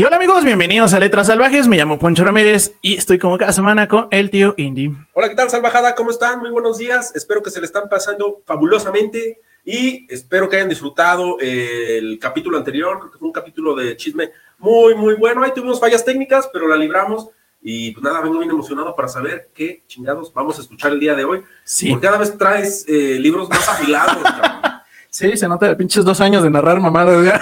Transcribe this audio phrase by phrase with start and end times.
[0.00, 1.68] Y hola amigos, bienvenidos a Letras Salvajes.
[1.68, 4.96] Me llamo Poncho Ramírez y estoy como cada semana con el tío Indy.
[5.12, 5.94] Hola, ¿qué tal, salvajada?
[5.94, 6.38] ¿Cómo están?
[6.38, 7.14] Muy buenos días.
[7.14, 12.56] Espero que se le están pasando fabulosamente y espero que hayan disfrutado eh, el capítulo
[12.56, 12.98] anterior.
[12.98, 15.42] Creo que fue un capítulo de chisme muy, muy bueno.
[15.42, 17.28] Ahí tuvimos fallas técnicas, pero la libramos.
[17.60, 21.14] Y pues nada, vengo bien emocionado para saber qué chingados vamos a escuchar el día
[21.14, 21.42] de hoy.
[21.62, 21.90] Sí.
[21.90, 24.16] Porque cada vez traes eh, libros más afilados.
[25.12, 27.24] Sí, se nota de pinches dos años de narrar mamadas.
[27.24, 27.40] ya.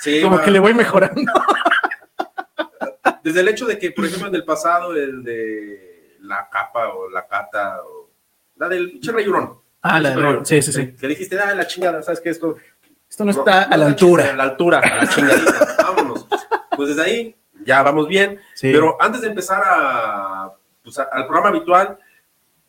[0.00, 0.44] Sí, como va.
[0.44, 1.32] que le voy mejorando.
[3.22, 7.08] Desde el hecho de que, por ejemplo, en el pasado, el de la capa o
[7.10, 8.10] la cata o
[8.56, 9.58] la del pinche Rey Hurón.
[9.82, 10.92] Ah, la de- sí, sí, sí.
[10.98, 12.28] Que dijiste, ah, la chingada, ¿sabes qué?
[12.30, 12.56] Esto
[13.08, 14.32] Esto no está a la A altura.
[14.36, 15.76] la altura, a la chingadita.
[15.82, 16.26] Vámonos.
[16.76, 18.38] Pues desde ahí ya vamos bien.
[18.54, 18.70] Sí.
[18.72, 20.52] Pero antes de empezar a,
[20.84, 21.98] pues, a- al programa habitual,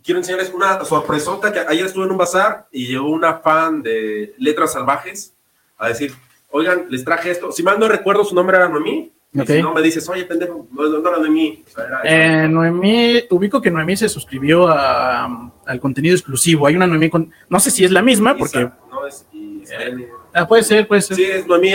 [0.03, 4.33] quiero enseñarles una sorpresota que ayer estuve en un bazar y llegó una fan de
[4.39, 5.33] Letras Salvajes
[5.77, 6.13] a decir,
[6.49, 7.51] oigan, les traje esto.
[7.51, 9.11] Si mal no recuerdo, su nombre era Noemí.
[9.33, 9.47] Y Ok.
[9.47, 11.63] si no, me dices, oye, pendejo, no, era Noemí.
[11.65, 12.01] O sea, era-
[12.43, 16.67] Eh, Noemí, ubico que Noemí se suscribió a- al contenido exclusivo.
[16.67, 17.31] Hay una Noemí con.
[17.47, 18.69] No sé si es la misma, porque.
[18.89, 20.07] No es Isabel.
[20.33, 21.15] Ah, puede ser, puede ser.
[21.15, 21.69] Sí, es Noemí.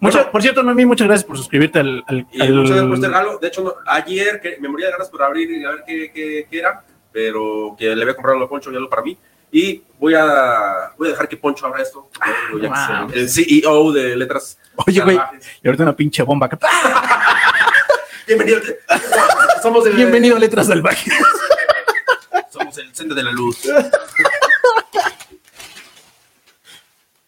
[0.00, 2.04] Mucha- Bueno, por cierto, Noemí, muchas gracias por suscribirte al.
[2.06, 3.38] al- Y al- muchas gracias por este regalo.
[3.38, 6.12] De hecho, no- ayer que me moría de ganas por abrir y a ver qué,
[6.14, 9.16] qué- qué era, pero que le había comprado a Poncho y algo para mí.
[9.54, 12.10] Y voy a, voy a dejar que Poncho abra esto.
[12.50, 13.08] Wow.
[13.14, 15.16] es el, CEO de Letras Oye, güey,
[15.62, 16.50] y ahorita una pinche bomba.
[18.26, 18.60] Bienvenido.
[19.62, 21.14] Somos el, Bienvenido a Letras Salvajes.
[22.50, 23.60] Somos el centro de la luz.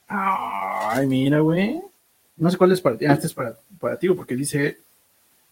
[0.08, 1.80] Ay, mira, güey.
[2.38, 3.06] No sé cuál es para ti.
[3.06, 4.80] Ah, este es para, para ti, porque dice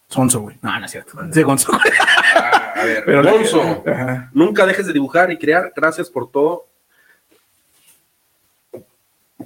[0.09, 0.59] Sonso, güey.
[0.61, 1.23] No, no es cierto.
[1.23, 1.71] Dice Gonzo.
[1.71, 1.95] güey.
[2.85, 3.23] A ver, Pero
[4.33, 5.73] nunca dejes de dibujar y crear.
[5.75, 6.67] Gracias por todo.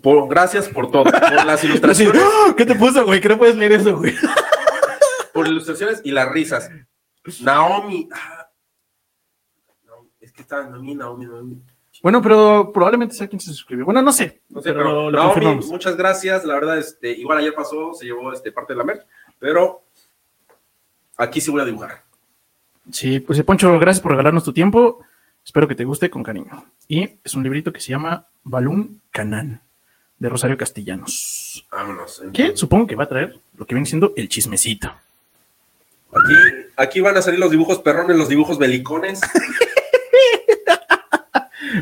[0.03, 1.05] Por, gracias por todo.
[1.05, 2.23] Por las ilustraciones.
[2.23, 2.55] ¡ah!
[2.57, 3.21] ¿Qué te puso, güey?
[3.21, 4.15] ¿Qué no puedes leer eso, güey?
[5.33, 6.71] por ilustraciones y las risas.
[7.41, 8.09] Naomi.
[8.13, 8.49] ah,
[9.87, 11.63] no, es que está Naomi, Naomi, Naomi.
[12.03, 13.85] Bueno, pero probablemente sea quien se suscribió.
[13.85, 14.43] Bueno, no sé.
[14.49, 16.45] No sé, pero, pero, lo, lo Naomi, muchas gracias.
[16.45, 19.05] La verdad, este, igual ayer pasó, se llevó este, parte de la merch,
[19.39, 19.83] pero
[21.17, 22.08] aquí sí voy a dibujar.
[22.93, 25.01] Sí, pues Poncho, gracias por regalarnos tu tiempo.
[25.45, 26.65] Espero que te guste con cariño.
[26.89, 29.61] Y es un librito que se llama Balún Canán,
[30.19, 31.67] de Rosario Castellanos.
[31.71, 32.23] Vámonos.
[32.33, 34.93] Que supongo que va a traer lo que viene siendo el chismecito.
[36.11, 36.35] Aquí,
[36.77, 39.21] aquí van a salir los dibujos perrones, los dibujos belicones.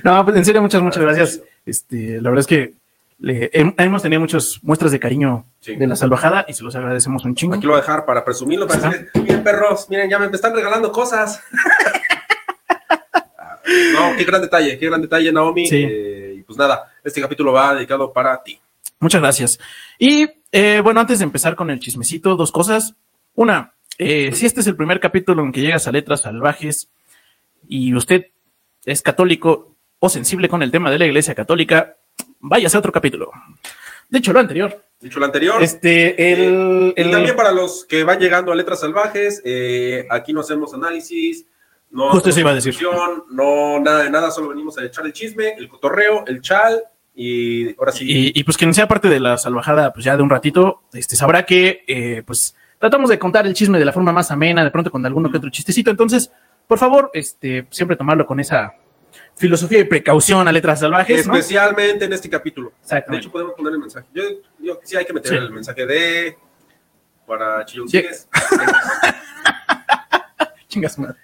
[0.02, 1.40] No, pues en serio, muchas, muchas gracias.
[1.64, 2.74] Este, la verdad es que
[3.18, 5.74] le- hemos tenido muchas muestras de cariño Sí.
[5.76, 7.54] de la salvajada y se los agradecemos un chingo.
[7.54, 8.66] Aquí lo voy a dejar para presumirlo.
[8.66, 11.42] Para decirles, miren, perros, miren, ya me, están regalando cosas.
[13.94, 15.66] no, qué gran detalle, qué gran detalle, Naomi.
[15.66, 15.84] Sí.
[15.88, 18.60] Eh, y pues nada, este capítulo va dedicado para ti.
[19.00, 19.58] Muchas gracias.
[19.98, 22.94] Y eh, bueno, antes de empezar con el chismecito, dos cosas.
[23.34, 26.88] Una, eh, si este es el primer capítulo en que llegas a letras salvajes
[27.68, 28.26] y usted
[28.84, 31.96] es católico o sensible con el tema de la iglesia católica,
[32.48, 33.30] váyase a otro capítulo.
[34.08, 34.84] De hecho, lo anterior.
[35.00, 35.62] Dicho lo anterior.
[35.62, 40.32] Este, el, Y el- también para los que van llegando a Letras Salvajes, eh, aquí
[40.32, 41.44] no hacemos análisis,
[41.90, 42.74] no Justo hacemos iba a decir.
[43.30, 46.82] no nada de nada, solo venimos a echar el chisme, el cotorreo, el chal
[47.14, 48.04] y ahora sí.
[48.08, 51.16] Y, y, pues quien sea parte de la salvajada, pues ya de un ratito, este,
[51.16, 54.70] sabrá que eh, pues tratamos de contar el chisme de la forma más amena, de
[54.70, 55.90] pronto con alguno que otro chistecito.
[55.90, 56.30] Entonces,
[56.66, 58.74] por favor, este, siempre tomarlo con esa
[59.36, 61.26] filosofía y precaución a letras salvajes.
[61.26, 61.34] ¿no?
[61.36, 62.72] Especialmente en este capítulo.
[62.88, 64.06] De hecho, podemos poner el mensaje.
[64.14, 65.36] Yo que sí hay que meter Sí.
[65.36, 66.36] el mensaje de
[67.26, 67.72] para Sí.
[67.74, 68.28] chilloncines.
[70.68, 71.16] Chingas madre.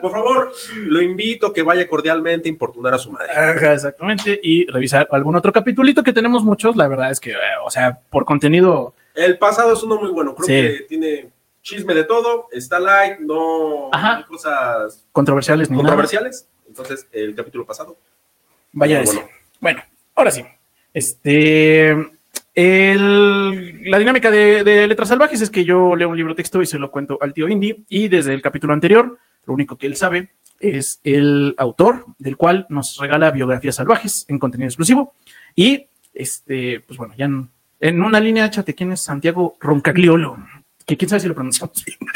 [0.00, 3.30] Por favor, lo invito a que vaya cordialmente a importunar a su madre.
[3.32, 4.38] Ajá, exactamente.
[4.42, 6.76] Y revisar algún otro capitulito que tenemos muchos.
[6.76, 8.94] La verdad es que, eh, o sea, por contenido.
[9.14, 10.34] El pasado es uno muy bueno.
[10.34, 10.78] Creo Sí.
[10.78, 11.30] que tiene
[11.64, 12.46] chisme de todo.
[12.52, 14.18] Está light, no Ajá.
[14.18, 15.88] hay cosas Controversiales ni nada.
[15.88, 16.46] controversiales.
[16.68, 17.96] Entonces, el capítulo pasado.
[18.72, 19.22] Vaya bueno.
[19.60, 19.82] Bueno,
[20.14, 20.44] ahora sí.
[20.92, 21.90] Este.
[22.54, 26.66] el- la dinámica de, de Letras Salvajes es que yo leo un libro texto y
[26.66, 27.84] se lo cuento al tío Indy.
[27.88, 30.30] Y desde el capítulo anterior, lo único que él sabe
[30.60, 35.14] es el autor, del cual nos regala biografías salvajes en contenido exclusivo.
[35.56, 37.48] Y este, pues bueno, ya en,
[37.80, 40.36] en una línea, échate quién es Santiago Roncagliolo.
[40.86, 41.98] Que quién sabe si lo pronunciamos bien.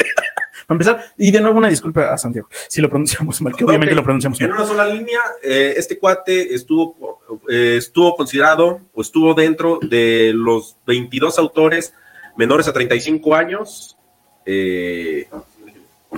[0.67, 3.95] Para empezar, y de nuevo una disculpa a Santiago, si lo pronunciamos mal, que obviamente
[3.95, 4.59] lo pronunciamos En mal.
[4.59, 10.75] una sola línea, eh, este cuate estuvo, eh, estuvo considerado o estuvo dentro de los
[10.85, 11.91] 22 autores
[12.37, 13.97] menores a 35 años
[14.45, 15.27] eh,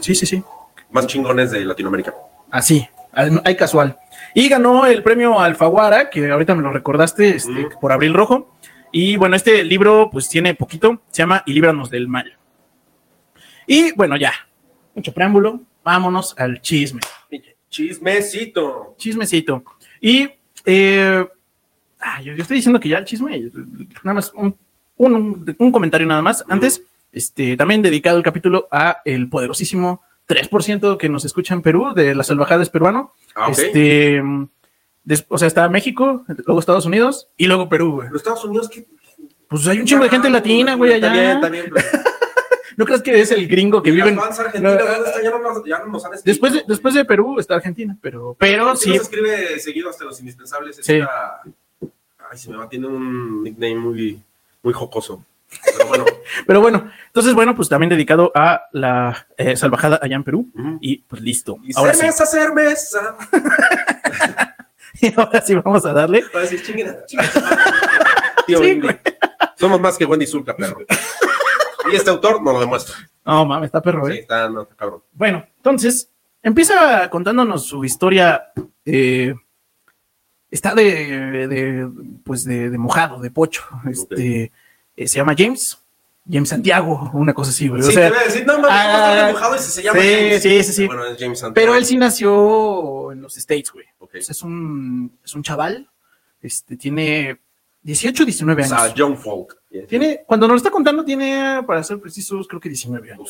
[0.01, 0.44] Sí, sí, sí.
[0.92, 2.13] más chingones de Latinoamérica.
[2.50, 3.97] Así, hay casual.
[4.36, 7.69] Y ganó el premio Alfaguara, que ahorita me lo recordaste, este, Mm.
[7.80, 8.54] por Abril Rojo.
[8.92, 12.38] Y bueno, este libro pues tiene poquito, se llama Y líbranos del mal.
[13.73, 14.33] Y bueno, ya,
[14.94, 17.00] mucho preámbulo, vámonos al chisme.
[17.69, 18.95] Chismecito.
[18.97, 19.63] Chismecito.
[20.01, 20.29] Y
[20.65, 21.25] eh,
[22.00, 23.50] ah, yo, yo estoy diciendo que ya el chisme,
[24.03, 24.56] nada más un,
[24.97, 26.44] un- un comentario nada más.
[26.50, 26.83] Antes,
[27.13, 32.13] este, también dedicado el capítulo a el poderosísimo 3% que nos escucha en Perú, de
[32.13, 33.13] las salvajadas peruano.
[33.35, 33.47] Ah.
[33.51, 34.21] Este,
[35.06, 38.09] des- o sea, está México, luego Estados Unidos y luego Perú, güey.
[38.09, 38.85] Los Estados Unidos, ¿qué?
[39.47, 41.39] Pues hay un chingo de gente latina, güey, allá.
[41.41, 41.75] Pero-
[42.81, 44.18] ¿No crees que es el gringo que ¿Y vive en...
[44.19, 45.24] fans argentinas, ¿dónde?
[45.24, 47.95] Ya no nos- ya no nos han escrito, Después de, después de Perú está Argentina,
[48.01, 48.86] pero, pero Sí.
[48.86, 50.78] sí, nos escribe seguido hasta los indispensables.
[50.81, 50.94] Sí.
[50.95, 51.42] Esta-
[52.31, 54.19] Ay, se me va, tiene un nickname muy,
[54.63, 55.24] muy jocoso.
[55.78, 56.06] Pero bueno,
[56.48, 60.48] pero bueno, entonces bueno, pues también dedicado a la eh, salvajada allá en Perú
[60.81, 61.60] y pues listo.
[61.63, 63.16] y Ahora sí, cerveza, cerveza.
[65.18, 66.24] ahora sí vamos a darle.
[66.36, 66.63] Va a decir,
[68.48, 68.81] Tío Sí.
[69.56, 70.80] Somos más que Wendy Zulka, perro.
[71.91, 72.95] Y este autor nos lo demuestra.
[73.25, 74.19] No mames, está perro, Sí, eh.
[74.21, 75.03] está, no, está cabrón.
[75.13, 76.09] Bueno, entonces
[76.41, 78.51] empieza contándonos su historia.
[78.85, 79.33] eh,
[80.49, 81.89] está de, de,
[82.23, 83.63] pues de, de mojado, de pocho.
[83.89, 84.51] Este
[84.97, 85.77] eh, se llama James,
[86.29, 87.81] James Santiago, una cosa así, güey.
[87.81, 90.41] O Sí, sea, decir, no, ¿cómo ah, dibujado y se llama sí, James?
[90.44, 90.87] sí, sí, sí.
[90.87, 91.53] Bueno, es James Santiago.
[91.53, 93.85] pero él sí nació en los States, güey.
[93.99, 94.15] Ok.
[94.17, 95.89] O sea, es un, es un chaval.
[96.41, 97.39] Este tiene
[97.83, 98.81] 18, 19 O años.
[98.81, 99.60] sea, Young Folk.
[99.88, 103.29] Tiene, cuando nos lo está contando, tiene, para ser precisos, creo que 19 años.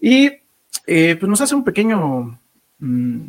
[0.00, 0.30] Y
[0.86, 2.38] eh, pues nos hace un pequeño,
[2.78, 3.20] mm,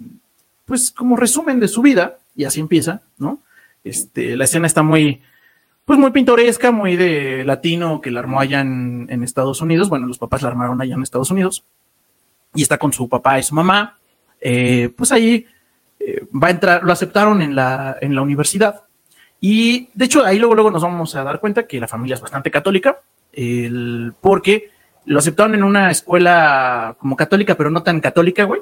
[0.65, 3.39] pues como resumen de su vida, y así empieza, ¿no?
[3.83, 5.21] Este, la escena está muy,
[5.85, 9.89] pues muy pintoresca, muy de latino que la armó allá en, en Estados Unidos.
[9.89, 11.65] Bueno, los papás la armaron allá en Estados Unidos.
[12.55, 13.97] Y está con su papá y su mamá.
[14.39, 15.45] Eh, pues ahí
[15.99, 18.83] eh, va a entrar, lo aceptaron en la, en la universidad.
[19.45, 22.21] Y de hecho, ahí luego, luego nos vamos a dar cuenta que la familia es
[22.21, 23.01] bastante católica,
[23.33, 24.69] el- porque
[25.05, 28.61] lo aceptaron en una escuela como católica, pero no tan católica, güey.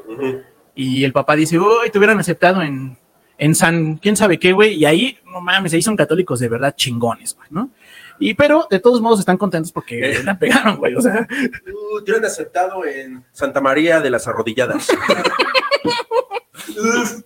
[0.74, 2.98] Y el papá dice, uy, te hubieran aceptado en,
[3.38, 4.74] en San, quién sabe qué, güey.
[4.74, 7.69] Y ahí, no mames, ahí son católicos de verdad chingones, güey, ¿no?
[8.18, 10.24] Y pero de todos modos están contentos porque Eh.
[10.24, 10.95] la pegaron, güey.
[10.95, 11.27] O sea,
[11.72, 14.88] Uh, te han aceptado en Santa María de las Arrodilladas.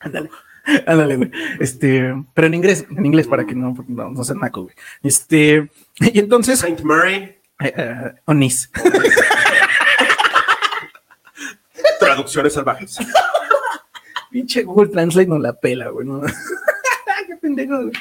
[0.00, 0.30] ándale,
[0.86, 1.30] ándale, güey.
[1.60, 4.74] Este, pero en inglés, en inglés para que no, no, no sea naco, güey.
[5.02, 5.70] Este,
[6.00, 7.14] y entonces, Saint Mary,
[7.60, 8.70] eh, eh, Onis.
[12.00, 12.98] traducciones salvajes.
[14.30, 16.06] Pinche Google Translate no la pela, güey.
[16.06, 16.20] ¿no?
[17.26, 17.92] Qué pendejo, güey.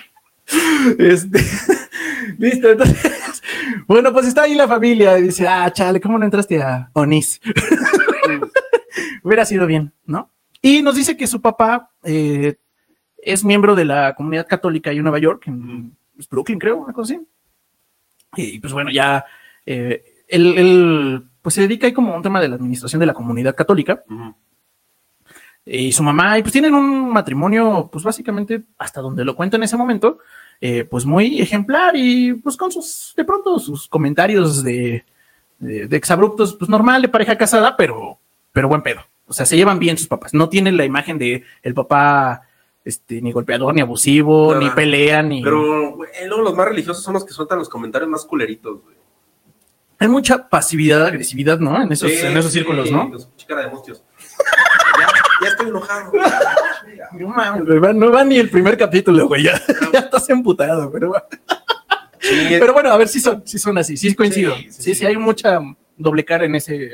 [0.99, 1.39] Este,
[2.37, 3.41] listo, entonces.
[3.87, 7.41] Bueno, pues está ahí la familia y dice, ah, chale, ¿cómo no entraste a Onis?
[9.23, 10.29] Hubiera sido bien, ¿no?
[10.65, 12.55] Y nos dice que su papá eh,
[13.19, 16.91] es miembro de la comunidad católica ahí en Nueva York, en pues, Brooklyn, creo, una
[16.91, 17.27] cosa así.
[18.35, 19.23] Y pues bueno, ya
[19.63, 23.05] eh, él, él, pues se dedica ahí como a un tema de la administración de
[23.05, 24.03] la comunidad católica
[25.63, 29.63] y su mamá, y pues tienen un matrimonio, pues básicamente, hasta donde lo cuenta en
[29.63, 30.17] ese momento,
[30.59, 35.05] eh, pues muy ejemplar y pues con sus, de pronto, sus comentarios de,
[35.59, 38.17] de, de exabruptos, pues normal de pareja casada, pero,
[38.51, 39.01] pero buen pedo.
[39.27, 40.33] O sea, se llevan bien sus papás.
[40.33, 42.43] No tienen la imagen de el papá,
[42.83, 44.63] este, ni golpeador, ni abusivo, Nada.
[44.63, 45.41] ni pelea, ni...
[45.43, 48.95] Pero, güey, luego los más religiosos son los que sueltan los comentarios más culeritos, güey.
[49.97, 51.81] Hay mucha pasividad, agresividad, ¿no?
[51.81, 53.07] En esos, Sí, en esos sí, círculos, ¿no?
[53.09, 54.03] los Chicara de mustios.
[54.99, 55.07] ya,
[55.41, 56.11] ya estoy enojado.
[57.13, 59.43] No güey, va- no va ni el primer capítulo, güey.
[59.43, 59.53] Ya,
[59.93, 61.13] ya estás emputado, pero.
[62.19, 64.53] Sí, Pero bueno, a ver si son, si son así, sí coincido.
[64.69, 65.05] Sí, sí.
[65.05, 65.59] hay mucha
[65.97, 66.75] doble cara en ese.
[66.85, 66.91] eh,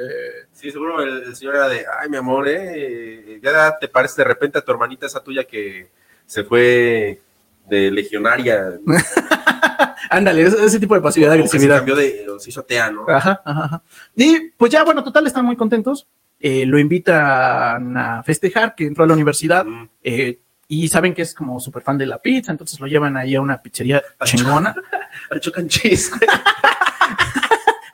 [0.51, 4.27] sí, seguro el, el señor era de, ay, mi amor, eh, ya te parece de
[4.27, 5.89] repente a tu hermanita esa tuya que
[6.25, 7.19] se fue
[7.67, 8.79] de legionaria.
[10.09, 11.77] ándale, ese, ese tipo de pasividad, que se agresividad.
[11.77, 13.05] cambió de, se hizo atea, ¿no?
[13.07, 13.83] Ajá, ajá, ajá.
[14.15, 16.07] Y pues ya, bueno, total, están muy contentos.
[16.39, 19.65] Eh, lo invitan a festejar que entró a la universidad.
[19.65, 19.89] Mm.
[20.03, 23.35] eh, y saben que es como súper fan de la pizza, entonces lo llevan ahí
[23.35, 24.73] a una pizzería chingona,
[25.29, 26.09] Al chocan cheese.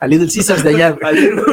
[0.00, 0.88] A Little Caesars de allá.
[1.02, 1.44] Al-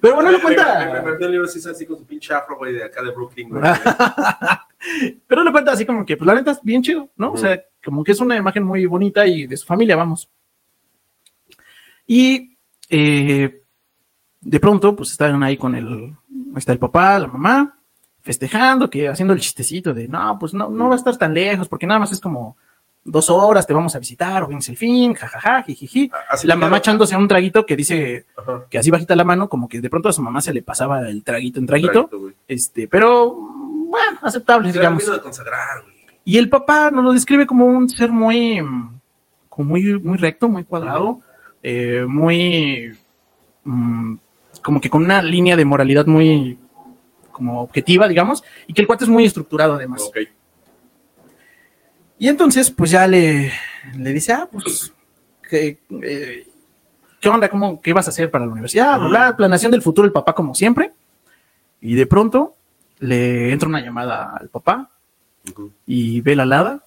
[0.00, 1.02] Pero bueno, lo Me- Me cuenta.
[1.04, 3.62] perdió el libro sí, así con su pinche afro, güey, de acá de Brooklyn, güey.
[5.26, 7.32] Pero lo cuenta así como que, pues la neta es bien chido, ¿no?
[7.32, 10.28] O sea, como que es una imagen muy bonita y de su familia, vamos.
[12.06, 12.56] Y
[12.88, 13.62] eh,
[14.40, 16.14] de pronto, pues están ahí con el,
[16.56, 17.78] está el papá, la mamá,
[18.22, 21.68] festejando, que haciendo el chistecito de, no, pues no, no va a estar tan lejos,
[21.68, 22.56] porque nada más es como
[23.04, 26.10] dos horas, te vamos a visitar, o vienes el fin, jajaja, jijiji.
[26.28, 28.64] Así La que- mamá echándose un traguito que dice Ajá.
[28.70, 31.08] que así bajita la mano, como que de pronto a su mamá se le pasaba
[31.08, 32.08] el traguito en traguito.
[32.46, 35.02] Este, pero bueno, aceptables, Se digamos.
[35.02, 35.92] vino de consagrar, güey.
[36.24, 38.58] Y el papá nos lo describe como un ser muy,
[39.48, 41.20] como muy, muy recto, muy cuadrado,
[41.62, 42.96] eh, muy,
[43.64, 44.14] mm,
[44.62, 46.56] como que con una línea de moralidad muy,
[47.32, 50.02] como objetiva, digamos, y que el cuate es muy estructurado además.
[50.02, 50.18] Ok.
[52.22, 53.50] Y entonces, pues ya le,
[53.98, 54.92] le dice, ah, pues,
[55.50, 56.46] ¿qué, eh,
[57.18, 57.48] ¿qué onda?
[57.48, 59.00] ¿Cómo, ¿Qué vas a hacer para la universidad?
[59.00, 60.92] Bla, planeación del futuro, el papá como siempre.
[61.80, 62.54] Y de pronto
[63.00, 64.88] le entra una llamada al papá
[65.84, 66.84] y ve la alada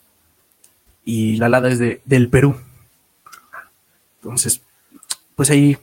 [1.04, 2.56] y la alada es de, del Perú.
[4.22, 4.62] Entonces,
[5.36, 5.78] pues ahí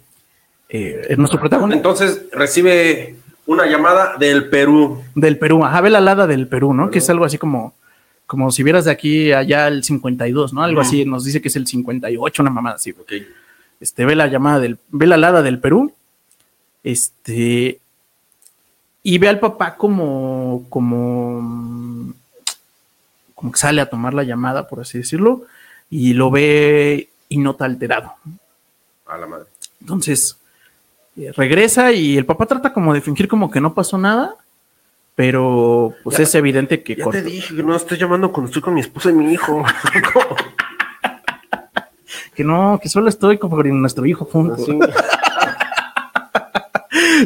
[0.70, 5.04] eh, es nuestro protagonista Entonces recibe una llamada del Perú.
[5.14, 6.90] del Perú, ajá, ve la alada del Perú, ¿no?
[6.90, 7.74] Que es algo así como,
[8.32, 10.62] como si vieras de aquí allá el 52, ¿no?
[10.62, 12.92] Algo así, nos dice que es el 58, una mamada así.
[12.92, 13.12] Ok.
[13.78, 15.92] Este, ve la llamada del, ve la alada del Perú,
[16.82, 17.78] este,
[19.02, 22.14] y ve al papá como, como,
[23.34, 25.42] como que sale a tomar la llamada, por así decirlo,
[25.90, 28.14] y lo ve y nota alterado.
[29.04, 29.48] A la madre.
[29.78, 30.38] Entonces,
[31.18, 34.36] eh, regresa y el papá trata como de fingir como que no pasó nada,
[35.14, 38.62] pero pues Ya- es evidente que Ya te dije que no estoy llamando cuando estoy
[38.62, 39.64] con mi esposa y mi hijo.
[42.34, 44.68] que no, que solo estoy con nuestro hijo juntos.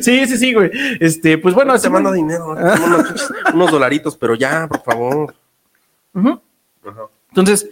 [0.00, 0.70] Sí, sí, sí, güey.
[1.00, 2.48] Este, pues bueno, te mando dinero.
[2.50, 5.34] unos, unos dolaritos, pero ya, por favor.
[7.30, 7.68] Entonces,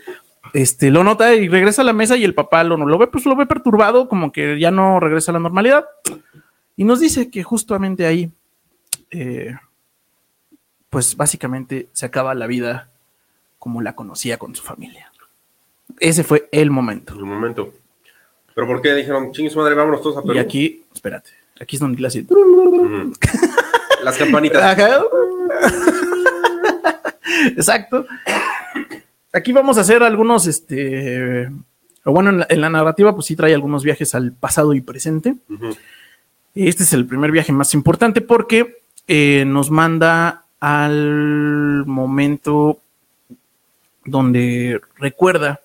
[0.52, 3.26] este, lo nota y regresa a la mesa y el papá lo, lo ve, pues
[3.26, 5.84] lo ve perturbado, como que ya no regresa a la normalidad.
[6.76, 8.30] Y nos dice que justamente ahí,
[9.10, 9.54] eh,
[10.94, 12.88] pues básicamente se acaba la vida
[13.58, 15.10] como la conocía con su familia.
[15.98, 17.14] Ese fue el momento.
[17.14, 17.74] En un momento.
[18.54, 20.34] ¿Pero por qué dijeron, chingue su madre, vámonos todos a Perú?
[20.34, 22.24] Y aquí, espérate, aquí es donde le hace.
[24.04, 24.62] Las campanitas.
[24.78, 25.02] Ajá.
[27.56, 28.06] Exacto.
[29.32, 31.50] Aquí vamos a hacer algunos, este,
[32.04, 35.34] bueno, en la, en la narrativa, pues sí trae algunos viajes al pasado y presente.
[36.54, 42.80] Este es el primer viaje más importante porque eh, nos manda al momento
[44.06, 45.60] donde recuerda,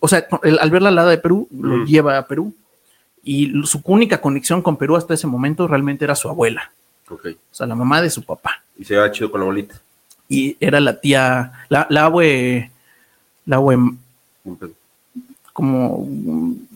[0.00, 1.84] o sea, el- al ver la alada de Perú, lo Ujú.
[1.86, 2.52] lleva a Perú
[3.22, 6.72] y su única conexión con Perú hasta ese momento realmente era su abuela,
[7.08, 7.26] Ok.
[7.50, 8.62] o sea, la mamá de su papá.
[8.76, 9.80] Y se va chido con la bolita.
[10.28, 12.70] Y era la tía, la, la abue,
[13.46, 13.76] la abue,
[15.52, 16.08] como,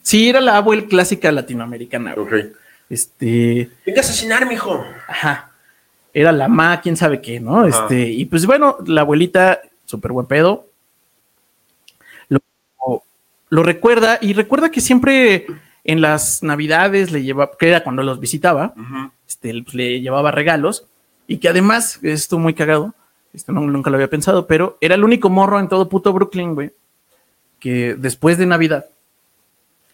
[0.02, 2.14] sí, era la abue clásica latinoamericana.
[2.88, 4.84] Este, Vengas a cenar, mijo.
[5.08, 5.47] Ajá.
[6.14, 7.60] Era la ma, quién sabe qué, ¿no?
[7.60, 7.68] Ajá.
[7.68, 10.66] Este, y pues bueno, la abuelita, súper buen pedo,
[12.28, 12.40] lo,
[13.50, 15.46] lo recuerda y recuerda que siempre
[15.84, 18.74] en las navidades le llevaba, que era cuando los visitaba,
[19.26, 20.84] este, pues, le llevaba regalos
[21.26, 22.94] y que además, esto muy cagado,
[23.32, 26.54] esto no- nunca lo había pensado, pero era el único morro en todo puto Brooklyn,
[26.54, 26.70] güey,
[27.60, 28.86] que después de Navidad,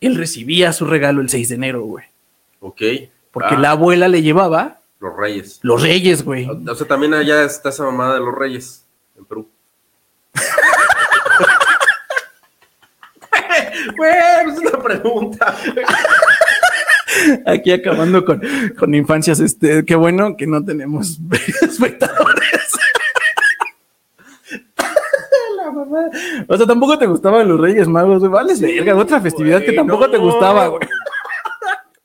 [0.01, 2.05] él recibía su regalo el 6 de enero, güey,
[2.61, 2.83] Ok.
[3.33, 5.61] porque Ah, la abuela le llevaba Los reyes.
[5.63, 6.49] los reyes, güey.
[6.49, 8.87] O sea, también allá está esa mamada de los reyes.
[9.19, 9.47] En Perú.
[13.97, 14.13] Güey,
[14.45, 15.55] pues es una pregunta.
[17.47, 18.41] Aquí acabando con,
[18.79, 21.19] con infancias, este, qué bueno que no tenemos
[21.63, 22.73] espectadores.
[25.59, 26.07] La mamá.
[26.49, 28.33] O sea, tampoco te gustaban los Reyes Magos, güey.
[28.33, 30.89] Vales verga, otra festividad que tampoco te gustaba, güey.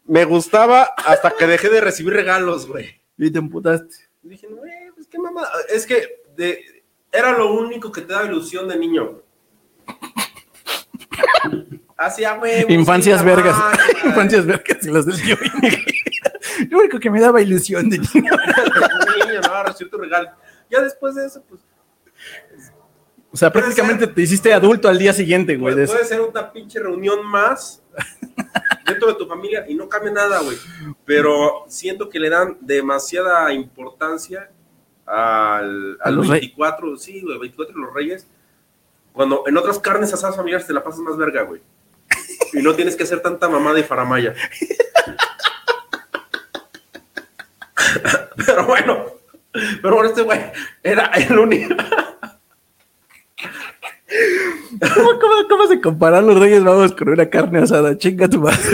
[0.10, 3.00] Me gustaba hasta que dejé de recibir regalos, güey.
[3.18, 3.96] Y te emputaste.
[4.24, 5.50] Dije, güey, pues qué mamada.
[5.70, 9.22] Es que de- era lo único que te daba ilusión de niño.
[11.96, 12.66] Hacía, güey.
[12.74, 13.56] Infancias sí, la vergas.
[14.06, 15.38] Infancias vergas y las del tío.
[16.70, 18.32] Lo único que me daba ilusión de niño.
[19.28, 20.32] niño, no, recibir tu regalo.
[20.72, 21.62] Ya después de eso, pues,
[23.32, 24.16] O sea, prácticamente ser.
[24.16, 25.74] te hiciste adulto al día siguiente, güey.
[25.74, 25.94] puede, eso.
[25.94, 27.84] puede ser una pinche reunión más
[29.00, 30.58] dentro de tu familia y no cambia nada, güey.
[31.06, 34.50] Pero siento que le dan demasiada importancia
[35.06, 38.28] al, A al los rey- 24, sí, güey, 24 de los reyes.
[39.14, 41.62] Cuando en otras carnes asadas familiares te la pasas más verga, güey.
[42.54, 44.34] Y no tienes que hacer tanta mamada y faramaya.
[48.46, 49.06] Pero bueno,
[49.82, 50.40] pero bueno, este güey
[50.84, 51.76] era el único.
[54.96, 57.98] ¿Cómo, cómo, cómo se comparan los Reyes Magos con una carne asada?
[57.98, 58.58] Chinga tu madre.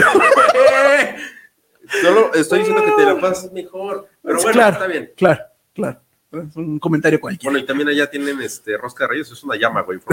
[2.02, 4.08] Solo estoy diciendo que te la pasas mejor.
[4.22, 5.12] Pero bueno, claro, está bien.
[5.16, 5.42] Claro,
[5.74, 6.00] claro.
[6.32, 7.50] Es un comentario cualquiera.
[7.50, 10.00] Bueno, y también allá tienen este rosca de reyes, es una llama, güey.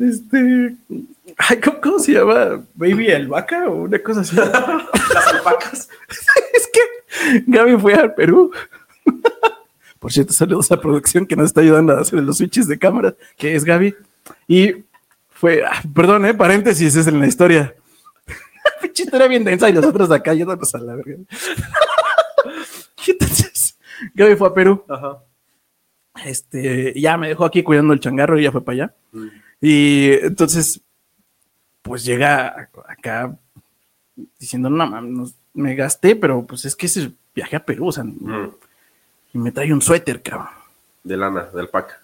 [0.00, 0.74] Este,
[1.48, 2.62] Ay, ¿cómo, cómo se llama?
[2.74, 4.36] ¿Baby albahaca o una cosa así?
[5.14, 5.88] Las alpacas.
[6.54, 8.52] es que Gaby fue al Perú.
[9.98, 13.14] Por cierto, saludos a producción que nos está ayudando a hacer los switches de cámara,
[13.36, 13.94] que es Gaby.
[14.48, 14.84] Y
[15.30, 17.74] fue, ah, perdón, eh, paréntesis, es en la historia.
[18.82, 21.16] Pinche historia bien densa y nosotros de acá yéndonos a la verga.
[23.06, 23.78] Entonces,
[24.14, 24.84] Gaby fue a Perú.
[24.88, 25.18] Ajá.
[26.24, 28.94] Este, ya me dejó aquí cuidando el changarro y ya fue para allá.
[29.12, 29.26] Mm.
[29.60, 30.82] Y entonces,
[31.82, 33.36] pues llega acá
[34.38, 38.04] diciendo, no mames, me gasté, pero pues es que ese viaje a Perú, o sea,
[38.04, 38.50] Mm.
[39.34, 40.48] y me trae un suéter, cabrón.
[41.04, 41.98] De lana, de alpaca.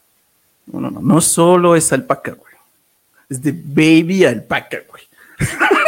[0.67, 2.55] No, no, no, no solo es alpaca, güey.
[3.29, 5.03] Es de baby alpaca, güey.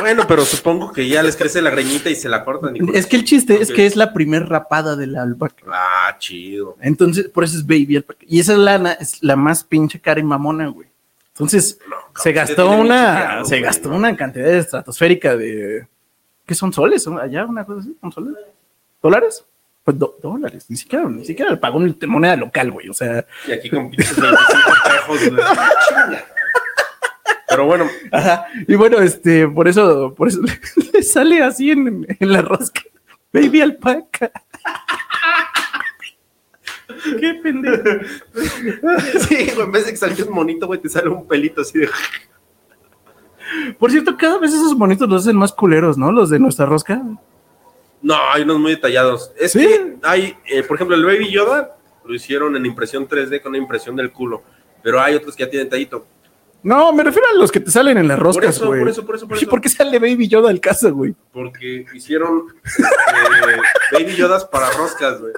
[0.00, 2.74] Bueno, pero supongo que ya les crece la greñita y se la cortan.
[2.74, 5.64] y- Es que el chiste es que es la primer rapada de la alpaca.
[5.68, 6.76] Ah, chido.
[6.80, 8.18] Entonces, por eso es baby alpaca.
[8.26, 10.88] Y esa lana es la más pinche cara y mamona, güey.
[11.34, 13.96] Entonces, No, se gastó una, chequeado, se güey, gastó ¿no?
[13.96, 15.86] una cantidad estratosférica de,
[16.46, 17.02] ¿qué son soles?
[17.02, 17.96] ¿Son allá una cosa así?
[18.00, 18.34] ¿Son soles?
[19.02, 19.44] ¿Dólares?
[19.84, 22.88] Pues do- dólares, ni siquiera, ni siquiera le pagó en moneda local, güey.
[22.88, 25.44] O sea, Y aquí con pinches 25 pejos, güey.
[25.88, 26.24] Chinga.
[27.48, 28.46] Pero bueno, ajá.
[28.68, 30.40] Y bueno, este, por eso, por eso
[30.92, 32.82] le sale así en, en la rosca.
[33.32, 34.30] Baby alpaca.
[37.18, 37.82] Qué pendejo.
[39.28, 41.78] sí, güey, en vez de que salga un monito, güey, te sale un pelito así
[41.78, 41.88] de.
[43.78, 46.10] Por cierto, cada vez esos bonitos los hacen más culeros, ¿no?
[46.12, 47.02] Los de nuestra rosca.
[48.00, 49.32] No, hay unos muy detallados.
[49.38, 49.60] Es ¿Sí?
[49.60, 53.58] que hay, eh, por ejemplo, el Baby Yoda lo hicieron en impresión 3D con una
[53.58, 54.42] impresión del culo.
[54.82, 56.06] Pero hay otros que ya tienen tallito.
[56.62, 58.80] No, me refiero a los que te salen en las roscas, güey.
[58.80, 59.50] por eso, por eso, por ¿Y eso.
[59.50, 61.14] por qué sale Baby Yoda al caso, güey?
[61.32, 62.82] Porque hicieron este,
[63.92, 65.32] Baby Yodas para roscas, güey.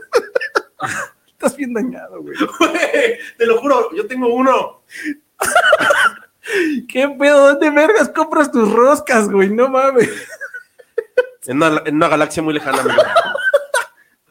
[1.44, 2.34] Estás bien dañado, güey.
[2.58, 4.80] Güey, Te lo juro, yo tengo uno.
[6.88, 7.48] ¿Qué pedo?
[7.48, 9.50] ¿Dónde vergas compras tus roscas, güey?
[9.50, 10.10] No mames.
[11.46, 13.02] En una, en una galaxia muy lejana, amigo.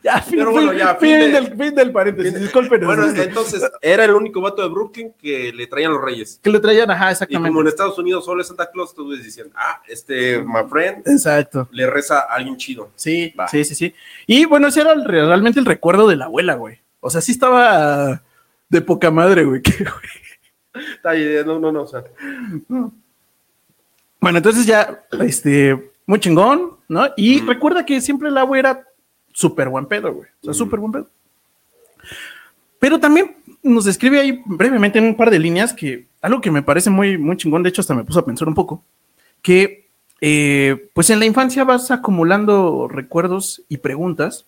[0.05, 2.37] Ya, fin, Pero bueno, ya, fin, fin de- del, fin del paréntesis.
[2.37, 2.85] Discúlpenos.
[2.87, 6.41] Bueno, entonces era el único vato de Brooklyn que le traían los reyes.
[6.43, 7.47] que lo traían, ajá, Y exactamente.
[7.49, 11.69] como en Estados Unidos solo es Santa Claus, tú diciendo, ah, este, my friend, Exacto.
[11.71, 12.91] le reza a alguien chido.
[12.95, 13.47] Sí, Va.
[13.47, 13.95] sí, sí, sí.
[14.27, 16.81] Y bueno, ese era el- realmente el recuerdo de la abuela, güey.
[17.03, 18.21] O sea, sí estaba
[18.69, 19.61] de poca madre, güey.
[19.61, 20.85] que, güey.
[20.95, 21.13] Está
[21.45, 22.03] no, no, no, o sea.
[24.19, 27.09] Bueno, entonces ya, este, muy chingón, ¿no?
[27.17, 28.87] Y recuerda que siempre el agua era
[29.33, 30.29] súper buen pedo, güey.
[30.41, 31.09] O sea, súper buen pedo.
[32.79, 36.63] Pero también nos describe ahí brevemente en un par de líneas que algo que me
[36.63, 38.83] parece muy, muy chingón, de hecho hasta me puso a pensar un poco,
[39.41, 39.89] que
[40.21, 44.45] eh, pues en la infancia vas acumulando recuerdos y preguntas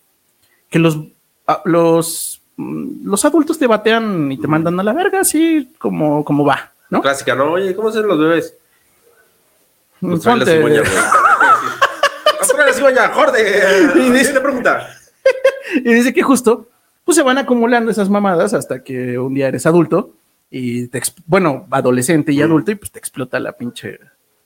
[0.70, 0.98] que los,
[1.46, 6.44] a- los, los adultos te batean y te mandan a la verga, así como, como
[6.44, 7.02] va, ¿no?
[7.02, 7.52] Clásica, ¿no?
[7.52, 8.54] Oye, ¿cómo hacen los bebés?
[10.00, 10.92] Pues la cigüeña, güey.
[12.38, 13.92] Pues trae la cigüeña, jorde.
[13.92, 14.88] Siguiente pregunta.
[15.74, 16.68] Y dice que justo,
[17.04, 20.12] pues se van acumulando esas mamadas hasta que un día eres adulto
[20.48, 22.42] y te, bueno, adolescente y Mm.
[22.44, 23.98] adulto y pues te explota la pinche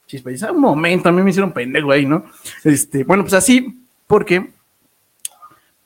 [0.06, 0.30] chispa.
[0.30, 2.24] Y dice, "Ah, un momento, a mí me hicieron pendejo ahí, ¿no?
[2.64, 4.50] Este, bueno, pues así, porque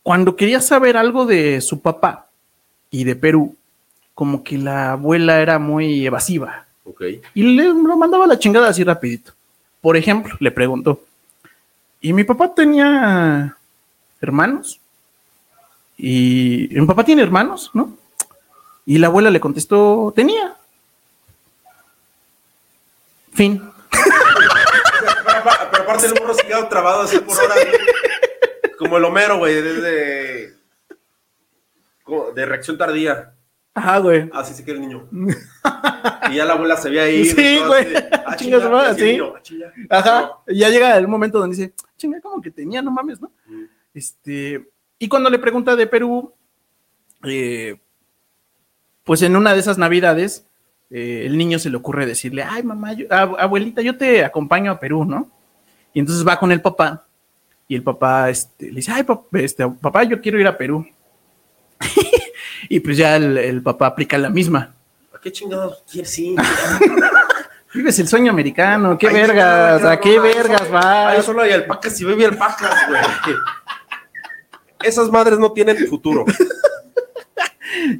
[0.04, 2.28] cuando quería saber algo de su papá
[2.90, 3.56] y de Perú,
[4.14, 7.02] como que la abuela era muy evasiva Ok.
[7.34, 9.32] y le lo mandaba a la chingada así rapidito.
[9.80, 11.02] Por ejemplo, le preguntó,
[12.00, 13.56] ¿y mi papá tenía
[14.20, 14.78] hermanos?
[15.98, 17.96] Y mi papá tiene hermanos, ¿no?
[18.86, 20.54] Y la abuela le contestó, tenía.
[23.32, 23.62] Fin.
[23.90, 27.56] Pero, apa- pero aparte el morro se quedó trabado así por horas.
[28.78, 30.54] Como el Homero, güey, desde.
[32.34, 33.34] De reacción tardía.
[33.72, 34.28] Ajá, güey.
[34.32, 35.08] Así se queda el niño.
[36.30, 37.24] Y ya la abuela se veía ahí.
[37.24, 37.86] Sí, güey.
[38.26, 39.02] Ah, Chinga chinga, sí.
[39.04, 39.72] niño, ah, chinga.
[39.90, 40.32] Ajá.
[40.48, 43.30] Y ya llega el momento donde dice, chinga, como que tenía, no mames, ¿no?
[43.46, 43.64] Mm.
[43.94, 46.32] Este, y cuando le pregunta de Perú,
[47.24, 47.76] eh,
[49.04, 50.46] pues en una de esas navidades,
[50.90, 54.78] eh, el niño se le ocurre decirle, ay, mamá, yo- abuelita, yo te acompaño a
[54.80, 55.30] Perú, ¿no?
[55.92, 57.06] Y entonces va con el papá,
[57.68, 60.86] y el papá este, le dice, ay, pap- este, papá, yo quiero ir a Perú.
[62.68, 64.74] y pues ya el, el papá aplica la misma.
[65.14, 66.36] ¿A qué chingados quieres ir?
[67.74, 70.70] Vives el sueño americano, qué Ay, vergas, no, no, a qué vergas Ahí
[71.16, 71.24] vas.
[71.24, 73.36] solo hay alpacas y baby alpacas, güey.
[74.82, 76.24] Esas madres no tienen futuro.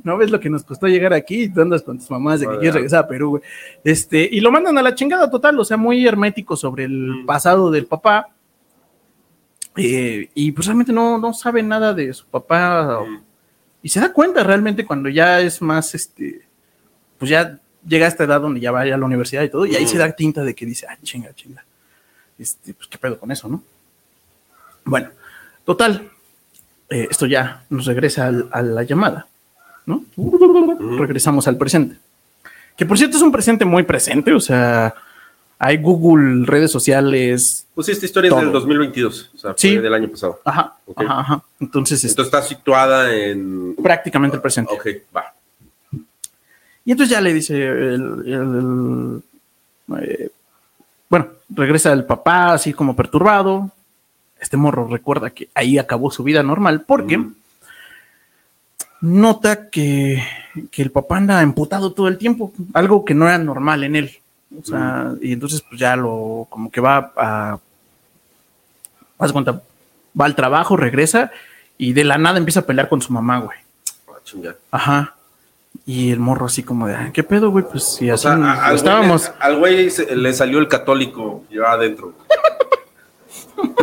[0.05, 2.53] No ves lo que nos costó llegar aquí tú andas con tus mamás de que
[2.59, 3.43] quieres regresar a Perú, güey.
[3.83, 7.27] Este, y lo mandan a la chingada total, o sea, muy hermético sobre el Mm.
[7.27, 8.29] pasado del papá.
[9.77, 13.01] Eh, y pues realmente no, no sabe nada de su papá.
[13.07, 13.21] Mm.
[13.83, 16.43] Y se da cuenta realmente cuando ya es más, este,
[17.19, 19.51] pues ya llega a esta edad donde ya va a ir a la universidad y
[19.51, 19.89] todo, y ahí Mm.
[19.89, 21.65] se da tinta de que dice, ah, chinga, chinga.
[22.39, 23.63] Este, pues qué pedo con eso, ¿no?
[24.85, 25.11] Bueno,
[25.65, 26.11] total.
[26.91, 29.27] eh, esto ya nos regresa al- a la llamada,
[29.87, 30.05] ¿no?
[30.99, 31.97] Regresamos al presente.
[32.77, 34.95] Que por cierto es un presente muy presente, o sea,
[35.59, 37.67] hay Google, redes sociales.
[37.75, 39.77] Pues sí, esta historia es del 2022, o sea, fue Sí.
[39.79, 40.41] del año pasado.
[40.45, 41.03] Ajá, Ok.
[41.03, 41.43] ajá, ajá.
[41.61, 43.75] Entonces, es Entonces está situada en...
[43.83, 44.73] prácticamente el presente.
[44.75, 44.87] Ok,
[45.17, 45.33] va.
[46.85, 49.23] Y entonces ya le dice el, el-
[50.03, 50.31] eh,
[51.09, 53.71] bueno, regresa el papá así como perturbado.
[54.41, 57.35] Este morro recuerda que ahí acabó su vida normal porque Mm.
[59.01, 60.23] nota que,
[60.71, 64.11] que el papá anda emputado todo el tiempo, algo que no era normal en él.
[64.61, 67.59] O sea, y entonces pues ya lo, como que va a,
[69.19, 69.63] haz cuenta,
[70.21, 71.33] va al trabajo, regresa
[71.77, 73.59] y de la nada empieza a pelear con su mamá, güey.
[74.09, 74.55] Ah.
[74.71, 75.15] Ajá.
[75.87, 77.65] Y el morro así como de, "Ah, ¿qué pedo, güey?
[77.69, 79.23] Pues si O así sea, a- al estábamos.
[79.27, 82.15] güey, le- al güey se- le salió el católico ya adentro.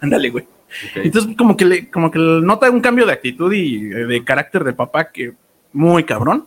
[0.00, 0.46] Ándale, güey.
[0.94, 4.64] Entonces, como que le, como que nota un cambio de actitud y eh, de carácter
[4.64, 5.32] de papá que
[5.72, 6.46] muy cabrón.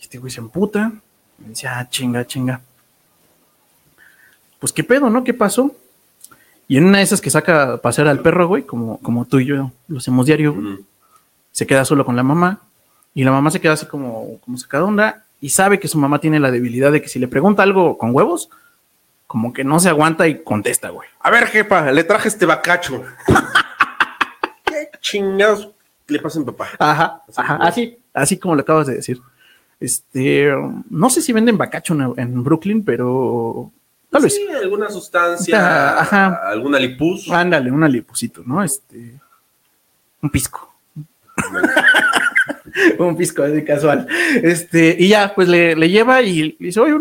[0.00, 0.92] Este güey se emputa.
[1.44, 2.60] Y dice, ah, chinga, chinga.
[4.58, 5.22] Pues qué pedo, ¿no?
[5.24, 5.74] ¿Qué pasó?
[6.66, 9.38] Y en una de esas que saca a pasear al perro, güey, como, como tú
[9.38, 10.78] y yo lo hacemos diario, güey, Mm.
[11.52, 12.60] se queda solo con la mamá.
[13.14, 16.18] Y la mamá se queda así como, como sacada onda y sabe que su mamá
[16.20, 18.50] tiene la debilidad de que si le pregunta algo con huevos,
[19.26, 21.08] como que no se aguanta y contesta, güey.
[21.20, 23.02] A ver, jefa, le traje este bacacho.
[24.64, 25.70] ¿Qué chingados
[26.06, 26.68] le pasa a mi papá?
[26.78, 29.20] Ajá, Así ajá, así, así como lo acabas de decir.
[29.80, 30.50] Este,
[30.90, 33.70] no sé si venden bacacho en, en Brooklyn, pero
[34.10, 34.34] tal vez.
[34.34, 36.40] Sí, alguna sustancia, Ajá.
[36.48, 37.30] alguna lipus.
[37.30, 38.62] Ándale, un alipucito, ¿no?
[38.62, 39.14] Este,
[40.20, 40.74] un pisco.
[42.98, 44.06] un pisco así casual.
[44.42, 46.94] Este, y ya, pues le, le lleva y le dice, oye,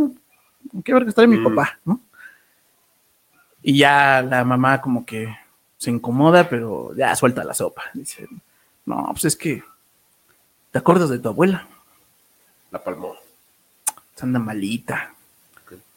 [0.84, 1.44] ¿qué verga está de mi Mm.
[1.44, 1.80] papá?
[1.86, 2.00] ¿no?
[3.64, 5.36] Y ya la mamá como que
[5.78, 7.84] se incomoda, pero ya suelta la sopa.
[7.94, 8.28] Dice,
[8.86, 9.64] no, pues es que,
[10.72, 11.68] ¿te acuerdas de tu abuela?
[12.72, 13.16] La palmó.
[14.22, 15.14] anda malita.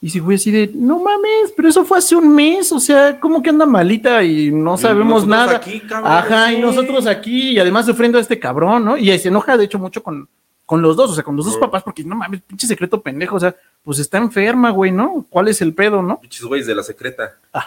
[0.03, 3.21] Y si güey así de, no mames, pero eso fue hace un mes, o sea,
[3.21, 5.57] ¿cómo que anda malita y no sabemos nosotros nada?
[5.59, 6.63] aquí, cabrón, Ajá, y sí.
[6.63, 8.97] nosotros aquí, y además sufriendo a este cabrón, ¿no?
[8.97, 10.27] Y se enoja, de hecho, mucho con,
[10.65, 13.37] con los dos, o sea, con los dos papás, porque no mames, pinche secreto pendejo,
[13.37, 13.55] o sea,
[13.85, 15.27] pues está enferma, güey, ¿no?
[15.29, 16.19] ¿Cuál es el pedo, no?
[16.19, 17.35] Pinches güeyes de la secreta.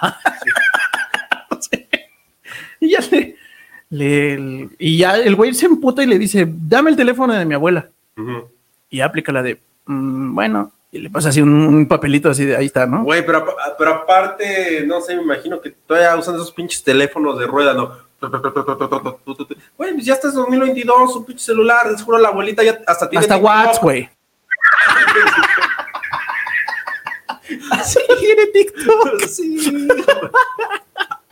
[2.80, 3.38] Y ya le,
[3.89, 7.54] le- y ya el güey se emputa y le dice, dame el teléfono de mi
[7.54, 7.89] abuela.
[8.18, 8.50] Ujú.
[8.94, 12.56] Y aplica la de, "Mm, bueno, y le pasa así un, un papelito así de,
[12.56, 13.04] ahí está, ¿no?
[13.04, 13.44] Güey, pero,
[13.80, 17.98] pero aparte, no sé, me imagino que todavía usan esos pinches teléfonos de rueda, ¿no?
[19.76, 23.10] Güey, pues ya estás en 2022, un pinche celular, de seguro la abuelita ya hasta
[23.10, 23.38] tiene Hasta.
[23.38, 24.08] WhatsApp, güey.
[27.72, 29.24] Así tiene TikTok.
[29.28, 29.88] Sí.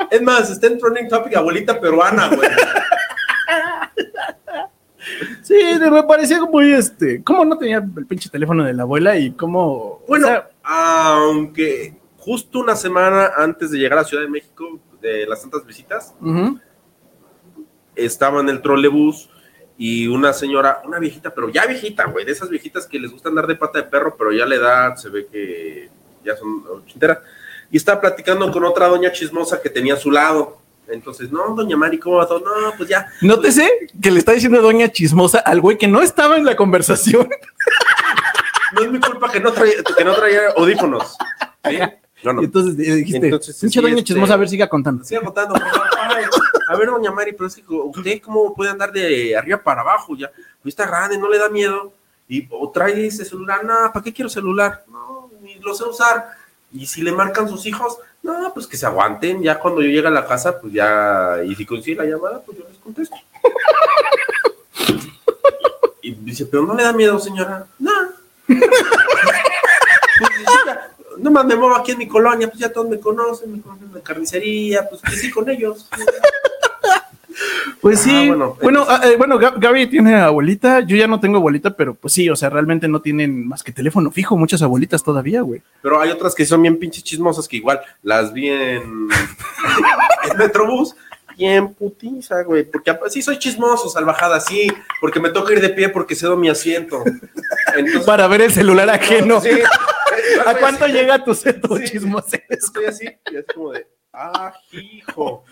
[0.09, 2.49] Es más, está en trending topic abuelita peruana, güey.
[5.41, 7.23] Sí, me parecía muy este.
[7.23, 10.01] ¿Cómo no tenía el pinche teléfono de la abuela y cómo.
[10.07, 15.25] Bueno, o sea, aunque justo una semana antes de llegar a Ciudad de México, de
[15.25, 16.59] las tantas visitas, ujú,
[17.95, 19.29] estaba en el trolebús
[19.77, 23.29] y una señora, una viejita, pero ya viejita, güey, de esas viejitas que les gusta
[23.29, 25.89] andar de pata de perro, pero ya la edad se ve que
[26.23, 27.19] ya son ochenteras,
[27.71, 30.60] y estaba platicando con otra doña chismosa que tenía a su lado.
[30.91, 32.39] Entonces, no, doña Mari, ¿cómo va todo?
[32.41, 33.07] No, pues ya.
[33.21, 33.69] Nótese
[34.01, 37.29] que le está diciendo doña chismosa al güey que no estaba en la conversación.
[38.73, 41.17] No es mi culpa que no traía, que no traía audífonos.
[41.69, 41.77] ¿sí?
[42.23, 42.41] No, no.
[42.43, 45.03] Entonces le dijiste, Entonces, pinche sí, doña este- chismosa, a ver, siga contando.
[45.03, 45.21] Siga.
[45.99, 46.23] Ay,
[46.69, 50.15] A ver, doña Mari, pero es que usted cómo puede andar de arriba para abajo
[50.15, 50.29] ya.
[50.61, 51.91] Pues está grande, no le da miedo.
[52.29, 54.85] Y o trae ese celular, no, ¿para qué quiero celular?
[54.89, 56.29] No, ni lo sé usar.
[56.71, 59.41] Y si le marcan sus hijos, no, pues que se aguanten.
[59.41, 62.57] Ya cuando yo llegue a la casa, pues ya, y si coincide la llamada, pues
[62.57, 63.15] yo les contesto.
[66.01, 67.65] y dice, pero no le da miedo, señora.
[67.79, 67.91] No.
[68.47, 68.59] Pues,
[71.17, 73.93] no más me muevo aquí en mi colonia, pues ya todos me conocen, me conocen
[73.93, 75.87] de carnicería, pues sí con ellos.
[77.81, 81.37] Pues sí, Ah, bueno, bueno, ah, eh, bueno, Gaby tiene abuelita, yo ya no tengo
[81.37, 85.03] abuelita, pero pues sí, o sea, realmente no tienen más que teléfono fijo, muchas abuelitas
[85.03, 85.61] todavía, güey.
[85.81, 89.07] Pero hay otras que son bien pinches chismosas que igual las vi en,
[90.31, 90.95] en Metrobús.
[91.37, 92.63] Bien putiza, güey.
[92.69, 94.71] Porque sí soy chismoso, salvajada, sí.
[94.99, 97.03] Porque me toca ir de pie porque cedo mi asiento.
[97.75, 99.41] Entonces, Para ver el celular ajeno.
[99.41, 99.49] Sí.
[100.45, 101.85] ¿A cuánto llega tu centro Sí.
[101.85, 102.37] chismoso?
[102.49, 105.43] Estoy así, y es como de, ah, hijo.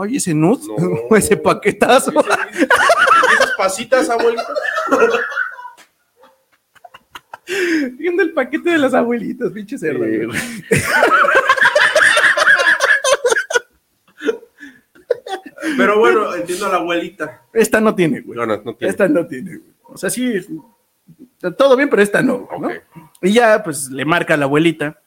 [0.00, 0.58] Ay, ese No.
[1.16, 2.12] ese paquetazo.
[2.12, 4.46] Y esas- y esas pasitas, abuelita.
[7.98, 10.04] Viendo el paquete de las abuelitas, pinche cerdo.
[10.04, 10.38] Sí, güey.
[15.76, 17.42] Pero bueno, entiendo a la abuelita.
[17.52, 18.38] Esta no tiene, güey.
[18.38, 18.90] No, no, no tiene.
[18.90, 19.70] Esta no tiene, güey.
[19.84, 20.32] O sea, sí,
[21.56, 22.68] todo bien, pero esta no, ¿no?
[23.22, 25.00] Y ya, pues, le marca a la abuelita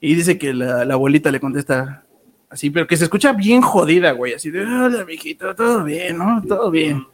[0.00, 2.04] y dice que la, la abuelita le contesta
[2.50, 6.42] así, pero que se escucha bien jodida, güey, así de, hola, mijito, todo bien, ¿no?
[6.46, 7.06] Todo bien.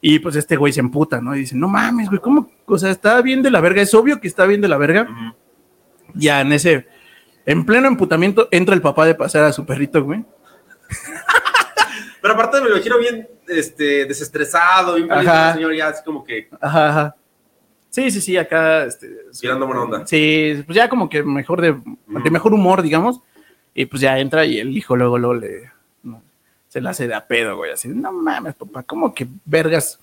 [0.00, 1.34] Y pues este güey se emputa, ¿no?
[1.34, 2.50] Y dice, no mames, güey, ¿cómo?
[2.66, 5.08] O sea, está bien de la verga, es obvio que está bien de la verga.
[6.12, 6.86] Ya en ese,
[7.46, 10.24] en pleno emputamiento, entra el papá de pasar a su perrito, güey.
[12.20, 15.48] Pero aparte me lo imagino bien este, desestresado, bien feliz, Ajá.
[15.48, 17.16] el señor ya así como que Ajá, ajá.
[17.90, 18.84] Sí, sí, sí, acá.
[18.84, 19.08] Este,
[19.40, 20.06] tirando buena onda.
[20.06, 23.20] Sí, pues ya como que mejor de, de mejor humor, digamos.
[23.74, 25.70] Y pues ya entra y el hijo luego, luego le.
[26.04, 26.22] no,
[26.68, 27.72] se la hace de a pedo, güey.
[27.72, 29.98] Así, no mames, papá, ¿cómo que vergas?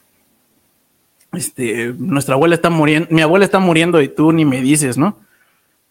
[1.33, 5.17] Este, nuestra abuela está muriendo, mi abuela está muriendo y tú ni me dices, ¿no?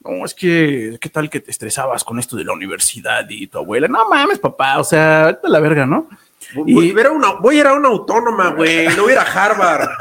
[0.05, 3.59] No, es que, ¿qué tal que te estresabas con esto de la universidad y tu
[3.59, 3.88] abuela?
[3.88, 6.09] No mames, papá, o sea, vete a la verga, ¿no?
[6.55, 8.87] Voy, Y- voy a una, voy a ir a una autónoma, güey.
[8.97, 9.88] No voy a ir a Harvard.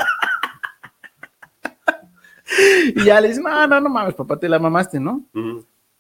[2.96, 5.22] Y ya le dices, no, no, no mames, papá, te la mamaste, ¿no?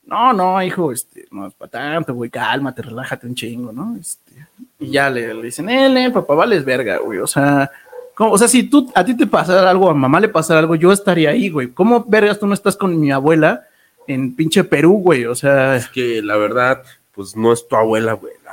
[0.10, 3.95] No, no, hijo, este, no es para tanto, güey, cálmate, relájate un chingo, ¿no?
[4.00, 4.32] Este,
[4.80, 7.69] y ya le, le dicen, eh, eh, papá, vales verga, güey, o sea,
[8.15, 8.32] ¿cómo?
[8.32, 10.91] o sea, si tú, a ti te pasara algo, a mamá le pasara algo, yo
[10.91, 13.65] estaría ahí, güey, ¿cómo vergas tú no estás con mi abuela
[14.08, 15.26] en pinche Perú, güey?
[15.26, 16.82] O sea, Es que la verdad,
[17.13, 18.34] pues no es tu abuela, güey.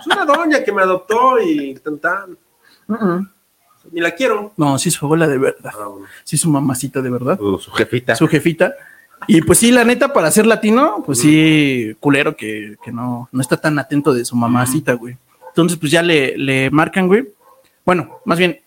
[0.00, 2.36] Es una doña que me adoptó y tan tan.
[2.88, 3.26] uh-uh.
[3.92, 4.52] Ni la quiero.
[4.56, 6.06] no, sí es su abuela de verdad, Ah, bueno.
[6.24, 8.14] sí es su mamacita de verdad, su jefita.
[8.16, 8.74] su jefita.
[9.26, 13.40] Y pues sí, la neta, para ser latino, pues sí, culero que, que no, no
[13.40, 15.16] está tan atento de su mamacita, güey.
[15.48, 17.28] Entonces, pues ya le, le marcan, güey.
[17.84, 18.60] Bueno, más bien,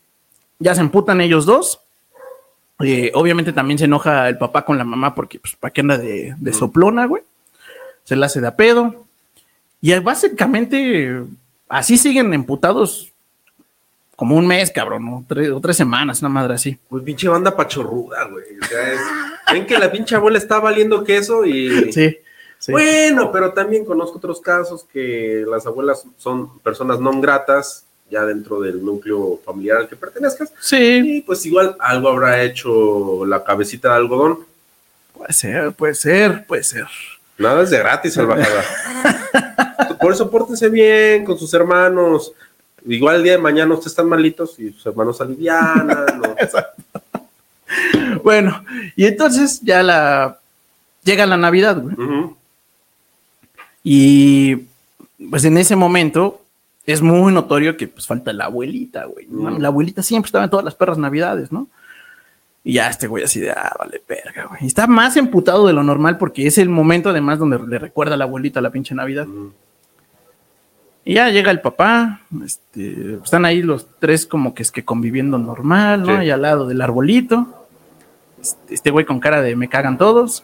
[0.59, 1.79] ya se emputan ellos dos.
[2.79, 5.97] Eh, obviamente también se enoja el papá con la mamá porque, pues, ¿para qué anda
[5.97, 7.23] de, de soplona, güey?
[8.03, 9.05] Se la hace de a pedo.
[9.81, 11.23] Y básicamente,
[11.67, 13.11] así siguen emputados
[14.15, 15.25] como un mes, cabrón, ¿no?
[15.27, 16.77] Tres, o tres semanas, una madre así.
[16.89, 18.45] Pues pinche banda pachorruda, güey.
[18.61, 18.99] O sea, es-
[19.51, 21.91] ven que la pinche abuela está valiendo queso y.
[21.91, 22.17] Sí,
[22.59, 22.71] sí.
[22.71, 28.61] Bueno, pero también conozco otros casos que las abuelas son personas no gratas ya dentro
[28.61, 30.51] del núcleo familiar al que pertenezcas.
[30.59, 34.39] Sí, Y pues igual algo habrá hecho la cabecita de algodón.
[35.13, 36.85] puede ser, puede ser, puede ser.
[37.37, 38.63] Nada es de gratis, salvajada.
[39.99, 42.31] Por eso pórtense bien con sus hermanos.
[42.85, 46.05] Igual el día de mañana ustedes están malitos y sus hermanos alivianan.
[46.21, 46.35] ¿no?
[48.23, 48.63] Bueno,
[48.95, 50.39] y entonces ya la
[51.03, 51.95] llega la Navidad, güey.
[53.83, 54.55] Y
[55.29, 56.41] pues en ese momento
[56.85, 59.27] es muy notorio que pues falta la abuelita, güey.
[59.59, 61.67] La abuelita siempre estaba en todas las perras navidades, ¿no?
[62.63, 64.63] Y ya este güey así de, ah, vale, verga, güey.
[64.63, 68.15] Y está más emputado de lo normal porque es el momento además donde le recuerda
[68.15, 69.27] a la abuelita la pinche Navidad.
[71.07, 75.37] Y ya llega el papá, este, están ahí los tres como que es que conviviendo
[75.37, 76.19] normal, ¿no?
[76.19, 76.25] Sí.
[76.25, 77.67] Y al lado del arbolito.
[78.41, 80.43] Este, este güey con cara de me cagan todos.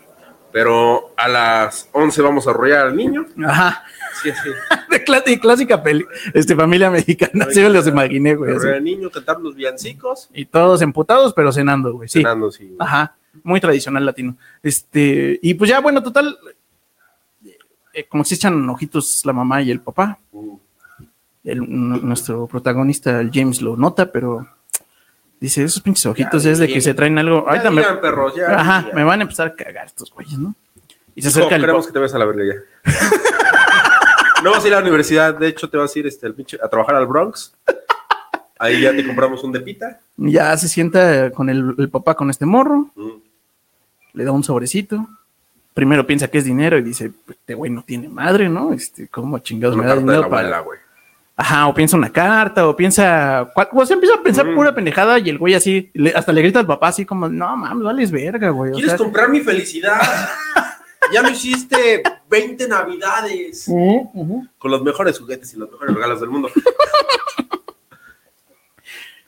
[0.52, 3.26] Pero a las 11 vamos a arrollar al niño.
[3.44, 3.84] Ajá.
[4.22, 4.50] Sí, sí.
[4.92, 8.52] De clá- clásica peli, este, familia mexicana, sí me los imaginé, güey.
[8.52, 10.30] Arrollar al niño, cantar los villancicos.
[10.34, 12.08] Y todos emputados, pero cenando, güey.
[12.08, 12.20] Sí.
[12.20, 12.76] Cenando, sí.
[12.78, 13.16] Ajá.
[13.44, 14.36] Muy tradicional latino.
[14.62, 16.38] Este, y pues ya, bueno, total.
[17.94, 20.18] Eh, como se echan ojitos la mamá y el papá.
[21.44, 21.66] El-
[22.06, 24.48] nuestro protagonista, el James, lo nota, pero
[25.40, 27.46] dice: Esos pinches ojitos Ya es de que se traen algo.
[27.64, 30.54] Ya me, digan, perros, ya ajá, me van a empezar a cagar estos güeyes, ¿no?
[31.16, 34.42] Y se Hijo, acerca el queremos que te vayas a la verga ya.
[34.44, 36.60] no vas a ir a la universidad, de hecho te vas a ir este, pinche-
[36.64, 37.54] a trabajar al Bronx.
[38.60, 40.00] Ahí ya te compramos un depita.
[40.18, 42.92] Ya se sienta con el, el papá con este morro.
[42.96, 43.22] Ujú.
[44.14, 45.08] le da un sobrecito.
[45.74, 48.74] Primero piensa que es dinero y dice, este güey no tiene madre, ¿no?
[48.74, 50.42] Este, ¿cómo chingados Una me da carta de la dinero para...?
[50.48, 50.80] abuela, güey.
[51.38, 53.50] Ajá, o piensa una carta, o piensa...
[53.74, 54.56] O sea, empieza a pensar Mm.
[54.56, 57.56] pura pendejada y el güey así, le- hasta le grita al papá así como, no
[57.58, 58.72] mames, vales verga, güey.
[58.72, 60.00] O ¿Quieres sea, comprar mi felicidad?
[61.14, 63.66] ya me hiciste 20 navidades.
[64.58, 66.50] Con los mejores juguetes y los mejores regalos del mundo.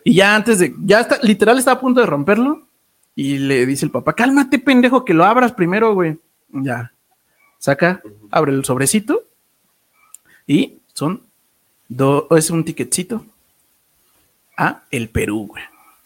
[0.05, 2.67] Y ya antes de, ya está, literal está a punto de romperlo
[3.15, 6.19] y le dice el papá, cálmate pendejo, que lo abras primero, güey.
[6.53, 6.93] Ya,
[7.57, 9.23] saca, abre el sobrecito
[10.45, 11.23] y son
[11.87, 13.25] dos, es un ticketcito
[14.57, 15.63] a el Perú, güey.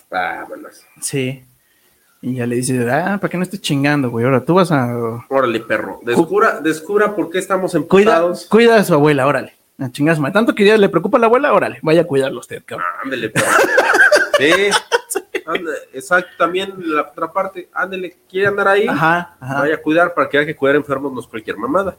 [0.10, 0.84] Vámonos.
[1.02, 1.44] Sí.
[2.22, 4.26] Y ya le dice, ah, ¿para qué no estés chingando, güey?
[4.26, 4.88] Ahora tú vas a...
[5.30, 6.00] Órale, perro.
[6.04, 7.82] Descubra, descubra por qué estamos Cuida,
[8.18, 8.46] emputados.
[8.50, 9.54] cuida a su abuela, órale.
[9.80, 12.64] A chingas, tanto que ya le preocupa a la abuela, órale, vaya a cuidarlo usted,
[12.66, 12.88] cabrón.
[13.04, 13.46] Ándele, perro.
[14.40, 15.20] Sí.
[15.94, 19.60] Exacto, también la otra parte, ándele, quiere andar ahí, Ajá, ajá.
[19.62, 21.96] vaya a cuidar para que haya que cuidar enfermos, no es cualquier mamada.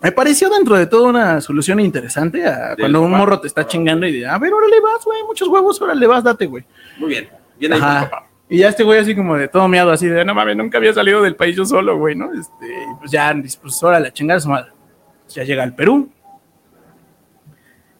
[0.00, 4.06] Me pareció dentro de todo una solución interesante a cuando un morro te está chingando
[4.06, 6.64] y de, a ver, órale vas, güey, muchos huevos, órale vas, date, güey.
[6.98, 8.26] Muy bien, bien ahí, papá.
[8.48, 10.94] Y ya este güey así como de todo miado, así de, no mames, nunca había
[10.94, 12.32] salido del país yo solo, güey, ¿no?
[12.32, 14.70] Este, y pues ya, dice, pues órale, a chingar a su madre.
[15.28, 16.10] Ya llega al Perú.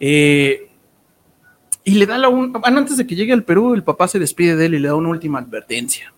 [0.01, 0.68] Eh,
[1.89, 2.53] y le da la un...
[2.55, 4.89] ah, Antes de que llegue al Perú, el papá se despide de él y le
[4.89, 6.13] da una última advertencia.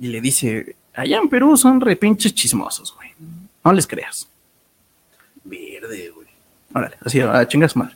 [0.00, 3.10] Y le dice, allá en Perú son repinches chismosos, güey.
[3.64, 4.28] No les creas.
[5.44, 6.26] Verde, güey.
[6.74, 7.94] Órale, así, a chingar a su madre.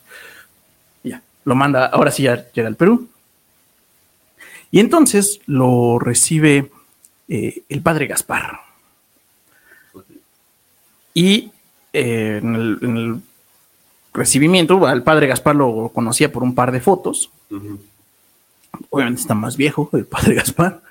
[1.03, 3.09] Y Ya, lo manda, ahora sí ya llega al Perú.
[4.71, 6.71] Y entonces lo recibe
[7.27, 8.61] eh, el padre Gaspar.
[11.13, 11.51] Y
[11.91, 13.21] eh, en, el, en el
[14.13, 17.29] recibimiento, al padre Gaspar lo conocía por un par de fotos.
[18.89, 20.81] Obviamente está más viejo el padre Gaspar.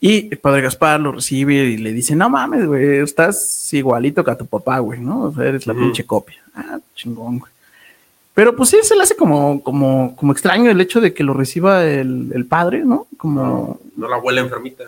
[0.00, 4.30] Y el padre Gaspar lo recibe y le dice, no mames, güey, estás igualito que
[4.32, 5.22] a tu papá, güey, ¿no?
[5.22, 5.82] O sea, eres la Ujú.
[5.82, 6.42] pinche copia.
[6.54, 7.52] Ah, chingón, güey.
[8.34, 11.34] Pero pues sí, se le hace como, como, como extraño el hecho de que lo
[11.34, 13.06] reciba el, el padre, ¿no?
[13.16, 14.84] Como, No, no la abuela enfermita.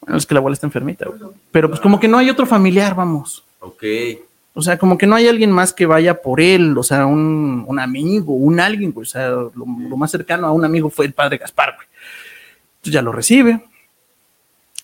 [0.00, 1.20] bueno, es que la abuela está enfermita, güey.
[1.52, 3.44] Pero pues como que no hay otro familiar, vamos.
[3.60, 3.82] Ok.
[4.58, 7.64] O sea, como que no hay alguien más que vaya por él, o sea, un,
[7.68, 9.04] un amigo, un alguien, güey.
[9.04, 11.86] O sea, lo, lo más cercano a un amigo fue el padre Gaspar, güey.
[12.78, 13.60] Entonces ya lo recibe.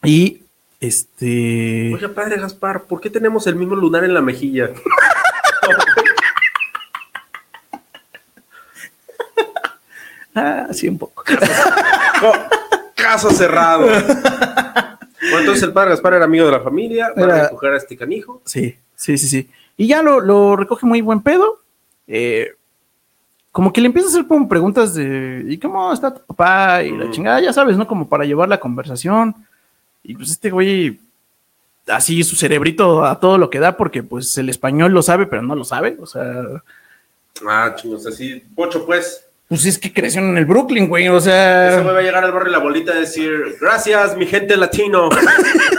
[0.05, 0.43] Y
[0.79, 1.93] este.
[1.93, 4.71] Oiga, padre Gaspar, ¿por qué tenemos el mismo lunar en la mejilla?
[10.35, 11.23] Ah, sí, un poco.
[12.21, 12.33] Co-
[12.97, 13.87] Caso cerrado.
[13.87, 17.77] Bueno, entonces el padre Gaspar era amigo de la familia, va Era- a recoger a
[17.77, 18.43] este canijo.
[18.45, 19.49] Sí, sí, sí, sí.
[19.77, 21.61] Y ya lo, lo recoge muy buen pedo.
[22.07, 22.53] Eh,
[23.53, 26.83] como que le empieza a hacer como preguntas de ¿y cómo está tu papá?
[26.83, 27.11] Y la Mm.
[27.13, 27.87] chingada, ya sabes, ¿no?
[27.87, 29.35] Como para llevar la conversación.
[30.03, 30.99] Y pues este güey,
[31.89, 35.43] así su cerebrito a todo lo que da, porque pues el español lo sabe, pero
[35.43, 35.97] no lo sabe.
[36.01, 36.33] O sea,
[37.49, 38.43] Ah, chingos, así.
[38.55, 39.25] Pocho, pues.
[39.49, 41.09] pues es que creció en el Brooklyn, güey.
[41.09, 44.27] O Ese sea, güey va a llegar al barrio la bolita a decir, gracias, mi
[44.27, 45.09] gente latino.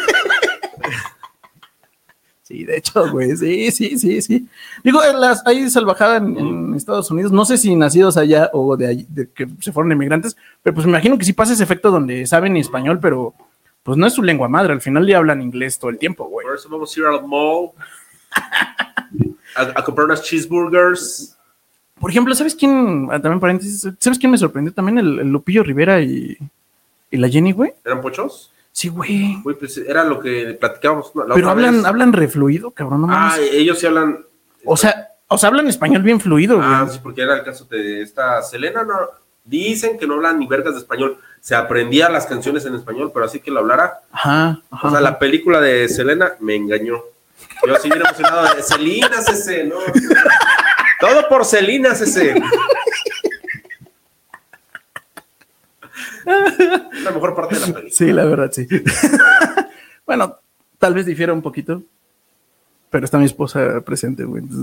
[2.47, 4.47] Sí, de hecho, güey, sí, sí, sí, sí.
[4.84, 8.88] Digo, las, hay salvajada en, en Estados Unidos, no sé si nacidos allá o de,
[8.88, 11.89] allí- de que se fueron inmigrantes, pero pues me imagino que sí pasa ese efecto
[11.89, 13.34] donde saben español, pero
[13.81, 16.45] pues no es su lengua madre, al final le hablan inglés todo el tiempo, güey.
[16.45, 17.71] Por eso vamos a ir al mall
[19.55, 21.38] a, a comprar unas cheeseburgers.
[21.99, 23.08] Por ejemplo, ¿sabes quién?
[23.12, 24.97] ah, También paréntesis, ¿sabes quién me sorprendió también?
[24.97, 26.38] El, el Lupillo Rivera y,
[27.10, 27.73] y la Jenny, güey.
[27.84, 28.51] ¿Eran pochos?
[28.75, 29.41] Sí, güey.
[29.41, 31.13] Güey, pues era lo que platicábamos.
[31.33, 31.85] Pero hablan, vez.
[31.85, 34.25] hablan refluido, cabrón, no Ah, ellos sí hablan.
[34.65, 36.67] O sea, o sea, hablan español bien fluido, güey.
[36.69, 38.95] Ah, sí, porque era el caso de esta Selena, no,
[39.45, 41.17] dicen que no hablan ni vergas de español.
[41.39, 44.01] Se aprendía las canciones en español, pero así que lo hablara.
[44.11, 44.88] Ajá, ajá.
[44.89, 47.01] O sea, la película de Selena me engañó.
[47.65, 49.77] Yo así bien emocionado de Selena CC, ¿no?
[50.99, 52.35] Todo por Selena CC.
[56.25, 56.59] Es
[57.03, 57.91] la mejor parte de la película.
[57.91, 58.67] Sí, la verdad, sí.
[60.05, 60.35] bueno,
[60.77, 61.81] tal vez difiera un poquito,
[62.89, 64.43] pero está mi esposa presente, güey.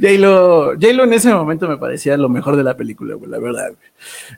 [0.00, 3.72] J-Lo, J-Lo en ese momento me parecía lo mejor de la película, güey, la verdad.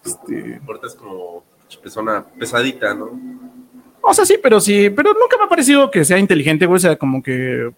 [0.05, 1.45] Este, Ahorita es como
[1.83, 3.19] persona pesadita, ¿no?
[4.03, 6.81] o sea, sí, pero sí, pero nunca me ha parecido que sea inteligente, güey, o
[6.81, 7.73] sea, como que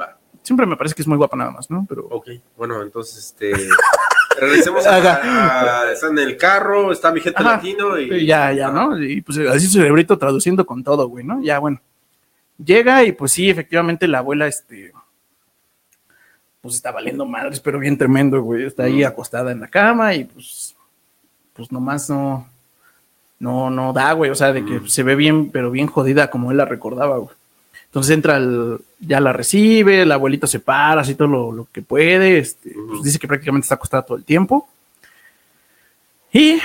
[0.00, 1.84] Va, siempre me parece que es muy guapa nada más, ¿no?
[1.88, 2.28] Pero ok.
[2.56, 3.52] Bueno, entonces, este.
[4.40, 4.96] Regresemos a,
[5.86, 7.52] a- Está en el carro, está mi gente Ajá.
[7.56, 8.26] latino y.
[8.26, 9.00] Ya, ya, ¿no?
[9.02, 11.40] Y pues así su cerebrito traduciendo con todo, güey, ¿no?
[11.42, 11.80] Ya, bueno.
[12.62, 14.92] Llega y pues sí, efectivamente la abuela, este,
[16.60, 18.64] pues está valiendo madres, pero bien tremendo, güey.
[18.64, 20.74] Está ahí acostada en la cama y pues,
[21.52, 22.48] pues nomás no,
[23.38, 24.30] no, no da, güey.
[24.30, 27.34] O sea, de que se ve bien, pero bien jodida como él la recordaba, güey.
[27.86, 31.82] Entonces entra, el, ya la recibe, la abuelita se para, así todo lo, lo que
[31.82, 32.38] puede.
[32.38, 34.68] Este, pues dice que prácticamente está acostada todo el tiempo.
[36.32, 36.58] Y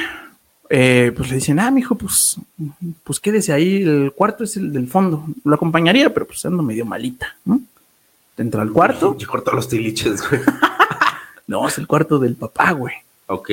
[0.69, 2.37] eh, pues le dicen, ah, mijo, pues,
[3.03, 5.25] pues quédese ahí, el cuarto es el del fondo.
[5.43, 7.61] Lo acompañaría, pero pues ando medio malita, ¿no?
[8.37, 9.15] Entra al cuarto.
[9.19, 10.41] Yo corto los tiliches, güey.
[11.47, 12.93] No, es el cuarto del papá, güey.
[13.27, 13.49] Ok.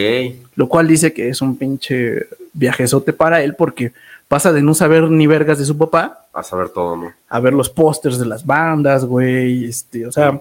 [0.55, 3.93] Lo cual dice que es un pinche viajezote para él porque
[4.29, 7.13] pasa de no saber ni vergas de su papá A saber todo, ¿no?
[7.29, 10.41] a ver los pósters de las bandas, güey, este, o sea,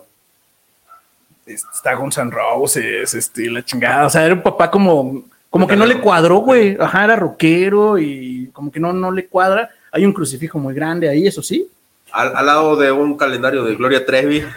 [1.47, 5.75] está Guns N' Roses, este, la chingada, o sea, era un papá como, como que
[5.75, 10.05] no le cuadró, güey, ajá, era rockero y como que no, no le cuadra, hay
[10.05, 11.67] un crucifijo muy grande ahí, eso sí,
[12.11, 14.43] Al, al lado de un calendario de Gloria Trevi.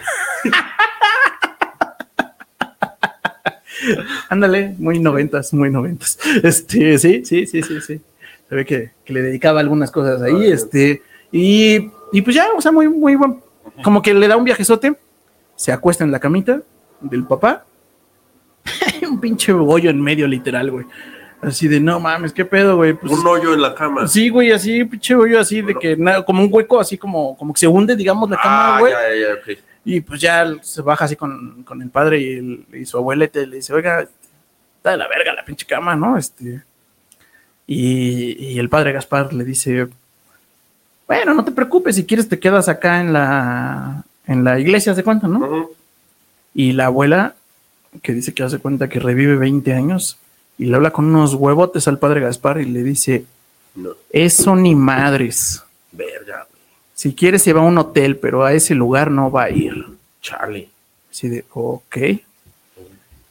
[4.29, 6.19] Ándale, muy noventas, muy noventas.
[6.43, 8.01] Este, sí, sí, sí, sí, sí.
[8.47, 11.01] Se ve que, que le dedicaba algunas cosas ahí, Ah, este,
[11.31, 13.41] y, y pues ya, o sea, muy, muy buen,
[13.83, 14.93] como que le da un viajezote,
[15.55, 16.61] se acuesta en la camita
[16.99, 17.65] del papá,
[19.09, 20.85] un pinche bollo en medio, literal, güey.
[21.41, 22.93] Así de, no mames, qué pedo, güey.
[22.93, 24.07] Pues, Un hoyo en la cama.
[24.07, 27.51] sí, güey, así, pinche bollo así de que, na- como un hueco, así como, como
[27.53, 28.91] que se hunde, digamos, la cama, ah, güey.
[28.93, 29.59] ya, ya, ya, ok.
[29.83, 33.39] Y pues ya se baja así con, con el padre y, el- y su abuelita
[33.41, 34.01] y le dice, oiga,
[34.77, 36.15] está de la verga la pinche cama, ¿no?
[36.15, 36.61] Este.
[37.65, 39.87] Y, y el padre Gaspar le dice,
[41.11, 45.03] bueno, no te preocupes, si quieres te quedas acá en la, en la iglesia, ¿se
[45.03, 45.69] cuenta, no?
[46.53, 47.35] Y la abuela,
[48.01, 50.17] que dice que hace cuenta que revive 20 años,
[50.57, 53.25] y le habla con unos huevotes al padre Gaspar y le dice,
[53.75, 55.63] No, eso ni madres.
[55.91, 56.61] verga, güey.
[56.93, 59.85] Si quieres se va a un hotel, pero a ese lugar no va a ir.
[60.21, 60.69] Charlie.
[61.11, 61.97] Así de, ok.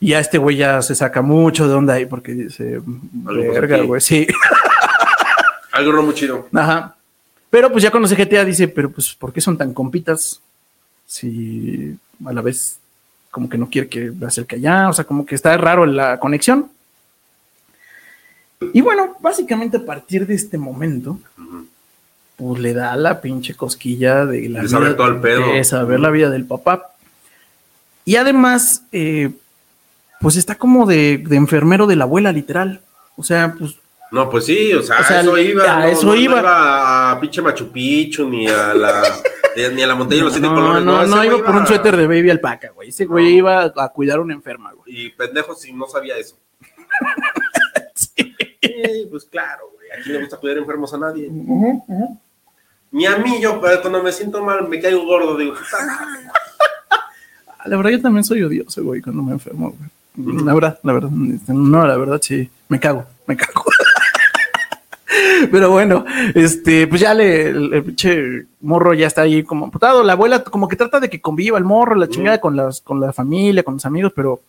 [0.01, 4.01] Y ya este güey ya se saca mucho de onda ahí porque dice, verga, güey,
[4.03, 4.27] sí.
[5.73, 6.47] Algo no muy chido.
[6.53, 6.97] Ajá.
[7.51, 10.41] Pero pues ya cuando jetea dice, pero pues, ¿por qué son tan compitas?
[11.07, 12.79] Si a la vez
[13.31, 16.19] como que no quiere que me acerque allá, o sea, como que está raro la
[16.21, 16.71] conexión.
[18.73, 21.19] Y bueno, básicamente a partir de este momento,
[22.37, 25.53] pues le da la pinche cosquilla de la De saber todo el pedo.
[25.53, 26.93] de saber la vida del papá.
[28.05, 29.31] Y además, eh,
[30.21, 32.81] pues está como de, de enfermero de la abuela, literal.
[33.17, 33.77] O sea, pues
[34.13, 35.65] No, pues sí, o sea, O sea, eso iba.
[35.73, 37.11] a no, eso no, no iba.
[37.13, 39.03] a pinche Machu Picchu, ni a la,
[39.73, 40.85] ni a la montaña de los siete no, colores.
[40.85, 42.89] no, no iba por un suéter de baby alpaca, güey.
[42.89, 43.39] Ese güey No.
[43.39, 45.07] iba a cuidar a una enferma, güey.
[45.07, 46.37] Y pendejo si no sabía eso.
[47.95, 48.35] Sí.
[48.63, 49.89] Sí, pues claro, güey.
[49.99, 51.31] Aquí le gusta cuidar enfermos a nadie.
[52.93, 55.99] Ni a mí, yo cuando me siento mal me caigo gordo, digo, "Puta,
[56.91, 59.75] Ah, La verdad, yo también soy odioso, güey, cuando me enfermo,
[60.17, 60.45] güey.
[60.45, 61.11] La verdad, la verdad.
[61.11, 62.51] No, la verdad, sí.
[62.69, 63.65] Me cago, me cago.
[65.51, 66.05] Pero bueno,
[66.35, 70.03] este, pues ya le, el, pinche morro ya está ahí como amputado.
[70.03, 73.01] La abuela como que trata de que conviva el morro, la chingada con las, con
[73.01, 74.41] la familia, con los amigos, pero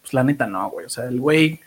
[0.00, 0.86] pues la neta no, güey.
[0.86, 1.60] O sea, el güey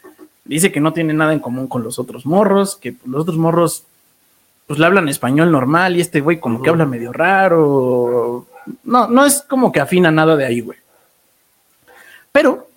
[0.45, 3.83] dice que no tiene nada en común con los otros morros, que los otros morros
[4.67, 8.47] pues le hablan español normal y este güey como que habla medio raro.
[8.83, 10.77] No, no es como que afina nada de ahí, güey.
[12.31, 12.67] Pero,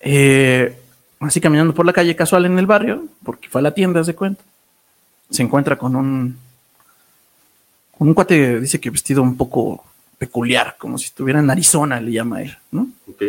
[0.00, 0.79] eh,
[1.20, 4.14] así caminando por la calle casual en el barrio, porque fue a la tienda, se
[4.14, 4.42] cuenta,
[5.30, 6.38] se encuentra con un,
[7.96, 9.84] con un cuate, dice que vestido un poco
[10.18, 12.88] peculiar, como si estuviera en Arizona, le llama él, ¿no?
[13.08, 13.22] Ok.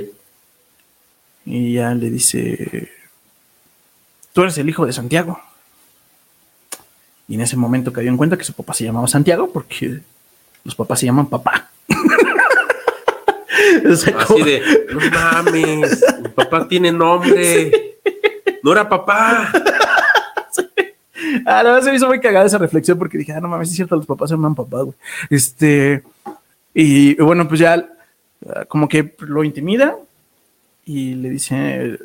[1.45, 2.91] Y ya le dice,
[4.33, 5.39] tú eres el hijo de Santiago.
[7.27, 10.01] Y en ese momento cayó en cuenta que su papá se llamaba Santiago porque
[10.63, 11.69] los papás se llaman papá.
[13.91, 17.97] O sea, Así como- de, no mames, mi papá tiene nombre.
[18.63, 19.51] No era papá.
[21.45, 23.67] Ah, la verdad se me hizo muy cagada esa reflexión porque dije, ah, no mames,
[23.69, 24.95] sí es cierto, los papás se llaman papá, güey.
[25.29, 26.03] Este,
[26.73, 27.85] y bueno, pues ya
[28.53, 29.95] ah, como que lo intimida
[30.85, 31.97] y le dice,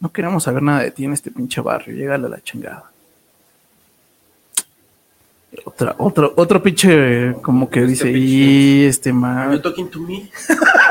[0.00, 2.90] no queremos saber nada de ti en este pinche barrio, llégale a la chingada.
[5.64, 9.88] Otra, otro, otro pinche como que Este dice, pinche- y este Are you man, talking
[9.90, 10.30] to me?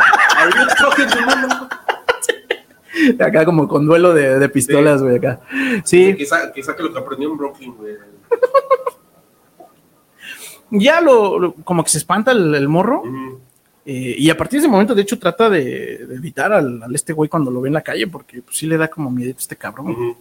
[3.19, 5.39] Acá como con duelo de, de pistolas, güey, acá.
[5.83, 7.95] Sí, Que, sa- que saque lo que aprendió en Brooklyn, güey.
[10.71, 13.03] ya lo, lo- como que se espanta el- el morro.
[13.85, 16.95] Eh, y a partir de ese momento, de hecho, trata de, de evitar al, al
[16.95, 19.33] este güey cuando lo ve en la calle, porque pues, sí le da como miedo
[19.35, 20.15] a este cabrón.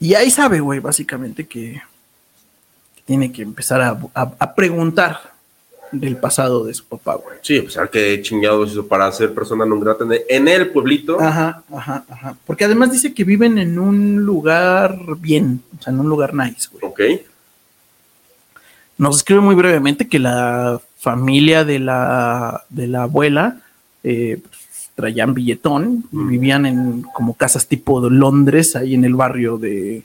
[0.00, 1.82] Y ahí sabe, güey, básicamente que,
[2.94, 5.33] que tiene que empezar a, a- a preguntar
[5.94, 7.38] del pasado de su papá, güey.
[7.42, 11.20] Sí, pues a qué chingados hizo para ser persona non grata en el- pueblito.
[11.20, 12.36] Ajá, ajá, ajá.
[12.46, 16.68] Porque además dice que viven en un lugar bien, o sea, en un lugar nice,
[16.70, 16.84] güey.
[16.84, 17.00] Ok.
[18.96, 23.58] Nos escribe muy brevemente que la familia de la, de la abuela
[24.04, 26.28] eh, pues, traían billetón, y Mm.
[26.28, 30.04] vivían en como casas tipo de Londres, ahí en el barrio de...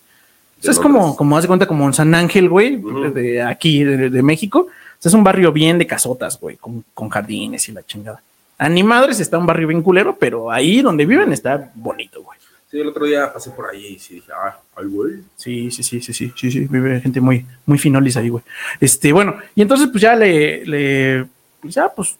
[0.59, 2.81] o sea, es como, como hace cuenta, como en San Ángel, güey,
[3.13, 4.67] de aquí, de, de México.
[4.99, 8.21] Sea, es un barrio bien de casotas, güey, con, con jardines y la chingada.
[8.57, 12.37] A ni madres está un barrio bien culero, pero ahí donde viven está bonito, güey.
[12.69, 15.23] Sí, el otro día pasé por ahí y sí dije, ah, ay, güey.
[15.35, 18.43] Sí, sí, sí, sí, sí, sí, sí, vive gente muy, muy finolis ahí, güey.
[18.79, 21.25] Este, bueno, y entonces pues ya le, le,
[21.61, 22.15] pues ya pues,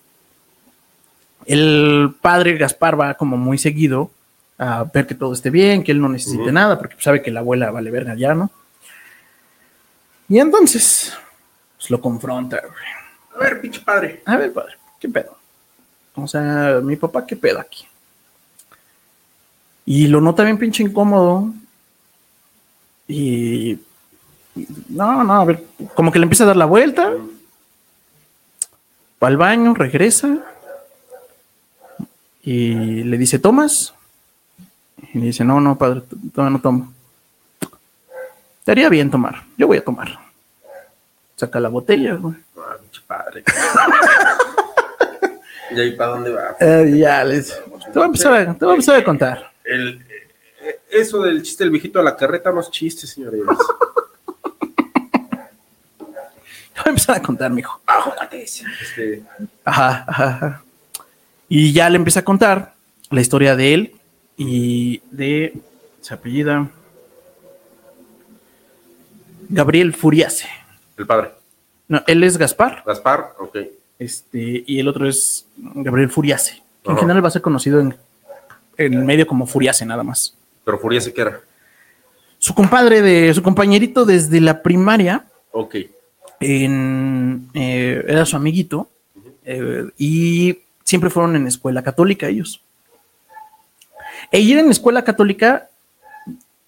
[1.46, 4.10] el padre Gaspar va como muy seguido
[4.58, 7.42] a ver que todo esté bien, que él no necesite nada, porque sabe que la
[7.42, 8.50] abuela vale verga ya, ¿no?
[10.28, 11.14] Y entonces,
[11.80, 12.74] pues lo confronta, güey.
[13.36, 14.22] A ver, pinche padre.
[14.26, 15.38] A ver, padre, ¿qué pedo?
[16.14, 17.88] O sea, mi papá, ¿qué pedo aquí?
[19.86, 21.54] Y lo nota bien pinche incómodo.
[23.08, 23.80] Y.
[24.90, 25.66] No, no, a ver,
[25.96, 27.14] como que le empieza a dar la vuelta.
[29.24, 30.38] Va al baño, regresa.
[32.44, 33.94] Y le dice, ¿tomas?
[35.14, 36.02] Y le dice, no, no, padre,
[36.34, 36.94] todavía no tomo.
[38.66, 39.46] Te haría bien tomar.
[39.58, 40.29] Yo voy a tomar.
[41.40, 42.36] Saca la botella, güey.
[42.58, 43.46] Ah, pinche padre.
[45.72, 46.58] ¿Y ahí para dónde va?
[46.60, 47.48] Eh, ya, les.
[47.48, 49.54] Te voy a empezar a, te voy a, empezar a contar.
[49.64, 53.40] El, eh, eso del chiste del viejito a la carreta no es chiste, señores.
[56.74, 57.80] Te voy a empezar a contar, mijo.
[58.34, 59.24] Este,
[59.64, 60.64] Ajá, ajá, ajá.
[61.48, 62.74] Y ya le empieza a contar
[63.12, 63.96] la historia de él
[64.36, 65.54] y de
[66.02, 66.70] se apellida
[69.48, 70.59] Gabriel Furiase.
[71.02, 71.32] El padre.
[71.88, 73.58] No, él es Gaspar, Gaspar, ok.
[73.98, 77.96] este, y el otro es Gabriel Furiase, que en general va a ser conocido en,
[78.78, 80.36] en el medio como Furiase nada más.
[80.64, 81.40] Pero Furiase que era.
[82.38, 85.76] Su compadre de su compañerito desde la primaria Ok.
[86.40, 88.88] en, eh, era su amiguito
[89.44, 92.62] eh, y siempre fueron en escuela católica ellos.
[94.32, 95.70] E ir en escuela católica,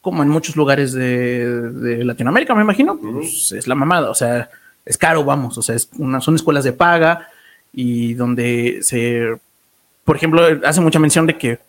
[0.02, 4.50] como en muchos lugares de, de Latinoamérica, me imagino, pues es la mamada, o sea,
[4.86, 7.30] es caro, vamos, o sea, es una, son escuelas de paga
[7.72, 9.38] y donde se,
[10.04, 11.60] por ejemplo, hace mucha mención de que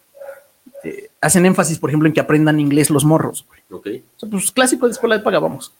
[0.84, 3.46] eh, hacen énfasis, por ejemplo, en que aprendan inglés los morros.
[3.46, 3.60] güey.
[3.70, 4.02] Ok.
[4.16, 5.72] O sea, pues clásico de escuela de paga, vamos.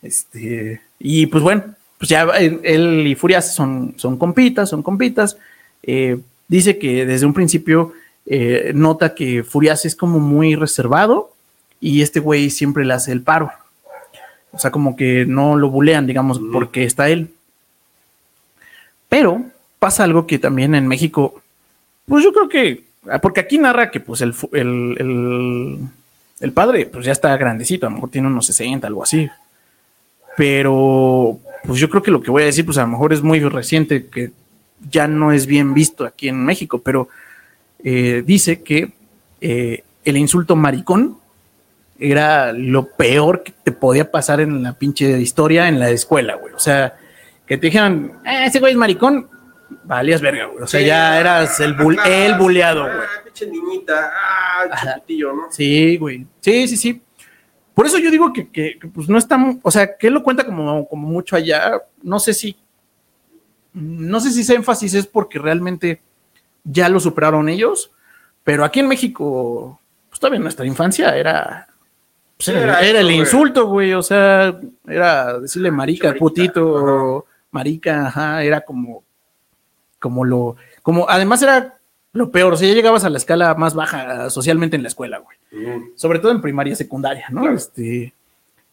[0.00, 5.36] Este, y pues bueno, pues ya él, él y Furias son, son compitas, son compitas.
[5.82, 6.18] Eh,
[6.48, 7.92] dice que desde un principio
[8.26, 11.32] eh, nota que Furias es como muy reservado
[11.82, 13.50] y este güey siempre le hace el paro.
[14.52, 16.52] O sea, como que no lo bulean, digamos, Mm.
[16.52, 17.34] porque está él.
[19.08, 19.42] Pero
[19.78, 21.42] pasa algo que también en México,
[22.06, 25.78] pues yo creo que, ah, porque aquí narra que pues el, el,
[26.40, 29.28] el padre pues ya está grandecito, a lo mejor tiene unos 60, algo así.
[30.36, 33.22] Pero pues yo creo que lo que voy a decir pues a lo mejor es
[33.22, 34.30] muy reciente, que
[34.88, 37.08] ya no es bien visto aquí en México, pero
[37.82, 38.92] eh, dice que
[39.40, 41.18] eh, el insulto maricón
[42.10, 46.52] era lo peor que te podía pasar en la pinche historia en la escuela, güey.
[46.54, 46.96] O sea,
[47.46, 49.28] que te dijeran, "Eh, ese güey es maricón,
[49.84, 50.62] valías verga, güey.
[50.64, 50.86] O sea, Sí.
[50.86, 52.94] ya eras el, bul- el buleado, güey.
[52.94, 54.10] Ah, pinche niñita.
[54.14, 55.42] Ah, chiquitillo, ¿no?
[55.50, 56.26] Sí, güey.
[56.40, 57.02] Sí, sí, sí.
[57.74, 60.14] Por eso yo digo que, que, que, pues no está, mu- o sea, que él
[60.14, 61.80] lo cuenta como, como mucho allá.
[62.02, 62.56] No sé si,
[63.72, 66.00] no sé si ese énfasis es porque realmente
[66.64, 67.90] ya lo superaron ellos,
[68.44, 69.80] pero aquí en México,
[70.10, 71.68] pues todavía en nuestra infancia era,
[72.44, 73.92] Sí, era, era era eso, el insulto, güey.
[73.94, 79.02] O sea, era decirle marica, Marica, putito, marica, ajá, era como,
[79.98, 81.78] como lo, como, además era
[82.12, 82.54] lo peor.
[82.54, 85.90] O sea, ya llegabas a la escala más baja socialmente en la escuela, güey Mm.
[85.96, 87.42] sobre todo en primaria y secundaria, ¿no?
[87.42, 87.56] Claro.
[87.56, 88.12] Este,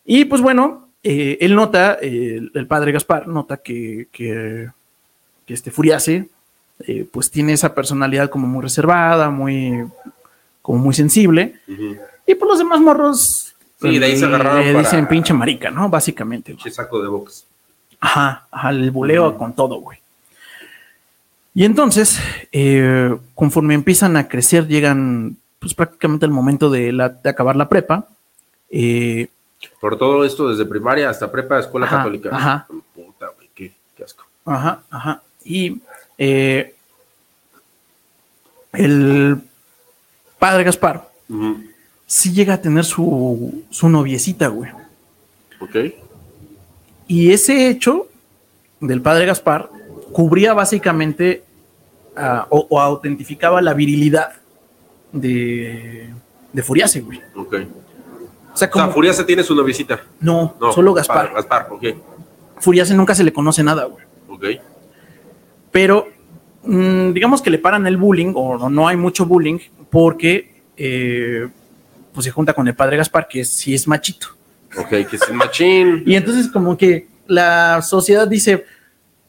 [0.06, 4.70] y pues bueno, eh, él nota, eh, el, padre Gaspar nota que, que,
[5.46, 6.30] que este Furiase,
[6.88, 9.86] eh, pues tiene esa personalidad como muy reservada, muy,
[10.62, 11.56] como muy sensible,
[12.26, 13.49] y pues los demás morros
[13.82, 15.90] Sí, de ahí se agarraron le para- dicen pinche marica, ¿no?
[15.90, 16.52] Básicamente.
[16.54, 17.46] Pinche saco de box.
[18.02, 20.00] Ajá, ajá, el buleo con todo, güey.
[21.54, 22.20] Y entonces,
[22.52, 27.68] eh, conforme empiezan a crecer, llegan pues prácticamente al momento de, la, de acabar la
[27.68, 28.08] prepa.
[28.70, 29.28] eh,
[29.82, 32.30] Por todo esto, desde primaria hasta prepa, escuela Ajá, católica.
[32.34, 32.68] ajá.
[32.96, 34.26] Puta, güey, qué, qué asco.
[34.46, 35.22] Ajá, ajá.
[35.44, 35.82] Y
[36.18, 36.76] eh,
[38.74, 39.38] el
[40.38, 41.64] padre Gaspar Ujú.
[42.10, 44.72] Sí llega a tener su, su noviecita, güey.
[45.60, 45.76] Ok.
[47.08, 48.08] Y ese hecho
[48.80, 49.70] del padre Gaspar
[50.12, 51.44] cubría básicamente
[52.18, 54.32] ah, o, o autentificaba la virilidad
[55.12, 56.10] de,
[56.52, 57.22] de Furiase, güey.
[57.36, 57.54] Ok.
[57.54, 57.68] O sea,
[58.54, 60.02] O sea, como, Furiase tiene su noviecita.
[60.20, 61.32] no, No, solo Gaspar.
[61.34, 61.84] Gaspar, ok.
[62.58, 64.04] Furiase nunca se le conoce nada, güey.
[64.28, 64.46] Ok.
[65.72, 66.08] pero
[66.64, 69.60] mm, digamos que le paran el bullying o no, no hay mucho bullying
[69.92, 71.48] porque eh,
[72.14, 74.28] pues se junta con el padre Gaspar que es- sí es machito
[74.78, 76.04] Ok, que es machín.
[76.08, 78.66] y entonces como que la sociedad dice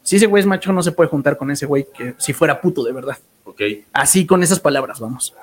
[0.03, 2.59] si ese güey es macho no se puede juntar con ese güey que si fuera
[2.59, 3.61] puto de verdad Ok.
[3.93, 5.33] así con esas palabras vamos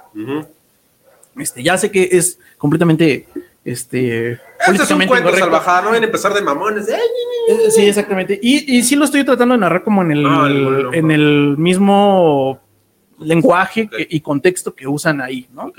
[1.36, 3.26] este ya sé que es completamente
[3.64, 6.89] este Este es un cuento salvajada, no van a empezar de mamones.
[6.89, 6.97] Eh,
[7.70, 8.39] Sí, exactamente.
[8.43, 11.57] Y, y sí lo estoy tratando de narrar como en el, Ah, el en el
[11.59, 12.61] mismo
[13.18, 15.66] lenguaje que- y contexto que usan ahí, ¿no?
[15.66, 15.78] Ok.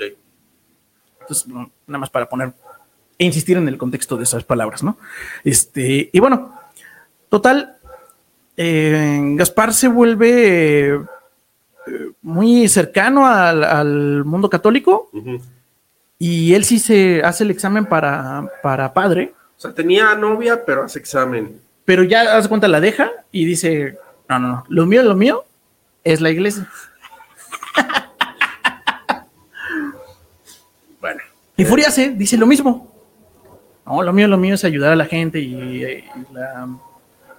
[1.86, 2.52] Nada más para poner
[3.18, 4.96] e insistir en el contexto de esas palabras, ¿no?
[5.44, 6.54] Este, y bueno,
[7.28, 7.76] total,
[8.56, 11.00] eh, Gaspar se vuelve, eh,
[12.22, 15.10] muy cercano al, al mundo católico
[16.18, 20.84] y él sí se hace el examen para, para padre, O sea, tenía novia, pero
[20.84, 21.60] hace examen.
[21.84, 25.44] pero ya hace cuenta la deja y dice, no, no, no, lo mío, lo mío
[26.04, 26.66] es la iglesia.
[31.00, 31.20] Bueno.
[31.60, 32.90] Y Furiase dice lo mismo.
[33.86, 36.68] No, lo mío, lo mío es ayudar a la gente y, y la,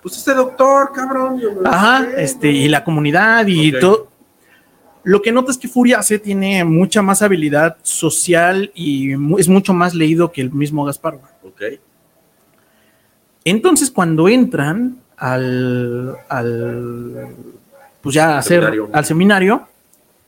[0.02, 1.42] Pues este doctor, cabrón.
[1.66, 2.54] ajá, sé, este, ¿no?
[2.58, 4.10] y la comunidad y todo.
[5.04, 9.96] Lo que nota es que Furiase tiene mucha más habilidad social y es mucho más
[9.96, 11.16] leído que el mismo Gaspar.
[11.44, 11.62] Ok.
[13.44, 17.36] Entonces, cuando entran al, al
[18.02, 18.90] pues ya a hacer Seminario.
[18.94, 19.68] al seminario,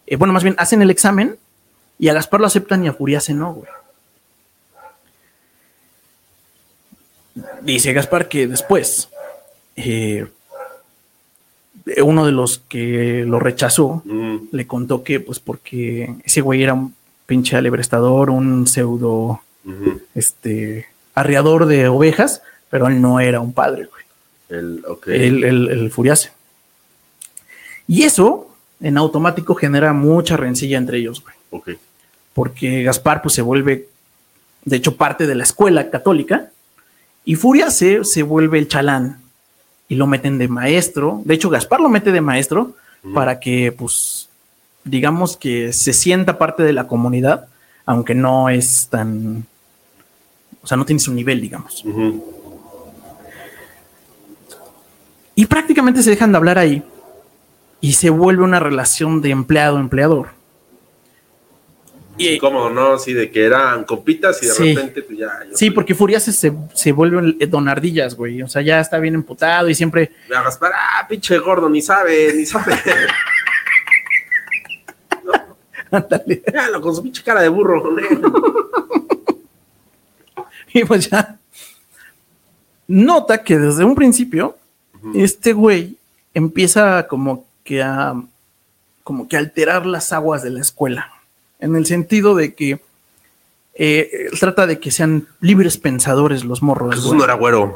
[0.07, 1.37] eh, bueno, más bien hacen el examen
[1.99, 3.67] y a Gaspar lo aceptan y a Furiase no, güey.
[7.61, 9.09] Dice Gaspar que después
[9.75, 10.27] eh,
[12.03, 16.73] uno de los que lo rechazó Mm, le contó que, pues, porque ese güey era
[16.73, 19.41] un pinche alebrestador, un pseudo
[20.13, 24.03] este arriador de ovejas, pero él no era un padre, güey.
[24.49, 24.83] El.
[25.07, 26.31] El, el, el Furiase.
[27.87, 28.49] Y eso
[28.81, 31.77] en automático genera mucha rencilla entre ellos, güey.
[32.33, 33.87] Porque Gaspar pues se vuelve,
[34.65, 36.49] de hecho, parte de la escuela católica
[37.25, 39.21] y Furiase se vuelve el chalán
[39.87, 41.21] y lo meten de maestro.
[41.25, 42.75] De hecho, Gaspar lo mete de maestro
[43.13, 44.29] para que, pues,
[44.83, 47.47] digamos que se sienta parte de la comunidad,
[47.85, 49.45] aunque no es tan,
[50.61, 51.83] o sea, no tiene su nivel, digamos.
[55.35, 56.83] Y prácticamente se dejan de hablar ahí
[57.81, 60.29] y se vuelve una relación de empleado-empleador.
[62.17, 62.99] Y, ¿Cómo no?
[62.99, 64.75] Sí, de que eran compitas y de Sí.
[64.75, 65.31] repente, pues ya.
[65.53, 68.41] sí, porque Furiase se, se vuelve el donardillas, güey.
[68.43, 70.11] O sea, ya está bien emputado y siempre.
[70.29, 72.75] Me a Gaspar, ah, pinche gordo, ni sabe, ni sabe.
[75.91, 76.43] ándale.
[76.45, 77.95] Míralo con su pinche cara de burro.
[80.75, 81.37] Y pues ya.
[82.87, 84.57] Nota que desde un principio,
[85.13, 85.97] este güey
[86.33, 88.15] empieza como que a.
[89.03, 91.12] como que a alterar las aguas de la escuela.
[91.63, 92.79] En el sentido de que.
[93.75, 96.95] eh, él trata de que sean libres pensadores los morros.
[96.95, 97.19] Jesús güey.
[97.19, 97.75] no era güero.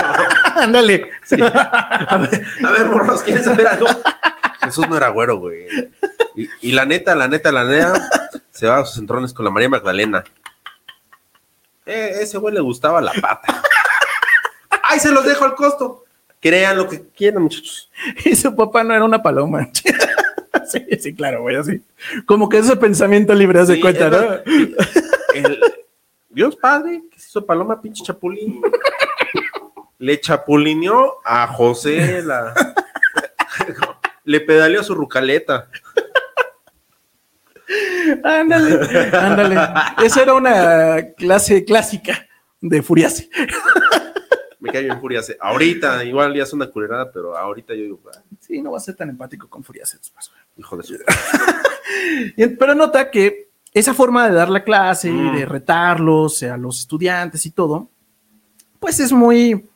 [0.56, 1.10] Ándale.
[2.08, 3.86] A ver, a ver, morros, ¿quieren saber algo?
[4.62, 5.66] Jesús no era güero, güey.
[6.36, 8.08] Y, y la neta, la neta, la neta,
[8.52, 10.22] se va a sus entrones con la María Magdalena.
[11.86, 13.62] Eh, ese güey le gustaba la pata.
[14.84, 16.04] ¡Ay, se los dejo al costo!
[16.40, 17.90] Crean lo que quieran, muchachos.
[18.24, 19.68] Y su papá no era una paloma.
[20.70, 21.82] sí, sí, claro, güey, así.
[22.26, 24.18] Como que ese pensamiento libre hace Sí, cuenta, ¿no?
[25.34, 25.60] el-
[26.30, 28.60] Dios Padre, que se hizo paloma, pinche chapulín.
[29.98, 32.52] Le chapulineó a José la.
[34.24, 35.68] Le pedaleó su rucaleta.
[38.22, 39.56] Ándale, ándale.
[40.04, 42.26] Esa era una clase clásica
[42.60, 43.28] de Furiase.
[44.64, 45.36] Me cae bien Furiase.
[45.40, 48.80] Ahorita, igual ya es una culerada, pero ahorita yo digo, ah, Sí, no va a
[48.80, 50.40] ser tan empático con Furiase después, güey.
[50.56, 50.96] hijo de su.
[52.58, 55.36] Pero nota que esa forma de dar la clase y Mm.
[55.36, 57.88] de retarlos a los estudiantes y todo,
[58.80, 59.66] pues es muy.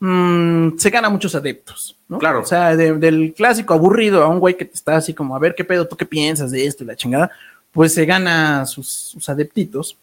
[0.00, 2.18] mm, se gana muchos adeptos, ¿no?
[2.18, 2.40] Claro.
[2.42, 5.38] O sea, de- del clásico aburrido a un güey que te está así como, a
[5.38, 7.30] ver qué pedo, tú qué piensas de esto y la chingada,
[7.72, 9.96] pues se gana sus, sus adeptitos.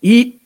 [0.00, 0.39] Y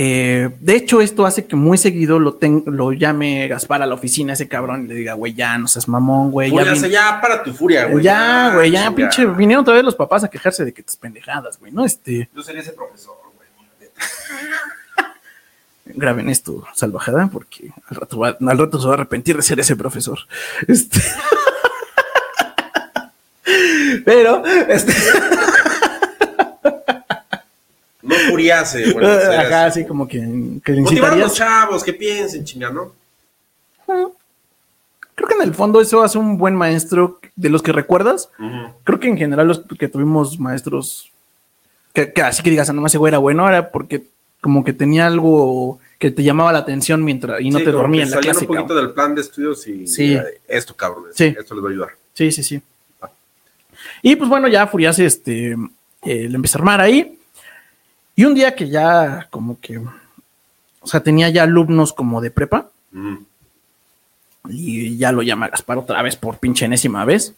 [0.00, 3.94] eh, de hecho, esto hace que muy seguido lo, ten- lo llame Gaspar a la
[3.94, 6.52] oficina, ese cabrón, y le diga, güey, ya no seas mamón, güey.
[6.52, 8.04] Ya, vin- ya, para tu furia, güey.
[8.04, 11.58] ya, güey, ya, pinche, vinieron otra vez los papás a quejarse de que tus pendejadas,
[11.58, 11.84] güey, ¿no?
[11.84, 13.48] Este, Yo sería ese profesor, güey.
[15.98, 19.58] graben esto, salvajada, porque al rato, va- al rato se va a arrepentir de ser
[19.58, 20.18] ese profesor.
[20.68, 21.00] Este.
[24.04, 24.92] Pero, este,
[28.02, 30.20] No Furiase, bueno, era así como que,
[30.64, 32.92] que Motivar a los chavos que piensen, chinga, ¿no?
[33.86, 38.30] Creo que en el fondo eso hace un buen maestro de los que recuerdas.
[38.84, 41.10] Creo que en general los que tuvimos maestros
[41.92, 44.04] que, que así que digas, "Ah, no más ese güey era bueno, era porque
[44.40, 48.04] como que tenía algo que te llamaba la atención mientras y no Sí, te dormía
[48.04, 48.44] en la salían clase.
[48.44, 48.84] un poquito cabrón.
[48.86, 50.14] del plan de estudios y Sí.
[50.14, 51.34] eh, esto, cabrón, Sí.
[51.36, 51.88] esto les va a ayudar.
[52.14, 52.62] Sí, sí, sí.
[54.02, 57.17] Y pues bueno, ya Furiase este, eh, le empieza a armar ahí.
[58.18, 62.66] Y un día que ya como que, o sea, tenía ya alumnos como de prepa
[64.48, 67.32] y ya lo llama Gaspar otra vez por pinche enésima vez.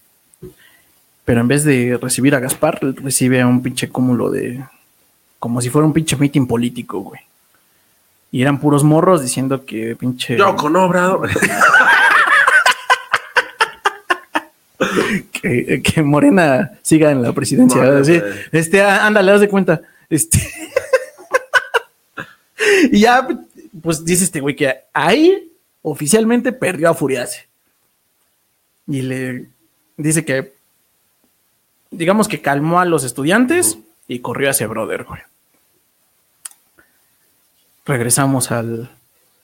[1.26, 4.64] Pero en vez de recibir a Gaspar, recibe a un pinche cúmulo de,
[5.39, 7.20] como si fuera un pinche meeting político, güey.
[8.33, 10.39] Y eran puros morros diciendo que pinche...
[10.39, 11.28] Yo con Obrador.
[15.31, 17.83] que, que Morena siga en la presidencia.
[17.83, 18.22] Mía.
[18.51, 19.83] Este, ándale, haz de cuenta.
[20.11, 20.38] Este.
[22.92, 23.26] y ya,
[23.82, 25.52] pues dice este güey que ahí
[25.82, 27.48] oficialmente perdió a Furiase.
[28.86, 29.46] Y le
[29.96, 30.52] dice que,
[31.90, 35.20] digamos que calmó a los estudiantes y corrió hacia Brother, güey.
[37.86, 38.90] Regresamos al.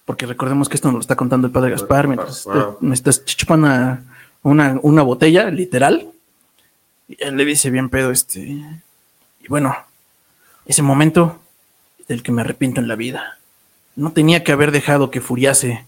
[0.04, 2.76] Porque recordemos que esto nos lo está contando el padre Gaspar mientras Ah.
[2.80, 4.04] me estás chupando una,
[4.42, 6.08] una, una botella, literal.
[7.08, 8.40] Y él le dice bien pedo, este.
[8.40, 9.76] Y bueno,
[10.66, 11.40] ese momento
[12.08, 13.38] del que me arrepiento en la vida.
[13.94, 15.86] No tenía que haber dejado que Furiase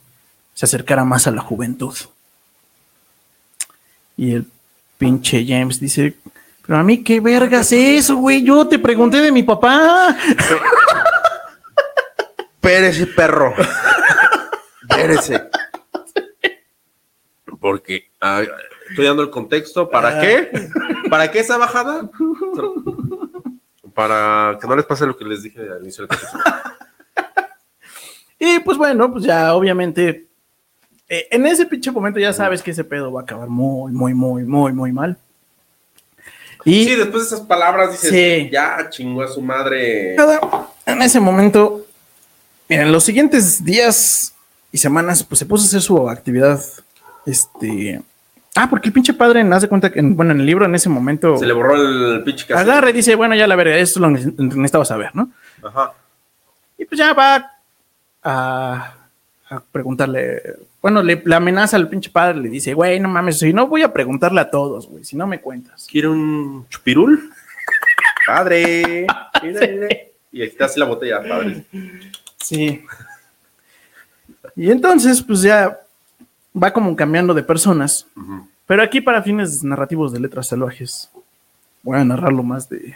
[0.55, 1.95] se acercara más a la juventud.
[4.16, 4.47] Y el
[4.97, 6.16] pinche James dice,
[6.66, 8.43] pero a mí qué vergas es eso, güey.
[8.43, 10.16] Yo te pregunté de mi papá.
[12.55, 13.55] Espérese, perro.
[14.83, 15.49] Espérese.
[17.61, 18.43] Porque ah,
[18.91, 19.89] estoy dando el contexto.
[19.89, 20.51] ¿Para qué?
[21.09, 22.11] ¿Para qué esa bajada?
[23.99, 26.45] Para que no les pase lo que les dije al inicio del capítulo.
[28.41, 30.29] Y pues bueno, pues ya obviamente
[31.09, 34.15] eh, en ese pinche momento ya sabes que ese pedo va a acabar muy, muy,
[34.15, 35.17] muy, muy, muy mal.
[36.65, 38.49] Y Sí, después de esas palabras dices, Sí.
[38.53, 40.15] ya chingó a su madre.
[40.15, 40.39] Nada,
[40.87, 41.85] en ese momento,
[42.69, 44.33] en los siguientes días
[44.71, 46.63] y semanas, pues se puso a hacer su actividad.
[47.27, 48.01] Este.
[48.57, 50.75] Ah, porque el pinche padre me hace cuenta que, en- bueno, en el libro en
[50.75, 52.69] ese momento Se le borró el pinche cassette.
[52.69, 55.31] agarra y dice, bueno, ya la verga, esto es lo necesitaba saber, ¿no?
[55.63, 55.93] Ajá.
[56.77, 57.53] Y pues ya va
[58.23, 58.95] a,
[59.51, 60.43] a preguntarle.
[60.81, 63.83] Bueno, le, le amenaza al pinche padre, le dice, güey, no mames, si no voy
[63.83, 65.87] a preguntarle a todos, güey, si no me cuentas.
[65.91, 67.31] ¿Quiere un chupirul?
[68.27, 69.07] Padre.
[69.43, 70.13] mírale.
[70.31, 71.65] Y está así la botella, padre.
[72.37, 72.85] Sí.
[74.55, 75.79] Y entonces, pues ya
[76.61, 78.07] va como cambiando de personas.
[78.67, 81.09] Pero aquí, para fines narrativos de letras salvajes,
[81.83, 82.95] voy a narrarlo más de,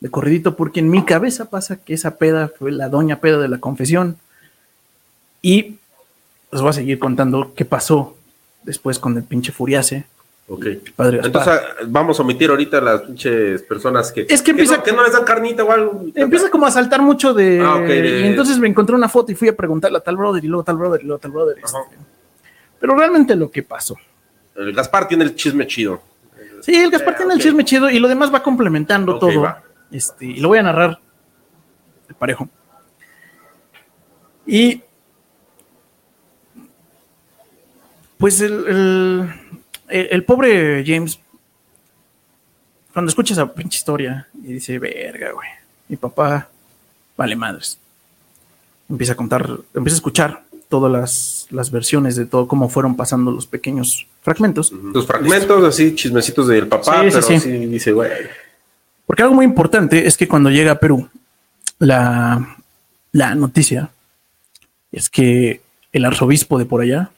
[0.00, 3.48] de corridito, porque en mi cabeza pasa que esa peda fue la doña peda de
[3.48, 4.16] la confesión.
[5.42, 5.76] Y
[6.52, 8.16] les voy a seguir contando qué pasó
[8.64, 10.04] después con el pinche Furiase,
[10.48, 10.66] Ok.
[10.96, 11.20] padre.
[11.22, 14.26] Entonces vamos a omitir ahorita las pinches personas que.
[14.28, 16.04] Es que empieza- no, que no les dan carnita o algo.
[16.14, 17.60] Empieza como a saltar mucho de...
[17.60, 20.16] Ah, ok, de- Y entonces me encontré una foto y fui a preguntarle a tal
[20.16, 21.56] brother y luego tal brother y luego tal brother.
[21.58, 21.78] Este.
[22.80, 23.96] Pero realmente lo que pasó.
[24.56, 26.02] El Gaspar tiene el chisme chido.
[26.62, 29.42] Sí, el Gaspar Eh, tiene el chisme chido y lo demás va complementando todo.
[29.42, 29.62] va.
[29.92, 30.98] Este, y lo voy a narrar
[32.08, 32.48] de parejo.
[34.46, 34.82] Y
[38.18, 39.30] pues el, el,
[39.88, 41.18] el- el pobre James,
[42.92, 45.48] cuando escucha esa pinche historia y dice, verga, güey,
[45.88, 46.48] mi papá
[47.16, 47.78] vale madres.
[48.88, 53.30] Empieza a contar, empieza a escuchar todas las, las versiones de todo, cómo fueron pasando
[53.30, 54.72] los pequeños fragmentos.
[54.72, 57.38] Los fragmentos, así, chismecitos del papá, Sí, pero sí.
[57.40, 58.10] sí, dice, güey.
[59.04, 61.08] Porque algo muy importante es que cuando llega a Perú,
[61.78, 62.56] la,
[63.12, 63.90] la noticia
[64.92, 65.60] es que
[65.92, 67.10] el arzobispo de por allá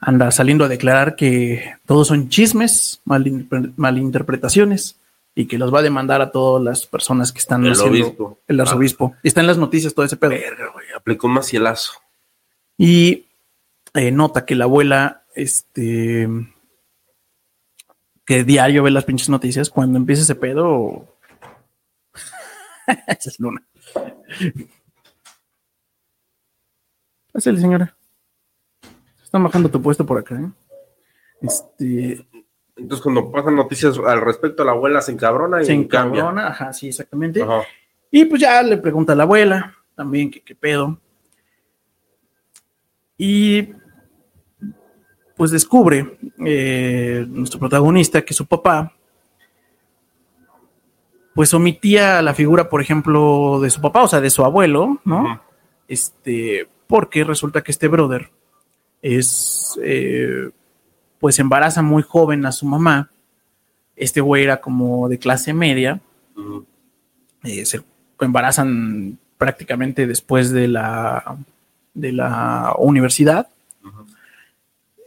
[0.00, 4.96] anda saliendo a declarar que todos son chismes, malinterpre- malinterpretaciones
[5.34, 8.38] y que los va a demandar a todas las personas que están El haciendo obispo.
[8.46, 9.14] el arzobispo.
[9.22, 10.30] Y está en las noticias todo ese pedo.
[10.30, 10.86] Verga, güey.
[10.96, 11.92] Aplicó un macielazo.
[12.76, 13.26] Y
[13.94, 16.28] eh, nota que la abuela, este,
[18.24, 21.16] que diario ve las pinches noticias, cuando empieza ese pedo.
[23.06, 23.66] Esa es Luna.
[27.32, 27.96] Pásale, señora.
[29.22, 30.50] Están bajando tu puesto por acá, ¿eh?
[31.42, 32.26] Este,
[32.76, 36.20] Entonces, cuando pasan noticias al respecto la abuela, se encabrona y se cambia.
[36.20, 37.42] encabrona, ajá, sí, exactamente.
[37.42, 37.62] Ajá.
[38.10, 40.98] Y pues ya le pregunta a la abuela también que qué pedo.
[43.18, 43.70] Y
[45.36, 48.92] pues descubre eh, nuestro protagonista que su papá
[51.36, 55.42] pues omitía la figura, por ejemplo, de su papá, o sea, de su abuelo, ¿no?
[55.86, 58.30] Este, porque resulta que este brother
[59.02, 60.48] es, eh,
[61.20, 63.10] pues embaraza muy joven a su mamá.
[63.96, 66.00] Este güey era como de clase media,
[67.44, 67.82] eh, se
[68.18, 71.36] embarazan prácticamente después de la,
[71.96, 73.48] de la universidad.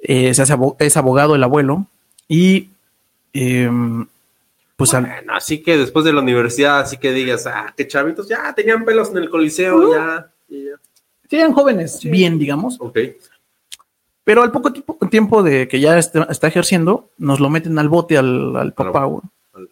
[0.02, 1.86] Eh, se hace es abogado el abuelo
[2.28, 2.70] y
[3.34, 4.08] em,
[4.78, 8.54] pues al- así que después de la universidad, así que digas, ah, qué chavitos, ya
[8.56, 9.94] tenían pelos en el coliseo, Uh.
[9.94, 10.32] ya.
[10.48, 10.72] y ya.
[11.30, 12.10] sí, eran jóvenes, Sí.
[12.10, 12.98] bien, digamos, Ok.
[14.24, 17.90] pero al poco tiempo, tiempo de que ya está, está ejerciendo, nos lo meten al
[17.90, 19.70] bote al, al papá, al-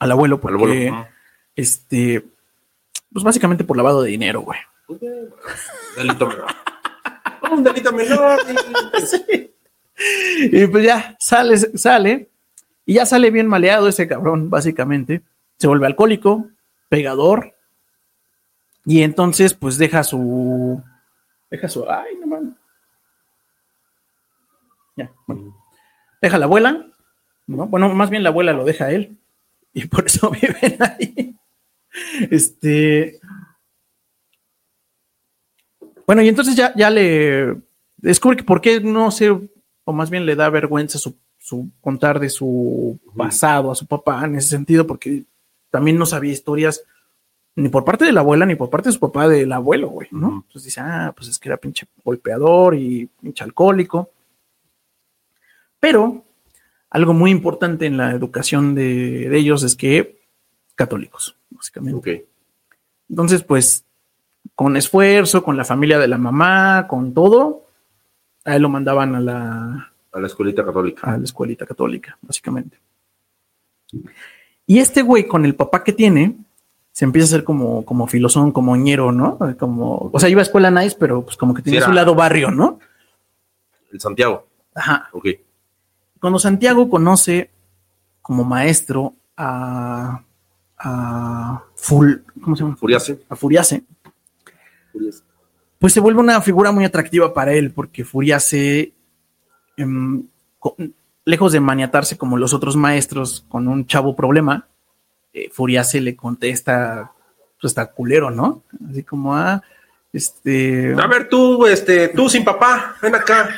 [0.00, 0.54] al abuelo, Al porque
[0.88, 1.06] abuelo.
[1.54, 2.22] Este,
[3.12, 4.58] pues básicamente por lavado de dinero, güey.
[4.88, 5.00] Ok,
[5.96, 6.46] Delito menor.
[7.50, 8.38] Un delito menor.
[10.52, 12.28] y- pues ya sale, sale,
[12.84, 15.22] y ya sale bien maleado ese cabrón, básicamente.
[15.58, 16.48] Se vuelve alcohólico,
[16.88, 17.54] pegador,
[18.84, 20.82] y entonces pues deja su...
[21.50, 21.88] Deja su...
[21.90, 22.54] Ay, no mames.
[24.96, 25.56] Ya, bueno.
[26.20, 26.86] Deja la abuela,
[27.46, 27.66] ¿no?
[27.66, 29.16] Bueno, más bien la abuela lo deja a él,
[29.72, 31.36] y por eso viven ahí.
[32.30, 33.18] Este...
[36.06, 37.56] Bueno, y entonces ya, ya le
[37.96, 42.20] descubre que por qué no sé, o más bien le da vergüenza su, su contar
[42.20, 45.24] de su pasado a su papá en ese sentido, porque
[45.70, 46.84] también no sabía historias
[47.56, 50.08] ni por parte de la abuela ni por parte de su papá del abuelo, güey,
[50.10, 50.44] ¿no?
[50.46, 54.10] Entonces dice, ah, pues es que era pinche golpeador y pinche alcohólico.
[55.80, 56.24] Pero
[56.90, 60.20] algo muy importante en la educación de, de ellos es que
[60.74, 61.96] católicos, básicamente.
[61.96, 62.28] Ok.
[63.08, 63.85] Entonces, pues,
[64.54, 67.64] con esfuerzo, con la familia de la mamá, con todo,
[68.44, 71.10] a él lo mandaban a la, A la escuelita católica.
[71.12, 72.78] a la escuelita católica, básicamente.
[74.66, 76.36] Y este güey, con el papá que tiene,
[76.92, 79.38] se empieza a hacer como, como filosón, como ñero, ¿no?
[79.58, 82.14] Como, o sea, iba a escuela nice, pero pues como que tenía Sí, su lado
[82.14, 82.78] barrio, ¿no?
[83.92, 84.46] El Santiago.
[84.74, 85.08] Ajá.
[85.12, 85.26] Ok.
[86.20, 87.50] Cuando Santiago conoce
[88.22, 90.22] como maestro a,
[90.78, 92.76] a Ful, ¿cómo se llama?
[92.76, 93.20] Furiase.
[93.28, 93.84] A Furiase,
[95.78, 98.92] Pues se vuelve una figura muy atractiva para él, porque Furiase,
[99.76, 100.26] em,
[100.58, 100.76] co-
[101.24, 104.66] lejos de maniatarse como los otros maestros con un chavo problema,
[105.32, 107.12] eh, Furiase le contesta,
[107.60, 108.62] pues está culero, ¿no?
[108.90, 109.62] Así como, ah,
[110.12, 113.50] este, A ver, tú, este, tú sin papá, ven acá.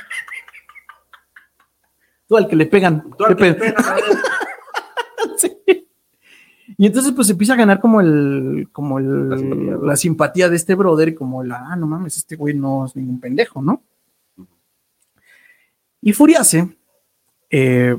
[2.26, 3.08] tú al que le pegan.
[3.16, 3.96] Tú al que- ven acá.
[5.36, 5.87] Sí.
[6.80, 10.48] Y entonces pues empieza a ganar como el, como el, La la simpatía.
[10.48, 13.82] de este brother como el, ah, no mames, este güey no es ningún pendejo, ¿no?
[16.00, 16.68] Y Furiase
[17.50, 17.96] eh,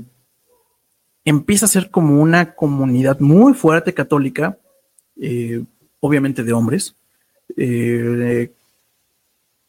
[1.25, 4.57] empieza a ser como una comunidad muy fuerte católica,
[5.19, 5.63] eh,
[5.99, 6.95] obviamente de hombres,
[7.57, 8.53] eh,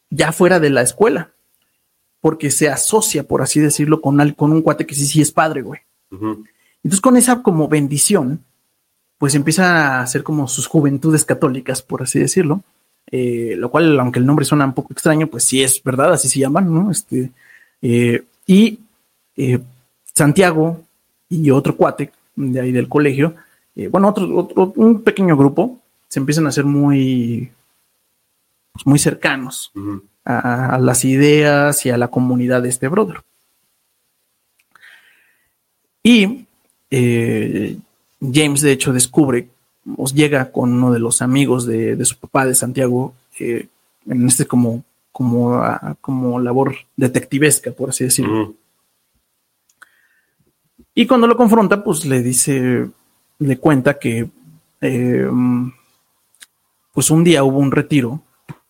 [0.09, 1.31] ya fuera de la escuela,
[2.21, 5.31] porque se asocia, por así decirlo, con, al- con un cuate que sí, sí es
[5.31, 5.81] padre, güey.
[6.11, 8.43] Entonces, con esa como bendición,
[9.21, 12.63] pues empieza a hacer como sus juventudes católicas, por así decirlo.
[13.11, 16.27] Eh, lo cual, aunque el nombre suena un poco extraño, pues sí es verdad, así
[16.27, 16.89] se llaman, ¿no?
[16.89, 17.29] Este,
[17.83, 18.79] eh, y
[19.37, 19.59] eh,
[20.11, 20.81] Santiago
[21.29, 23.35] y otro cuate de ahí del colegio,
[23.91, 27.51] bueno, otro, otro- un pequeño grupo, se empiezan a hacer muy,
[28.73, 29.71] pues, muy cercanos
[30.25, 33.21] a, a las ideas y a la comunidad de este brother.
[36.03, 36.45] Y
[36.89, 37.77] eh,
[38.21, 39.49] James, de hecho, descubre,
[39.97, 43.67] os llega con uno de los amigos de, de su papá de Santiago, eh,
[44.05, 48.53] en este como, como, ah, como labor detectivesca, por así decirlo.
[50.93, 52.89] Y cuando lo confronta, pues le dice,
[53.39, 54.29] le cuenta que
[54.81, 55.29] eh,
[56.93, 58.21] pues un día hubo un retiro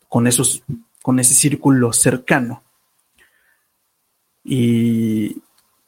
[0.08, 0.64] con esos,
[1.02, 2.64] con ese círculo cercano.
[4.44, 5.38] Y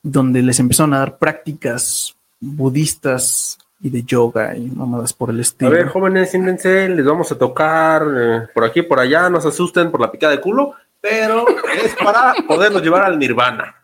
[0.02, 2.16] donde les empezaron a dar prácticas
[2.46, 5.72] budistas y de yoga y mamadas por el A estilo.
[5.72, 9.92] ver, jóvenes, siéntense, les vamos a tocar eh, por aquí, por allá, no se asusten
[9.92, 11.46] por la picada de culo, pero
[11.84, 13.76] es para poderlos llevar al nirvana.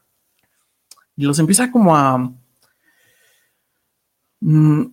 [1.18, 2.32] y los empieza como a
[4.40, 4.84] mm,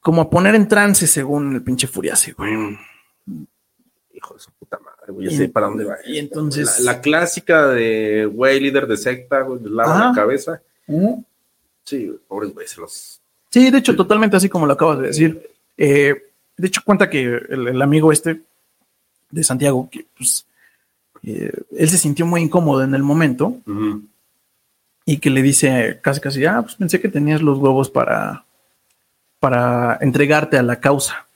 [0.00, 2.52] como a poner en trance según el pinche Furiase, güey.
[4.12, 5.96] Hijo de su puta madre, güey, ya Y- sé para dónde va.
[6.06, 10.60] y entonces- La, la clásica de güey, líder de secta, güey, lava la cabeza.
[11.84, 13.20] Sí, pobres güey, se los.
[13.50, 15.50] Sí, de hecho, totalmente así como lo acabas de decir.
[15.76, 16.14] Eh,
[16.56, 18.42] de hecho, cuenta que el, el amigo este
[19.30, 20.46] de Santiago, que pues
[21.24, 23.56] eh, él se sintió muy incómodo en el momento
[25.04, 28.44] y que le dice casi casi, ah, pues pensé que tenías los huevos para,
[29.40, 31.26] para entregarte a la causa.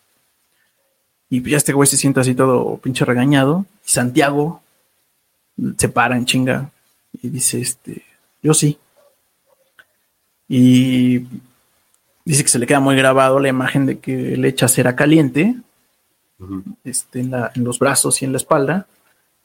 [1.30, 3.66] Y ya este güey se siente así todo pinche regañado.
[3.86, 4.62] Y Santiago
[5.76, 6.70] se para en chinga
[7.20, 8.02] y dice, este,
[8.42, 8.78] yo sí.
[10.48, 11.26] Y
[12.24, 15.54] dice que se le queda muy grabado la imagen de que le echa cera caliente
[16.84, 18.86] este, en, la- en los brazos y en la espalda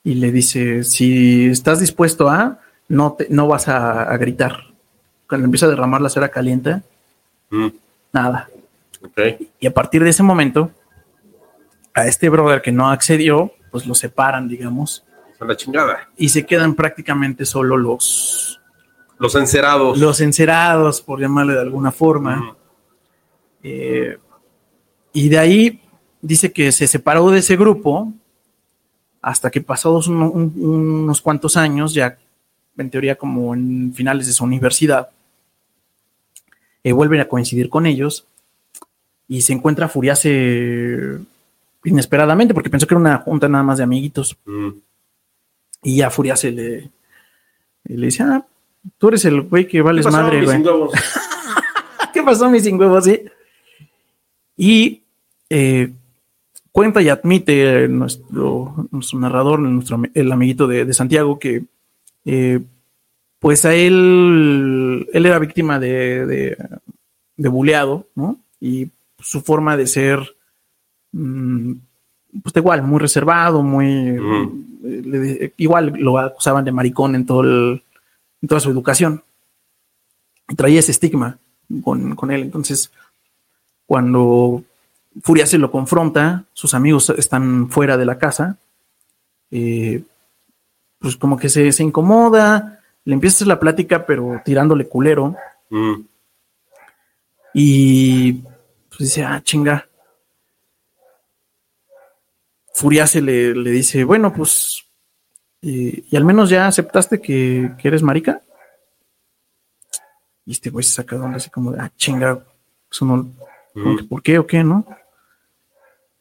[0.03, 4.65] y le dice, si estás dispuesto a, no, te, no vas a, a gritar.
[5.27, 6.81] Cuando empieza a derramar la cera caliente,
[7.51, 7.73] Ujú.
[8.11, 8.49] nada.
[9.59, 10.71] Y a partir de ese momento,
[11.93, 15.03] a este brother que no accedió, pues lo separan, digamos,
[15.39, 16.09] A la chingada.
[16.17, 18.59] y se quedan prácticamente solo los,
[19.19, 19.97] Los encerados.
[19.97, 22.55] los encerados, por llamarle de alguna forma.
[23.61, 24.17] Eh,
[25.13, 25.81] y de ahí
[26.21, 28.11] dice que se separó de ese grupo
[29.21, 32.17] hasta que pasados un- un- unos cuantos años ya
[32.77, 35.09] en teoría como en finales de su universidad,
[36.83, 38.25] eh, vuelven a coincidir con ellos
[39.27, 41.19] y se encuentra Furiase
[41.85, 44.35] inesperadamente porque pensó que era una junta nada más de amiguitos.
[44.45, 44.69] Mm.
[45.83, 46.89] Y ya Furiase le,
[47.85, 48.45] le dice, ah,
[48.97, 50.63] tú eres el güey que vales ¿Qué pasó, madre, mis güey.
[52.13, 53.05] ¿Qué pasó, mi sin huevos?
[53.05, 53.21] Sí.
[54.57, 55.01] Y
[55.49, 55.91] eh,
[56.71, 61.63] cuenta y admite nuestro, nuestro narrador, nuestro, el amiguito de, de Santiago, que
[62.25, 62.59] eh,
[63.39, 66.57] pues a él, él era víctima de, de,
[67.35, 68.37] de buleado, ¿no?
[68.61, 68.87] Y
[69.19, 70.19] su forma de ser,
[71.11, 71.73] mm,
[72.43, 73.85] pues igual, muy reservado, muy...
[73.85, 77.81] Eh, le- igual lo acusaban de maricón en, todo el,
[78.43, 79.23] en toda su educación.
[80.55, 81.39] Traía ese estigma
[81.83, 82.41] con, con él.
[82.43, 82.91] Entonces,
[83.87, 84.63] cuando
[85.21, 88.57] Furia se lo confronta, sus amigos están fuera de la casa,
[89.49, 90.03] eh,
[90.99, 95.35] pues como que se, se incomoda, le empieza a hacer la plática, pero tirándole culero,
[95.69, 96.01] Mm.
[97.55, 98.33] y
[98.89, 99.87] pues dice, ah, chinga.
[102.75, 104.82] Furia se le, le dice, bueno, pues,
[105.63, 108.41] eh, y al menos ya aceptaste que, que eres marica.
[110.45, 112.43] Y este güey se saca de onda así como de, ah, chinga,
[112.91, 113.31] eso no,
[113.97, 114.85] que, ¿por qué o qué, no?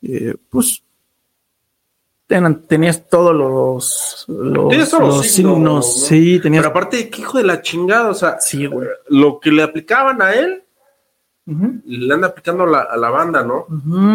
[0.01, 0.82] Eh, pues
[2.26, 5.82] ten- tenías todos los, los, todos signos, signos, ¿no?
[5.82, 8.88] sí, tenías, Pero aparte, qué hijo de la chingada, o sea, sí, güey.
[9.09, 10.62] lo que le aplicaban a él,
[11.45, 13.66] Le anda aplicando a la, a la banda, ¿no?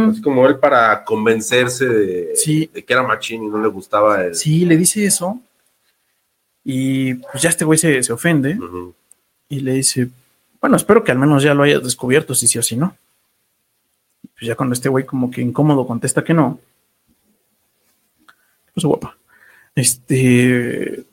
[0.10, 2.70] Así como él para convencerse de, Sí.
[2.74, 4.36] de que era machín y no le gustaba el...
[4.36, 5.40] Sí, le dice eso.
[6.64, 8.58] Y pues ya este güey se, se ofende
[9.50, 10.10] y le dice,
[10.62, 12.96] bueno, espero que al menos ya lo hayas descubierto, si sí o si no.
[14.38, 16.60] Pues ya cuando este güey como que incómodo contesta que no.
[18.74, 19.18] Pues guapa.
[19.76, 21.04] Este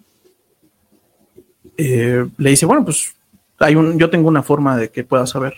[1.77, 3.15] eh, le dice, bueno, pues
[3.59, 5.55] hay un, yo tengo una forma de que puedas saber.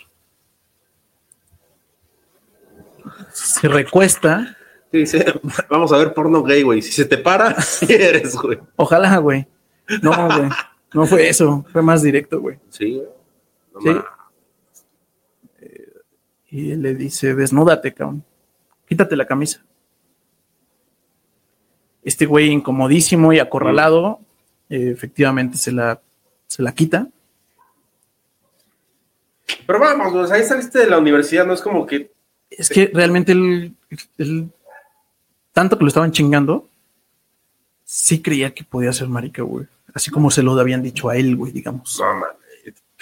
[3.61, 4.57] Se recuesta.
[4.93, 5.25] Dice,
[5.69, 6.81] vamos a ver porno gay, güey.
[6.81, 8.59] Si se te para, sí eres, güey.
[8.77, 9.47] Ojalá, güey.
[10.03, 10.49] No, güey.
[10.95, 11.65] No fue eso.
[11.73, 12.59] Fue más directo, güey.
[12.71, 13.07] Sí, güey.
[13.75, 13.89] No Sí.
[13.91, 14.13] ma-
[16.49, 18.25] Y él le dice, desnúdate, cabrón.
[18.89, 19.63] Quítate la camisa.
[22.03, 24.21] Este güey incomodísimo y acorralado,
[24.71, 26.01] eh, efectivamente se la,
[26.47, 27.09] se la quita.
[29.67, 32.13] Pero vamos, sea, ahí saliste de la universidad, no es como que...
[32.51, 33.75] Es que realmente él,
[34.19, 34.51] él-
[35.53, 36.69] tanto que lo estaban chingando,
[37.85, 39.67] sí creía que podía ser marica, güey.
[39.95, 41.99] Así como se lo habían dicho a él, güey, digamos.
[42.01, 42.31] No, man,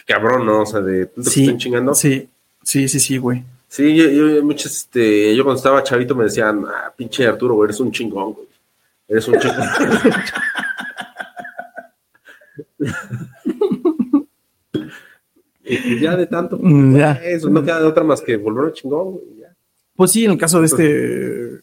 [0.07, 0.63] cabrón, ¿no?
[0.63, 1.95] O sea, de tanto que Sí, están chingando.
[1.95, 2.29] sí,
[2.63, 3.43] sí, sí, sí, güey.
[3.69, 7.67] Sí, yo, yo, muchos, este, yo cuando estaba chavito me decían, ah, pinche Arturo, güey,
[7.69, 8.47] eres un chingón, güey.
[9.09, 9.67] Eres un chingón.
[15.65, 17.13] y ya de tanto, Mm, ya.
[17.25, 19.49] eso no queda de otra más que volver un chingón, ya.
[19.97, 21.63] Pues sí, en el caso de este, de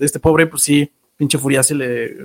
[0.00, 2.16] este pobre, pues sí, pinche Furia se le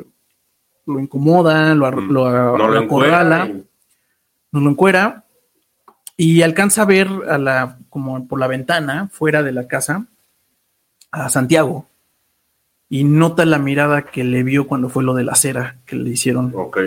[0.86, 2.12] lo incomoda, lo, Mm.
[2.12, 3.64] lo, a- No lo lo acorrala, y-
[4.52, 5.24] no lo encuera
[6.18, 10.06] y alcanza a ver a la, como por la ventana, fuera de la casa,
[11.12, 11.88] a Santiago
[12.90, 16.10] y nota la mirada que le vio cuando fue lo de la cera que le
[16.12, 16.52] hicieron.
[16.54, 16.80] Ok.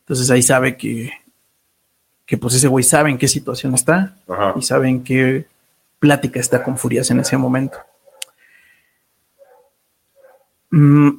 [0.00, 1.10] Entonces ahí sabe que,
[2.26, 4.54] que pues ese güey sabe en qué situación está Ajá.
[4.56, 5.46] y sabe en qué
[6.00, 7.78] plática está con Furias en ese momento.
[10.70, 11.10] Mm,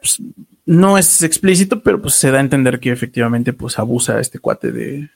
[0.00, 0.20] pues,
[0.66, 4.72] no es explícito, pero pues se da a entender que efectivamente pues abusa este cuate
[4.72, 5.08] de,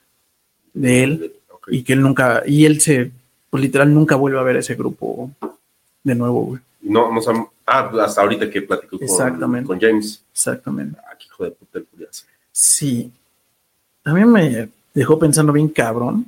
[0.72, 1.33] de él
[1.66, 3.11] y que él nunca, y él se,
[3.51, 5.30] pues literal nunca vuelve a ver ese grupo
[6.05, 6.62] de nuevo, güey.
[6.80, 7.20] No, no
[7.64, 10.24] Ah, hasta ahorita que platico con, con James.
[10.33, 10.99] Exactamente.
[11.07, 12.26] Ah, qué hijo de puta el Furias.
[12.51, 13.12] Sí.
[14.05, 16.24] A mí me dejó pensando bien cabrón.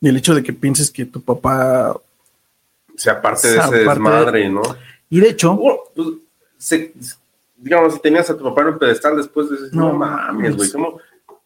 [0.00, 1.94] El hecho de que pienses que tu papá.
[2.96, 4.62] Sea, aparte de ese desmadre, ¿no?
[5.08, 5.58] Y de hecho,
[5.94, 6.08] pues,
[6.58, 6.92] se-
[7.56, 10.70] digamos, si tenías a tu papá en un pedestal después de No no, mames, güey,
[10.72, 10.98] ¿cómo,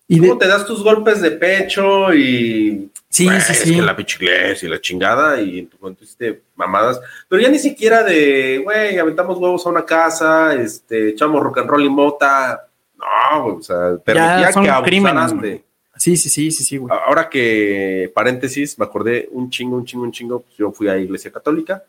[0.09, 2.91] y de- cómo te das tus golpes de pecho y...
[3.09, 3.75] Sí, sí, es sí.
[3.77, 7.59] que la pinche iglesia y la chingada y en tu hiciste mamadas, pero ya ni
[7.59, 12.69] siquiera de, güey, aventamos huevos a una casa, este, echamos rock and roll y mota,
[12.97, 15.65] no, güey, o sea, permitía son que abusaran de...
[15.97, 16.95] Sí, sí, sí, sí, sí, güey.
[17.07, 20.97] Ahora que, paréntesis, me acordé un chingo, un chingo, un chingo, pues yo fui a
[20.97, 21.83] iglesia católica,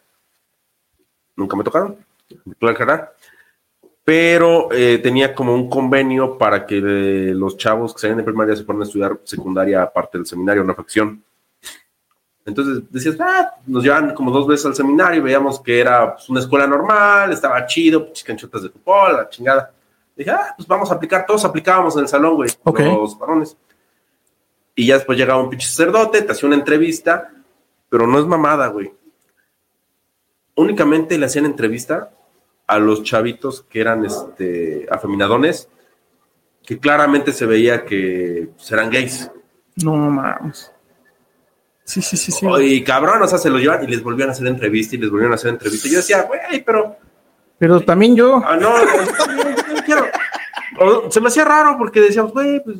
[1.35, 1.97] nunca me tocaron,
[4.03, 8.55] pero eh, tenía como un convenio para que eh, los chavos que salían de primaria
[8.55, 11.21] se fueran a estudiar secundaria aparte del seminario, una facción.
[12.45, 16.29] Entonces decías, ah, nos llevan como dos veces al seminario y veíamos que era pues,
[16.29, 19.73] una escuela normal, estaba chido, pinches canchotas de fútbol, la chingada.
[20.17, 22.79] Dije, ah, pues vamos a aplicar, todos aplicábamos en el salón, güey, Ok.
[22.79, 23.55] los varones.
[24.75, 27.31] Y ya después llegaba un pinche sacerdote, te hacía una entrevista,
[27.89, 28.91] pero no es mamada, güey.
[30.55, 32.11] Únicamente le hacían entrevista
[32.65, 35.69] a los chavitos que eran este, afeminadones,
[36.65, 39.31] que claramente se veía que pues, eran gays.
[39.83, 40.71] No mames.
[41.83, 42.45] Sí, sí, sí, sí.
[42.61, 45.09] Y cabrón, o sea, se lo llevan y les volvían a hacer entrevista y les
[45.09, 45.87] volvían a hacer entrevista.
[45.87, 46.97] Y yo decía, güey, pero
[47.57, 48.41] Pero también yo.
[48.45, 49.46] Ah, no, no,
[51.09, 52.77] Se me hacía raro porque decíamos, güey, pues,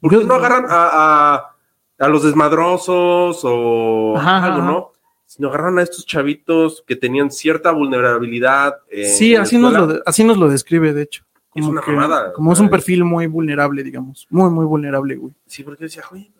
[0.00, 1.56] ¿por qué no agarran a, a,
[1.98, 4.66] a los desmadrosos o Ajá, algo, ajá.
[4.70, 4.92] no?
[5.26, 8.74] Sino agarran a estos chavitos que tenían cierta vulnerabilidad.
[9.16, 11.24] sí, así nos, lo, así nos lo describe, de hecho.
[11.54, 12.32] Es Como una que- mamada.
[12.32, 14.26] Como es un perfil muy vulnerable, digamos.
[14.30, 15.34] Muy, muy vulnerable, güey.
[15.46, 16.32] Sí, porque decía, güey.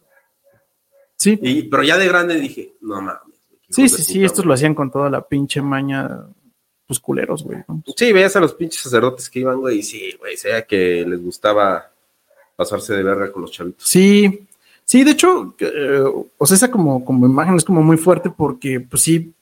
[1.17, 1.39] Sí.
[1.43, 3.21] Y, pero ya de grande dije, no mames.
[3.71, 6.27] Sí, sí, sí, estos lo hacían con toda la pinche maña,
[6.87, 7.59] pues culeros, güey.
[7.69, 7.83] ¿no?
[7.97, 11.23] Sí, veías a los pinches sacerdotes que iban, güey, y sí, güey, sea que les
[11.23, 11.91] gustaba
[12.57, 13.87] pasarse de verga con los chavitos.
[13.89, 14.47] Sí,
[14.85, 16.03] sí, de hecho, eh,
[16.39, 19.33] o sea, esa como, como imagen es como muy fuerte porque, pues sí,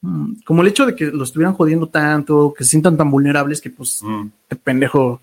[0.00, 3.60] mm, como el hecho de que los estuvieran jodiendo tanto, que se sientan tan vulnerables
[3.60, 4.26] que, pues, Mm.
[4.50, 5.20] el pendejo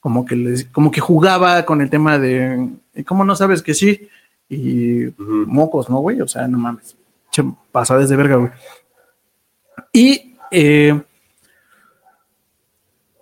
[0.00, 3.72] como que les, como que jugaba con el tema de, "¿Y ¿cómo no sabes que
[3.72, 4.08] sí?
[4.48, 6.20] Y mocos, ¿no, güey?
[6.20, 6.96] O sea, no mames.
[7.30, 8.50] Che, pasadas de verga, güey.
[9.92, 11.00] Y eh,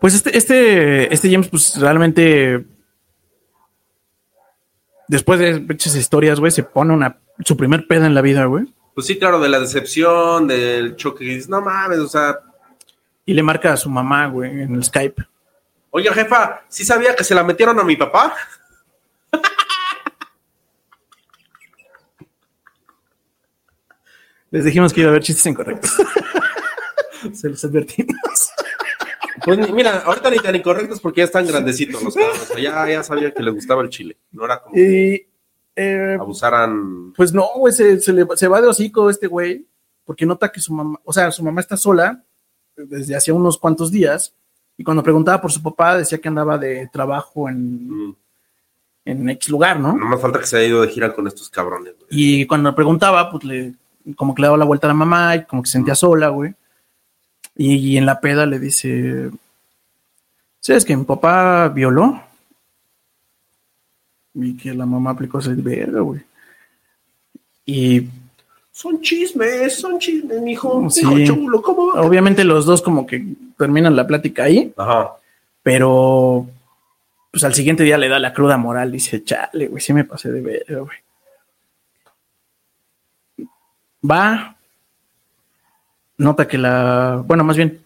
[0.01, 2.65] pues este, este, este James, pues realmente
[5.09, 8.67] después de muchas historias, güey, se pone una su primer peda en la vida, güey.
[8.95, 12.39] Pues sí, claro, de la decepción, del choque, dices, no mames, o sea,
[13.25, 15.23] Y le marca a su mamá, güey, en el Skype.
[15.91, 18.35] oye, jefa, ¿sí sabía que se la metieron a mi papá?
[24.51, 25.97] Les dijimos que iba a haber chistes incorrectos.
[27.33, 28.51] se los advertimos.
[29.45, 32.89] Pues mira, ahorita ni tan incorrectos porque ya están grandecitos los cabros, o sea, ya,
[32.91, 35.27] ya sabía que les gustaba el chile, no era como que Y
[35.77, 37.13] eh, abusaran.
[37.17, 39.67] Pues no, güey, se, se le- se va de hocico este güey,
[40.05, 42.23] porque nota que su mamá, o sea, su mamá está sola
[42.77, 44.35] desde hace unos cuantos días,
[44.77, 48.17] y cuando preguntaba por su papá decía que andaba de trabajo en, Mm,
[49.07, 49.97] en X lugar, ¿no?
[49.97, 52.09] No me falta que se haya ido de gira con estos cabrones, güey.
[52.11, 53.75] Y cuando preguntaba, pues le,
[54.17, 56.29] como que le daba la vuelta a la mamá y como que se sentía sola,
[56.29, 56.55] güey.
[57.57, 59.31] Y, y en la peda le dice,
[60.61, 62.23] ¿sabes que mi papá violó?
[64.35, 66.21] Y que la mamá aplicó ese verga, güey.
[67.67, 68.09] Y
[68.73, 70.89] Son chismes, son chismes, mijo.
[70.89, 71.01] Sí.
[71.05, 72.03] Hijo chulo, ¿cómo va?
[72.03, 73.25] obviamente los dos como que
[73.59, 75.13] terminan la plática ahí, Ajá.
[75.63, 76.47] pero
[77.31, 80.33] pues al siguiente día le da la cruda moral, dice, chale, güey, sí me pasé
[80.33, 80.99] de ver, güey.
[84.09, 84.57] Va,
[86.21, 87.81] nota que la, bueno, más bien,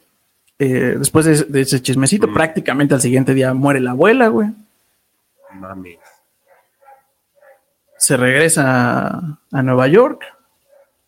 [0.59, 2.35] eh, después de, de ese chismecito, Mm.
[2.35, 4.49] prácticamente al siguiente día muere la abuela, güey.
[5.55, 5.97] Mami.
[7.99, 10.23] Se regresa a, a Nueva York.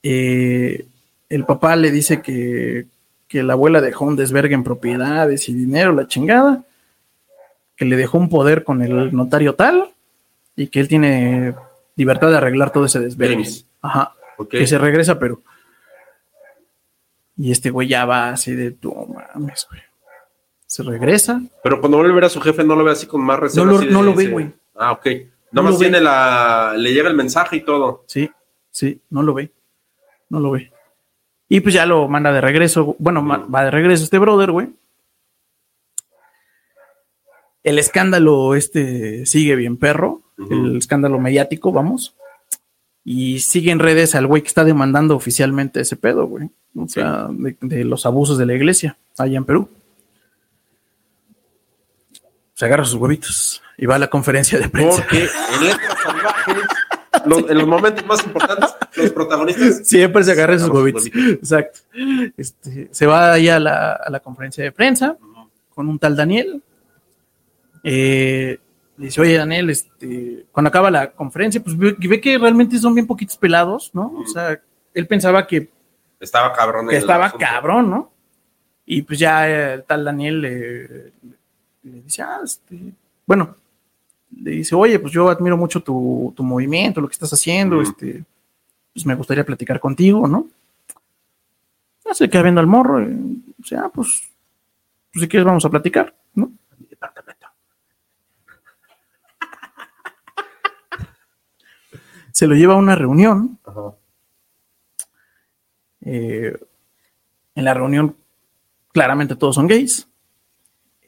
[0.02, 0.86] eh,
[1.28, 2.86] el papá le dice que,
[3.26, 6.62] que la abuela dejó un desvergue en propiedades y dinero, la chingada,
[7.74, 9.88] que le dejó un poder con el notario tal
[10.54, 11.54] y que él tiene
[11.96, 13.44] libertad de arreglar todo ese desvergue.
[13.82, 14.14] Ajá.
[14.48, 15.40] Que se regresa, pero.
[17.36, 18.94] Y este güey ya va así de tú
[19.34, 19.82] mames, güey.
[20.66, 21.40] Se regresa.
[21.62, 23.66] Pero cuando vuelve a ver a su jefe, no lo ve así con más reserva.
[23.66, 24.52] No lo- de- no lo ve, güey.
[24.74, 25.06] Ah, ok.
[25.52, 25.84] No Nomás ve.
[25.86, 26.74] tiene la.
[26.76, 28.04] Le llega el mensaje y todo.
[28.06, 28.30] Sí,
[28.70, 29.52] sí, no lo ve.
[30.28, 30.72] No lo ve.
[31.48, 32.96] Y pues ya lo manda de regreso.
[32.98, 34.68] Bueno, va de regreso este brother, güey.
[37.62, 40.22] El escándalo este sigue bien perro.
[40.50, 42.14] El escándalo mediático, vamos.
[43.08, 46.50] Y sigue en redes al güey que está demandando oficialmente ese pedo, güey.
[46.76, 49.68] O sea, de, de los abusos de la iglesia allá en Perú.
[52.54, 55.02] Se agarra sus huevitos y va a la conferencia de prensa.
[55.02, 56.56] Porque en letras salvajes,
[57.26, 59.86] los- en los momentos más importantes, los protagonistas.
[59.86, 61.02] Siempre se agarra esos Agarra sus huevitos.
[61.14, 61.42] huevitos.
[61.42, 61.78] Exacto.
[62.36, 65.16] Este, se va ahí a la, a la conferencia de prensa
[65.74, 66.62] con un tal Daniel.
[67.84, 68.58] Eh,
[68.98, 72.94] le dice, oye, Daniel, este, cuando acaba la conferencia, pues ve, ve que realmente son
[72.94, 74.12] bien poquitos pelados, ¿no?
[74.18, 74.60] O sea,
[74.94, 75.68] él pensaba que,
[76.18, 76.88] Estaba cabrón.
[76.88, 77.44] que estaba asunto.
[77.44, 78.10] cabrón, ¿no?
[78.86, 80.86] Y pues ya eh, el tal Daniel le,
[81.82, 82.78] le dice, ah, este,
[83.26, 83.54] bueno,
[84.40, 87.90] le dice, oye, pues yo admiro mucho tu, tu movimiento, lo que estás haciendo, Ujú.
[87.90, 88.24] este,
[88.94, 90.46] pues me gustaría platicar contigo, ¿no?
[92.04, 94.22] Ya se queda viendo al morro, y, o sea, pues,
[95.12, 96.50] pues si quieres vamos a platicar, ¿no?
[96.78, 97.46] Mi departamento.
[102.36, 103.94] Se lo lleva a una reunión, Ajá.
[106.02, 106.54] eh,
[107.54, 108.14] en la reunión
[108.92, 110.06] claramente todos son gays,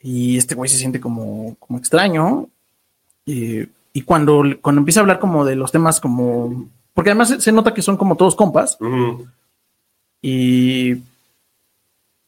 [0.01, 2.49] Y este güey se siente como, como extraño.
[3.27, 6.71] Y, y cuando, cuando empieza a hablar como de los temas como...
[6.95, 8.79] Porque además se, se nota que son como todos compas.
[10.23, 10.95] Y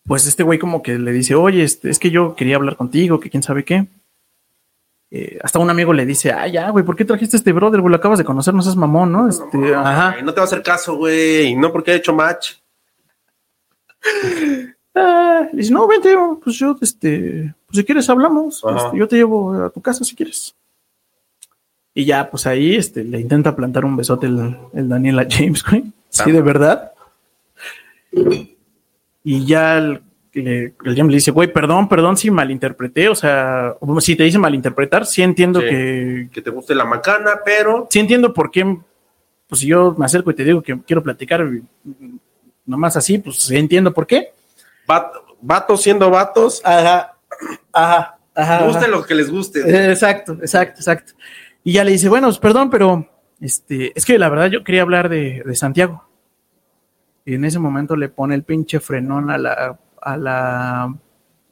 [0.04, 3.18] pues este güey como que le dice, oye, este, es que yo quería hablar contigo,
[3.18, 3.86] que quién sabe qué.
[5.12, 7.80] Eh, hasta un amigo le dice, ah, ya, güey, ¿por qué trajiste a este brother?
[7.80, 9.28] Güey, lo acabas de conocer, no seas mamón, ¿no?
[9.28, 10.22] Este, ajá.
[10.22, 11.56] No te va a hacer caso, güey.
[11.56, 12.52] No porque ha hecho match.
[14.94, 19.16] Ah, le dice, no, vente, pues yo, este, pues si quieres hablamos, este, yo te
[19.16, 20.54] llevo a tu casa si quieres.
[21.94, 25.64] Y ya, pues ahí, este, le intenta plantar un besote el, el Daniel a James,
[25.64, 25.92] güey.
[26.08, 26.92] Sí, de verdad.
[29.22, 33.74] Y ya el, le- el James le dice, güey, perdón, perdón si malinterpreté, o sea,
[34.00, 35.66] si te dice malinterpretar, sí entiendo Sí.
[35.68, 38.78] que, Que te guste la macana, pero sí entiendo por qué,
[39.48, 41.44] pues si yo me acerco y te digo que quiero platicar,
[42.64, 47.16] nomás así, pues sí entiendo por qué.vat- vatos siendo vatos, Ajá,
[47.72, 48.64] ajá, ajá.
[48.66, 48.88] guste ajá.
[48.88, 49.60] lo que les guste.
[49.60, 51.12] Eh, Exacto, exacto, exacto.
[51.64, 53.08] Y ya le dice, bueno, pues, perdón, pero
[53.40, 56.04] este, es que la verdad yo quería hablar de, de Santiago.
[57.24, 60.94] Y en ese momento le pone el pinche frenón a la, a la,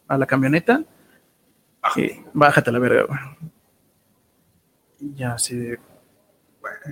[0.09, 0.83] a la camioneta.
[1.97, 3.19] Eh, bájate a la verga, güey.
[5.17, 5.79] Ya, así de.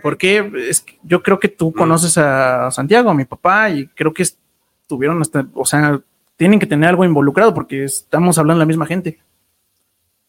[0.03, 0.51] ¿Por qué?
[0.69, 4.23] Es que yo creo que tú conoces a Santiago, a mi papá, y creo que
[4.23, 6.01] estuvieron hasta, o sea,
[6.37, 9.19] tienen que tener algo involucrado porque estamos hablando de la misma gente.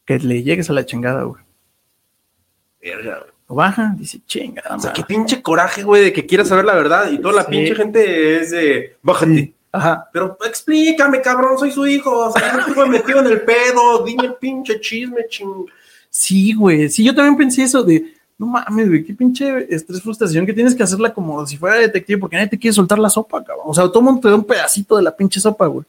[0.06, 1.44] Que le llegues a la chingada, güey.
[2.82, 3.32] Verga, güey.
[3.50, 5.04] Lo baja, dice, chingada, O sea, madre".
[5.04, 7.10] qué pinche coraje, güey, de que quieras saber la verdad.
[7.12, 7.52] Y toda la Sí.
[7.52, 9.54] pinche gente es de, bájate.
[9.78, 10.10] Ajá.
[10.12, 12.28] Pero explícame, cabrón, soy su hijo.
[12.28, 14.04] O sea, no estuve metido en el pedo.
[14.04, 15.66] Dime el pinche chisme, ching.
[16.10, 16.90] Sí, güey.
[16.90, 20.76] Sí, yo también pensé eso de, no mames, güey, qué pinche estrés, frustración que tienes
[20.76, 23.66] que hacerla como si fuera detective porque nadie te quiere soltar la sopa, cabrón.
[23.68, 25.86] O sea, todo mundo te da un pedacito de la pinche sopa, güey.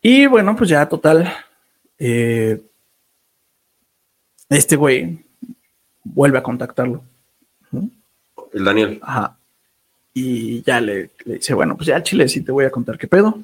[0.00, 1.32] Y bueno, pues ya, total.
[1.98, 2.60] eh,
[4.50, 5.18] este güey
[6.02, 7.02] vuelve a contactarlo.
[8.52, 9.00] El Daniel.
[9.02, 9.36] Ajá.
[10.14, 12.96] Y ya le, le dice, bueno, pues ya al chile sí te voy a contar
[12.96, 13.36] qué pedo.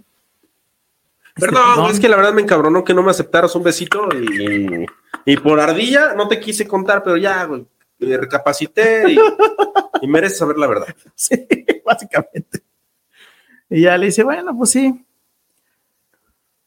[1.34, 4.86] Este, Perdón, es que la verdad me encabronó que no me aceptaras un besito y,
[5.24, 7.66] y por ardilla no te quise contar, pero ya, güey,
[7.98, 9.18] recapacité y,
[10.02, 10.94] y mereces saber la verdad.
[11.14, 11.46] Sí,
[11.84, 12.62] básicamente.
[13.68, 15.04] Y ya le dice, bueno, pues sí.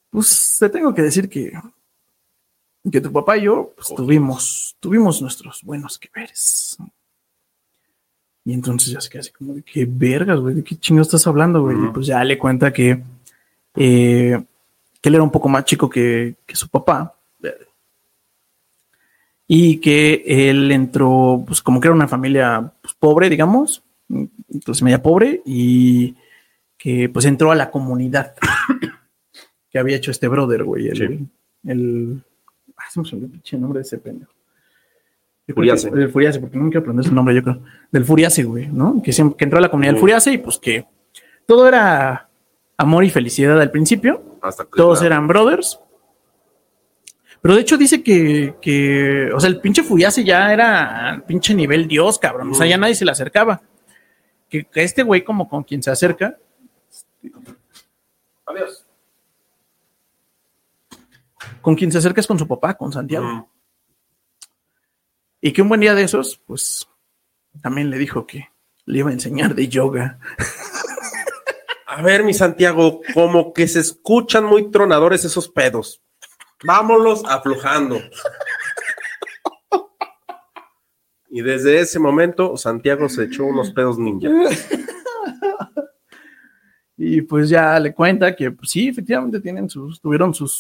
[0.10, 1.52] Pues te tengo que decir que,
[2.92, 6.78] que tu papá y yo pues, tuvimos, tuvimos nuestros buenos que veres.
[8.46, 11.26] Y entonces ya se queda así como de qué vergas, güey, de qué chingo estás
[11.28, 11.78] hablando, güey.
[11.78, 13.02] Y pues ya le cuenta que,
[13.76, 14.44] eh,
[15.02, 17.16] que él era un poco más chico que, que su papá.
[19.48, 25.02] Y que él entró, pues como que era una familia pues, pobre, digamos, entonces media
[25.02, 26.16] pobre, y
[26.78, 28.36] que pues entró a la comunidad
[29.70, 30.88] que había hecho este brother, güey.
[30.88, 31.28] El, Sí.
[31.66, 32.24] el,
[32.78, 34.33] ah, se me olvidó el pinche nombre de ese pendejo.
[35.52, 35.90] Furiase.
[35.90, 37.62] El Furiase, porque no me quiero aprender su nombre, yo creo.
[37.92, 39.02] Del Furiase, güey, ¿no?
[39.02, 40.00] Que, siempre, que entró a la comunidad del.
[40.00, 40.86] Furiase y pues que
[41.46, 42.30] todo era
[42.78, 44.40] amor y felicidad al principio.
[44.42, 45.80] Hasta que Todos eran brothers.
[47.42, 51.90] Pero de hecho dice que, que, o sea, el pinche Furiase ya era pinche nivel
[51.90, 52.52] dios, cabrón.
[52.52, 53.62] O sea, ya nadie se le acercaba.
[54.48, 56.38] Que, que este güey como con quien se acerca,
[58.46, 58.86] Adiós.
[61.62, 63.26] con quien se acerca es con su papá, con Santiago.
[63.26, 63.46] Mm.
[65.46, 66.88] Y que un buen día de esos, pues,
[67.62, 68.48] también le dijo que
[68.86, 70.18] le iba a enseñar de yoga.
[71.86, 76.02] A ver, mi Santiago, como que se escuchan muy tronadores esos pedos.
[76.64, 78.00] Vámonos aflojando.
[81.30, 84.30] Y desde ese momento, Santiago se echó unos pedos ninja.
[87.06, 90.60] Y pues ya le cuenta que pues, sí, efectivamente tienen sus, tuvieron sus,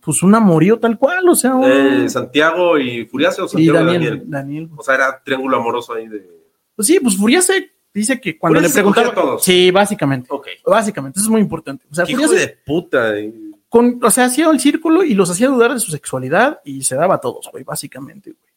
[0.00, 3.84] pues un amorío tal cual, o sea, un- Eh, Santiago y Furiase o Santiago y
[3.84, 4.30] Daniel, Daniel.
[4.30, 4.70] Daniel.
[4.76, 6.26] O sea, era triángulo amoroso ahí de.
[6.74, 9.44] Pues sí, pues Furiase dice que cuando Furiase le a todos.
[9.44, 10.28] Sí, básicamente.
[10.30, 10.46] Ok.
[10.66, 11.84] Básicamente, eso es muy importante.
[11.90, 13.20] O sea, Hijo Furiase de puta.
[13.20, 16.82] y- con, o sea, hacía el círculo y los hacía dudar de su sexualidad y
[16.84, 18.52] se daba a todos, güey, básicamente, güey.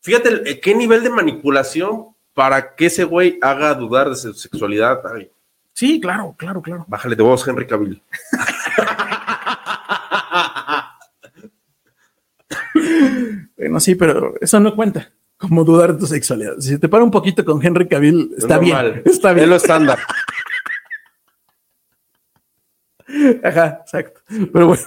[0.00, 5.00] Fíjate eh, qué nivel de manipulación para que ese güey haga dudar de su sexualidad.
[5.14, 5.30] Ay,
[5.74, 6.84] Sí, claro, claro, claro.
[6.88, 8.02] bájale de voz, Henry Cavill.
[13.56, 16.56] Bueno, sí, pero eso no cuenta como dudar de tu sexualidad.
[16.58, 19.02] Si te para un poquito con Henry Cavill, está bien.
[19.04, 19.50] Está Es bien.
[19.50, 19.98] lo estándar.
[23.42, 24.20] Ajá, exacto.
[24.52, 24.82] Pero bueno.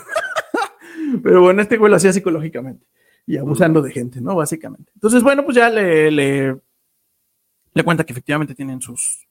[1.23, 2.85] Pero bueno, este güey lo hacía psicológicamente
[3.27, 4.35] y abusando de gente, ¿no?
[4.35, 4.91] Básicamente.
[4.95, 6.57] Entonces, bueno, pues ya le, le,
[7.73, 9.25] le cuenta que efectivamente tienen sus,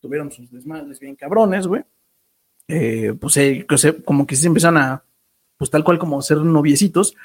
[0.00, 1.82] tuvieron sus desmadres bien cabrones, güey.
[2.68, 3.66] Eh, pues eh,
[4.04, 5.02] como que se empiezan a,
[5.56, 7.16] pues tal cual como ser noviecitos,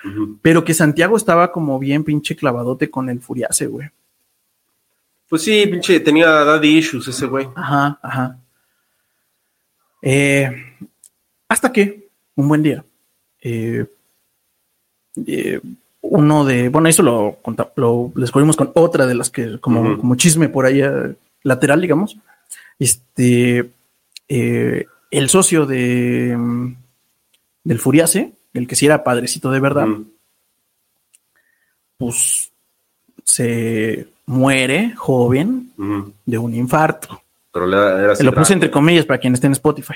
[0.41, 3.89] pero que Santiago estaba como bien pinche clavadote con el Furiase, güey.
[5.29, 7.47] Pues sí, pinche, tenía daddy issues ese güey.
[7.55, 8.39] Ajá, ajá.
[10.01, 10.51] Eh,
[11.47, 12.83] hasta que un buen día,
[13.41, 13.85] eh,
[15.25, 15.61] eh,
[16.01, 17.37] uno de, bueno, eso lo,
[17.75, 20.01] lo descubrimos con otra de las que, como, Ujú.
[20.01, 20.81] como chisme por ahí
[21.43, 22.17] lateral, digamos.
[22.83, 23.71] Este,
[24.27, 26.75] eh, el socio de, mm,
[27.63, 29.87] del Furiase, el que sí era padrecito de verdad,
[31.97, 32.51] pues
[33.23, 35.71] se muere joven
[36.25, 37.21] de un infarto.
[37.53, 39.95] Pero le era, era lo puse entre comillas para quien esté en Spotify.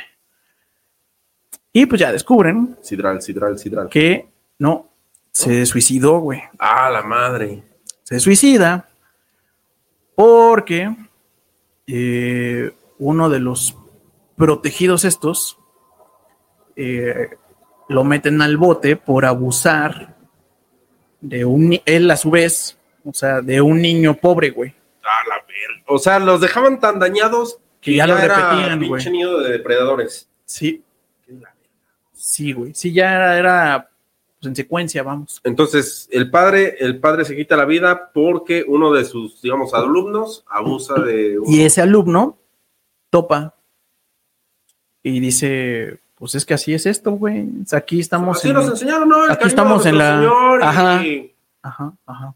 [1.74, 3.90] Y pues ya descubren Sidral, sidral, sidral.
[3.90, 4.28] que
[4.60, 4.88] no,
[5.34, 6.42] se suicidó, güey.
[6.58, 7.64] Ah, la madre.
[8.04, 8.88] Se suicida
[10.16, 10.96] porque
[11.86, 13.76] eh, uno de los
[14.36, 15.58] protegidos estos
[16.76, 17.30] eh,
[17.90, 20.16] lo meten al bote por abusar
[21.22, 24.74] de un, él a su vez, o sea, de un niño pobre, güey.
[25.04, 25.84] Ah, la verga.
[25.88, 29.10] O sea, los dejaban tan dañados Que ya lo era repetían, pinche güey.
[29.10, 30.30] nido de depredadores.
[30.46, 30.84] Sí,
[32.14, 32.74] sí, güey.
[32.74, 33.90] Sí, ya era, era,
[34.40, 35.40] pues, en secuencia, vamos.
[35.44, 40.44] Entonces, el padre, el padre se quita la vida porque uno de sus, digamos, alumnos
[40.50, 42.38] abusa de un- Y ese alumno
[43.10, 43.54] topa
[45.04, 47.48] y dice, pues es que así es esto, güey.
[47.72, 48.54] Aquí estamos Así en...
[48.56, 49.26] nos enseñaron, ¿no?
[49.26, 51.04] El aquí estamos en la- Señor y- Ajá.
[51.62, 52.34] Ajá, ajá.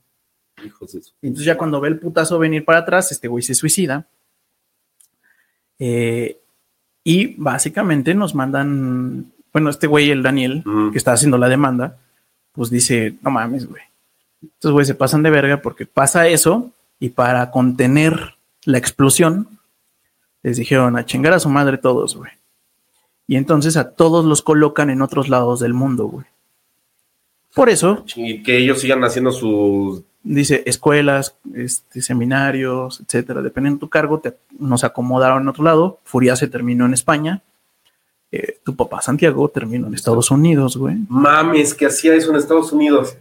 [0.65, 3.43] Hijos de su- Y entonces ya cuando ve el putazo venir para atrás, este güey
[3.43, 4.05] se suicida.
[5.79, 6.37] Eh,
[7.03, 11.97] y básicamente nos mandan, bueno, este güey, el Daniel, que está haciendo la demanda,
[12.51, 13.81] pues dice, no mames, güey.
[14.43, 18.35] Estos güey se pasan de verga porque pasa eso y para contener
[18.65, 19.47] la explosión,
[20.43, 22.31] les dijeron a chingar a su madre todos, güey.
[23.27, 26.25] Y entonces a todos los colocan en otros lados del mundo, güey.
[27.53, 30.03] Por eso Y que ellos sigan haciendo sus.
[30.23, 33.41] dice escuelas, este, seminarios, etcétera.
[33.41, 35.99] Dependiendo de tu cargo, te, nos acomodaron en otro lado.
[36.03, 37.41] Furia se terminó en España.
[38.31, 40.95] Eh, tu papá Santiago terminó en Estados Unidos, güey.
[41.09, 43.17] Mames, que hacía eso en Estados Unidos.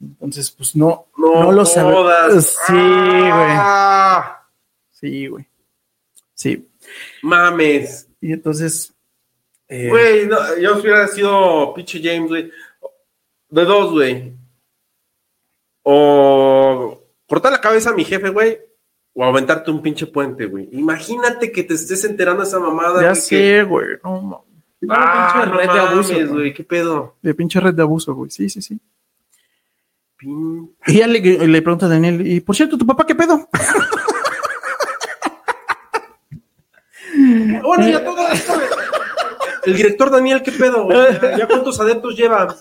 [0.00, 2.56] Entonces, pues no, No, no, lo sabes.
[2.66, 3.28] Sí, güey.
[3.28, 4.42] Ah,
[4.92, 5.46] Sí, güey.
[6.40, 6.66] Sí.
[7.22, 8.08] Mames.
[8.22, 8.94] Y entonces,
[9.68, 12.50] eh, Güey, no, yo hubiera sido pinche James, güey.
[13.50, 14.32] De dos, güey.
[15.82, 18.58] O cortar la cabeza a mi jefe, güey.
[19.12, 20.68] O aventarte un pinche puente, güey.
[20.72, 23.02] Imagínate que te estés enterando de esa mamada.
[23.02, 23.86] ya güey, que- sé, güey.
[24.02, 24.40] No, ma-
[24.88, 26.40] Ah, pinche no red de abuso, mames, güey.
[26.40, 26.54] güey.
[26.54, 27.16] ¿Qué pedo?
[27.20, 28.30] De pinche red de abuso, güey.
[28.30, 28.80] Sí, sí, sí.
[30.18, 33.46] Pin- Y ya le, le pregunta a Daniel, y por cierto, ¿tu papá qué pedo?
[37.70, 38.52] Bueno, ya todo esto.
[39.64, 40.86] El director Daniel, ¿qué pedo?
[40.86, 40.98] güey?
[41.22, 42.56] ¿Ya, ya cuántos adeptos lleva?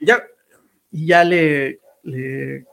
[0.00, 0.22] Ya.
[0.92, 2.64] Y ya le, le,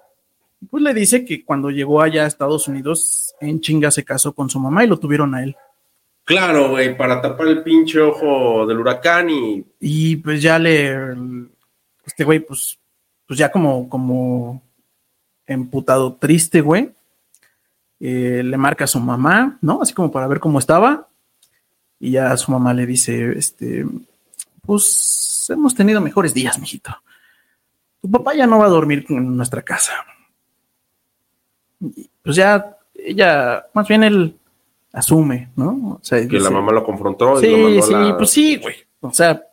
[0.70, 4.52] pues le dice que cuando llegó allá a Estados Unidos, en chinga se casó con
[4.52, 5.56] su mamá y lo tuvieron a él.
[6.24, 9.66] Claro, güey, para tapar el pinche ojo del huracán y.
[9.80, 10.96] Y pues ya le,
[12.06, 12.78] este güey, pues,
[13.26, 14.62] pues ya como, como
[15.48, 16.92] emputado, triste, güey,
[18.00, 19.82] eh, le marca a su mamá, ¿no?
[19.82, 21.08] Así como para ver cómo estaba.
[22.00, 23.86] Y ya su mamá le dice, este,
[24.62, 26.92] pues hemos tenido mejores días, mijito.
[28.02, 29.94] Tu papá ya no va a dormir en nuestra casa.
[31.80, 34.38] Y, pues ya, ella, más bien él
[34.94, 35.98] asume, ¿no?
[36.00, 38.18] O sea, Que la mamá lo confrontó y Sí, lo mandó sí, la...
[38.18, 38.76] pues sí, güey.
[39.02, 39.44] O sea,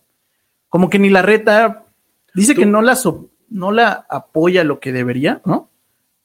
[0.69, 1.85] como que ni la reta
[2.35, 5.69] dice Tú- que no la so- no la apoya lo que debería, ¿no?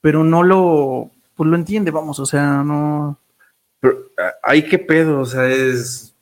[0.00, 1.10] Pero no lo
[1.40, 3.18] pues lo entiende, vamos, o sea, no
[3.80, 6.14] Pero, ah, ay, qué pedo, o sea, es.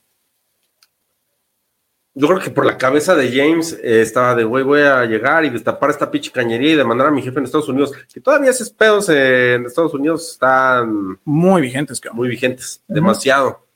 [2.14, 5.44] Yo creo que por la cabeza de James eh, estaba de, güey, voy a llegar
[5.44, 8.50] y destapar esta pinche cañería y demandar a mi jefe en Estados Unidos, que todavía
[8.50, 12.18] esos pedos en Estados Unidos están muy vigentes, cabrón.
[12.18, 13.66] muy vigentes, demasiado.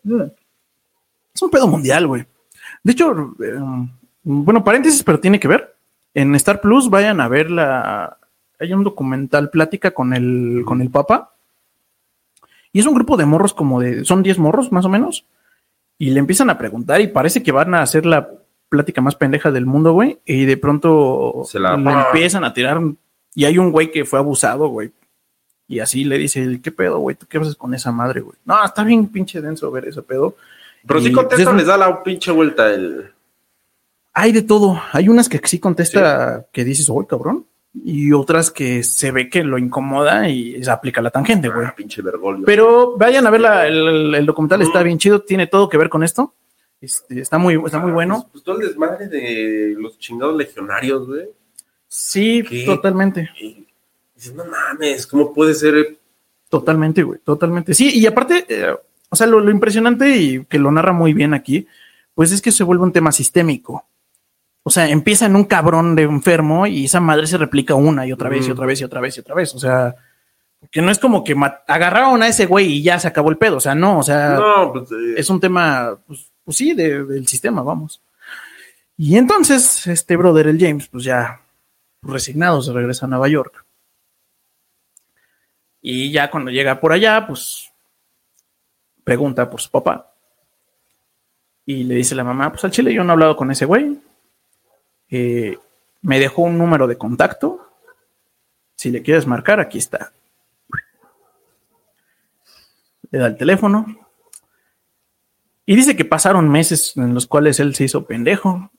[1.34, 2.24] Es un pedo mundial, güey.
[2.84, 3.58] De hecho, eh,
[4.22, 5.74] bueno, paréntesis, pero tiene que ver.
[6.14, 8.16] En Star Plus vayan a ver la
[8.62, 11.34] hay un documental plática con el con el Papa.
[12.72, 15.24] Y es un grupo de morros como de son 10 morros más o menos.
[15.98, 18.30] Y le empiezan a preguntar y parece que van a hacer la
[18.68, 20.18] plática más pendeja del mundo, güey.
[20.24, 22.80] Y de pronto Se la- le empiezan a tirar.
[23.34, 24.90] Y hay un güey que fue abusado, güey.
[25.68, 27.16] Y así le dice, ¿qué pedo, güey?
[27.16, 28.36] ¿Tú qué haces con esa madre, güey?
[28.44, 30.34] No, está bien pinche denso ver ese pedo.
[30.86, 33.10] Pero sí Y, contesta, pues, es- les da la pinche vuelta el.
[34.14, 34.80] Hay de todo.
[34.92, 37.46] Hay unas que sí contesta que dices, oye, cabrón.
[37.74, 41.66] Y otras que se ve que lo incomoda y se aplica la tangente, güey.
[41.66, 42.44] Ah, pinche vergolio.
[42.44, 45.88] Pero vayan a ver la- el, el documental, está bien chido, tiene todo que ver
[45.88, 46.34] con esto.
[46.80, 48.20] Este, está muy, está muy bueno.
[48.22, 51.28] Pues, pues todo el desmadre de los chingados legionarios, güey.
[51.88, 52.64] Sí, ¿Qué?
[52.66, 53.30] totalmente.
[54.14, 55.96] Dices, no mames, ¿cómo puede ser?
[56.48, 57.72] Totalmente, güey, totalmente.
[57.72, 58.74] Sí, y aparte, eh,
[59.08, 61.66] o sea, lo, lo impresionante y que lo narra muy bien aquí,
[62.14, 63.86] pues es que se vuelve un tema sistémico.
[64.64, 68.12] O sea, empieza en un cabrón de enfermo y esa madre se replica una y
[68.12, 69.54] otra vez y otra vez y otra vez y otra vez.
[69.54, 69.94] O sea,
[70.70, 71.34] que no es como que
[71.66, 73.56] agarraron a ese güey y ya se acabó el pedo.
[73.56, 77.04] O sea, no, o sea, No, pues eh, es un tema, pues, pues sí, de-
[77.04, 78.00] del sistema, vamos.
[78.96, 81.40] Y entonces, este brother, el James, pues ya
[82.02, 83.64] resignado, se regresa a Nueva York.
[85.80, 87.72] Y ya cuando llega por allá, pues
[89.02, 90.14] pregunta por su papá.
[91.66, 93.98] Y le dice la mamá, pues al chile yo no he hablado con ese güey.
[95.14, 95.58] Eh,
[96.00, 97.60] me dejó un número de contacto.
[98.74, 100.12] Si le quieres marcar, aquí está.
[103.10, 103.86] Le da el teléfono.
[105.66, 108.70] Y dice que pasaron meses en los cuales él se hizo pendejo.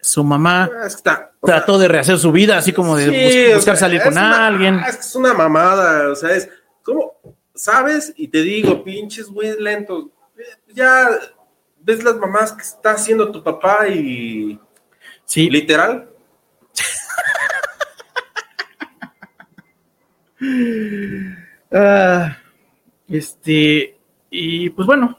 [0.00, 1.14] Su mamá está.
[1.14, 3.10] sea, trató de rehacer su vida, así como de sí,
[3.46, 4.74] bus- o buscar sea, salir con una- alguien.
[4.80, 6.48] Es que es una mamada, o sea, es
[6.82, 7.14] como,
[7.54, 8.12] ¿sabes?
[8.16, 10.06] Y te digo, pinches güeyes lentos.
[10.74, 11.08] Ya
[11.80, 14.60] ves las mamás que está haciendo tu papá y
[15.26, 16.08] Sí, literal.
[21.72, 22.38] Ah,
[23.08, 23.98] este,
[24.30, 25.18] y pues bueno,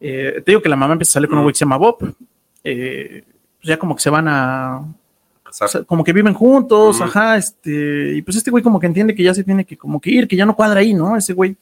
[0.00, 1.76] eh, te digo que la mamá empieza a salir con un güey que se llama
[1.76, 2.14] Bob.
[2.62, 3.24] Eh,
[3.58, 4.78] pues ya como que se van a.
[4.78, 9.14] o sea, como que viven juntos, ajá, este, y pues este güey como que entiende
[9.14, 11.16] que ya se tiene que como que ir, que ya no cuadra ahí, ¿no?
[11.16, 11.56] Ese güey.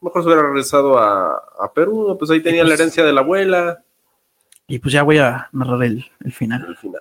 [0.00, 3.82] Mejor se hubiera regresado a, a Perú, pues ahí tenía la herencia de la abuela.
[4.66, 6.64] Y pues ya voy a narrar el, el final.
[6.66, 7.00] Al final.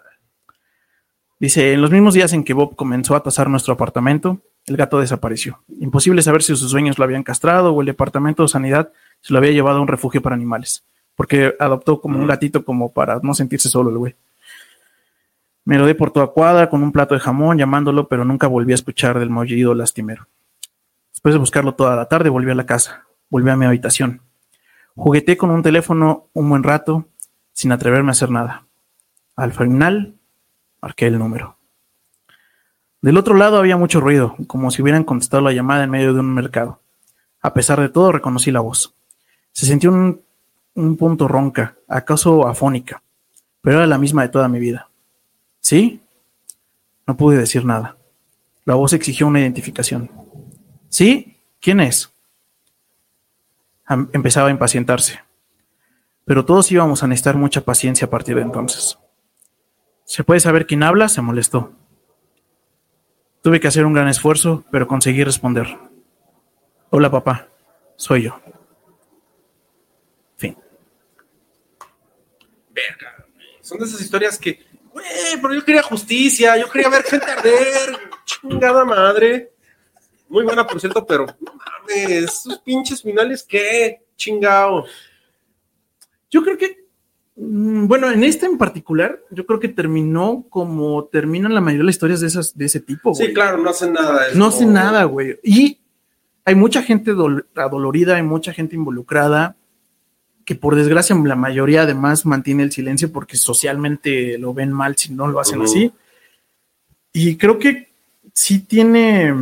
[1.40, 5.00] Dice, en los mismos días en que Bob comenzó a tasar nuestro apartamento, el gato
[5.00, 5.64] desapareció.
[5.80, 9.40] Imposible saber si sus sueños lo habían castrado o el departamento de sanidad se lo
[9.40, 10.86] había llevado a un refugio para animales,
[11.16, 14.16] porque adoptó como un gatito como para no sentirse solo el güey.
[15.66, 18.76] Me lo por toda cuadra con un plato de jamón llamándolo, pero nunca volví a
[18.76, 20.28] escuchar del maullido lastimero.
[21.12, 24.22] Después de buscarlo toda la tarde, volví a la casa, volví a mi habitación.
[24.96, 27.08] Jugueté con un teléfono un buen rato,
[27.56, 28.66] sin atreverme a hacer nada.
[29.36, 30.16] Al final,
[30.82, 31.58] marqué el número.
[33.02, 36.20] Del otro lado había mucho ruido, como si hubieran contestado la llamada en medio de
[36.20, 36.82] un mercado.
[37.42, 38.94] A pesar de todo, reconocí la voz.
[39.54, 40.22] Se sintió un,
[40.74, 43.02] un punto ronca, acaso afónica,
[43.62, 44.90] pero era la misma de toda mi vida.
[45.62, 46.02] ¿Sí?
[47.08, 47.96] No pude decir nada.
[48.66, 50.12] La voz exigió una identificación.
[50.90, 51.38] ¿Sí?
[51.62, 52.12] ¿Quién es?
[53.88, 55.25] Empezaba a impacientarse.
[56.26, 58.98] Pero todos íbamos a necesitar mucha paciencia a partir de entonces.
[60.06, 61.08] ¿Se puede saber quién habla?
[61.08, 61.72] Se molestó.
[63.42, 65.78] Tuve que hacer un gran esfuerzo, pero conseguí responder.
[66.90, 67.48] Hola papá,
[67.96, 68.40] soy yo.
[70.38, 70.58] Fin.
[72.72, 73.26] Verga.
[73.62, 75.06] Son de esas historias que, güey,
[75.42, 79.52] pero yo quería justicia, yo quería ver gente arder, chingada madre.
[80.28, 84.02] Muy buena, por cierto, pero no mames, esos pinches finales, ¿qué?
[84.16, 84.86] Chingao.
[86.32, 86.86] Yo creo que,
[87.36, 91.86] mm, bueno, en este en particular, yo creo que terminó como terminan la mayoría de
[91.86, 93.14] las historias de, esas, de ese tipo.
[93.14, 93.34] Sí, güey.
[93.34, 94.22] claro, no hacen nada.
[94.36, 95.40] No hace como- nada, güey.
[95.44, 95.80] Y
[96.44, 99.56] hay mucha gente dol- adolorida, hay mucha gente involucrada,
[100.46, 105.12] que por desgracia la mayoría además mantiene el silencio porque socialmente lo ven mal si
[105.14, 105.92] no lo hacen así.
[107.14, 107.90] Y creo que
[108.34, 109.34] sí tiene,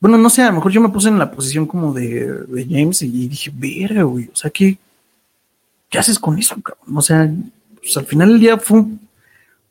[0.00, 2.66] bueno, no sé, a lo mejor yo me puse en la posición como de, de
[2.68, 4.76] James y dije, verga, güey, o sea, ¿qué,
[5.88, 6.96] ¿qué haces con eso, cabrón?
[6.96, 7.28] O sea,
[7.80, 9.08] pues al final del día fue, un-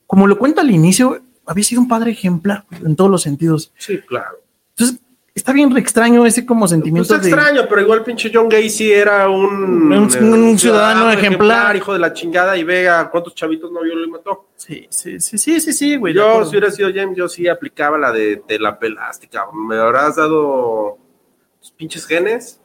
[0.08, 3.72] como lo cuenta al inicio, había sido un padre ejemplar en todos los sentidos.
[3.78, 4.38] Sí, claro.
[4.70, 5.00] Entonces,
[5.34, 7.28] está bien sentimiento ese como Pues sentimiento de...
[7.30, 11.76] extraño, pero igual pinche John Gacy era un, Un- un ciudadano ejemplar.
[11.76, 14.48] hijo de la chingada, y vea cuántos chavitos no violó y mató.
[14.56, 16.14] Sí, sí, sí, sí, sí, sí, güey.
[16.14, 18.12] Yo, si hubiera sido James, yo sí aplicaba la
[18.48, 19.68] de la pelaste, cabrón.
[19.68, 20.98] Me habrás dado
[21.60, 22.60] tus pinches genes,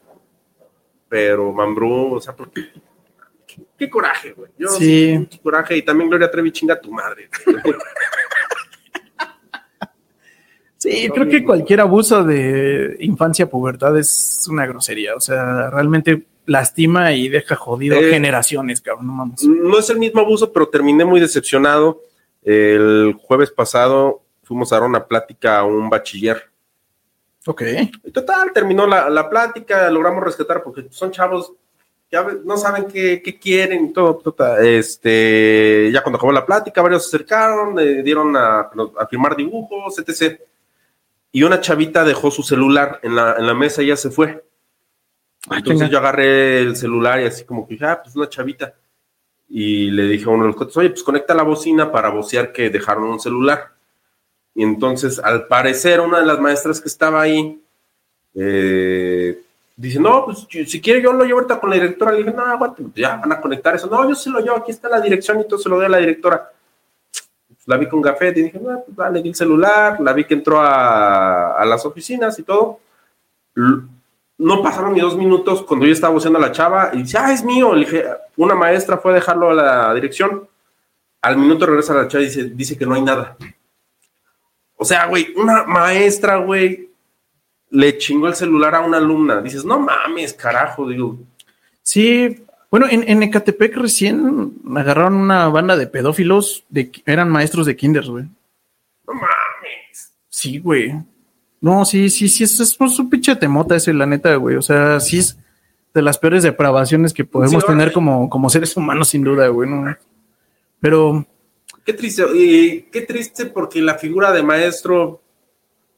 [1.09, 2.71] pero Mambrú, o sea, porque.
[3.79, 4.51] Qué, coraje, güey.
[4.59, 5.29] Yo Sí.
[5.43, 5.77] coraje.
[5.77, 7.29] Y también Gloria Trevi chinga a tu madre.
[10.83, 15.15] Sí, creo que cualquier abuso de infancia, pubertad es una grosería.
[15.15, 19.09] O sea, realmente lastima y deja jodido Eh, generaciones, cabrón.
[19.09, 19.45] No mames.
[19.45, 22.01] No es el mismo abuso, pero terminé muy decepcionado.
[22.43, 26.45] El jueves pasado fuimos a dar una plática a un bachiller.
[27.45, 27.63] Ok.
[28.05, 31.53] Y total, terminó la, la plática, logramos rescatar porque son chavos,
[32.11, 34.23] ya no saben qué, qué quieren y todo.
[34.61, 39.99] Este, ya cuando acabó la plática, varios se acercaron, le dieron a, a firmar dibujos,
[39.99, 40.41] etc.
[41.33, 44.45] Y una chavita dejó su celular en la, en la mesa y ya se fue.
[45.51, 48.75] Entonces yo agarré el celular y así como que, ah, pues una chavita.
[49.49, 52.53] y le dije a uno de los cuates, oye, pues conecta la bocina para vocear
[52.53, 53.73] que dejaron un celular.
[54.55, 57.63] Y entonces, al parecer, una de las maestras que estaba ahí
[58.35, 59.41] eh,
[59.81, 62.13] dice, no, pues si quiere yo lo llevo ahorita con la directora.
[62.13, 63.87] Le dije, no, aguante, pues, ya van a conectar eso.
[63.87, 65.89] No, yo se lo llevo, aquí está la dirección y todo se lo doy a
[65.89, 66.53] la directora.
[67.49, 70.01] Pues, la vi con café y dije, no, pues vale, di el celular.
[70.01, 72.81] La vi que entró a, las oficinas y todo.
[74.39, 77.33] No pasaron ni dos minutos cuando yo estaba voceando a la chava y dice, ah,
[77.33, 77.75] es mío.
[77.75, 78.05] Le dije,
[78.37, 80.47] una maestra fue a dejarlo a la dirección.
[81.23, 83.37] Al minuto regresa la chava y dice, dice que no hay nada.
[84.77, 86.90] O sea, güey, una maestra, güey,
[87.71, 89.41] le chingó el celular a una alumna.
[89.41, 91.19] Dices, no mames, carajo, digo.
[91.83, 97.77] Sí, bueno, en, en Ecatepec recién agarraron una banda de pedófilos, de, eran maestros de
[97.77, 98.25] kinders, güey.
[99.07, 100.13] No mames.
[100.29, 100.95] Sí, güey.
[101.61, 104.57] No, sí, sí, sí, es, es, un pinche temota ese, la neta, güey.
[104.57, 105.37] O sea, sí es
[105.93, 109.69] de las peores depravaciones que podemos Sí, tener como, como seres humanos, sin duda, güey.
[109.69, 109.97] ¿no?
[110.81, 111.27] Pero,
[111.85, 115.21] Qué triste, y qué triste porque la figura de maestro,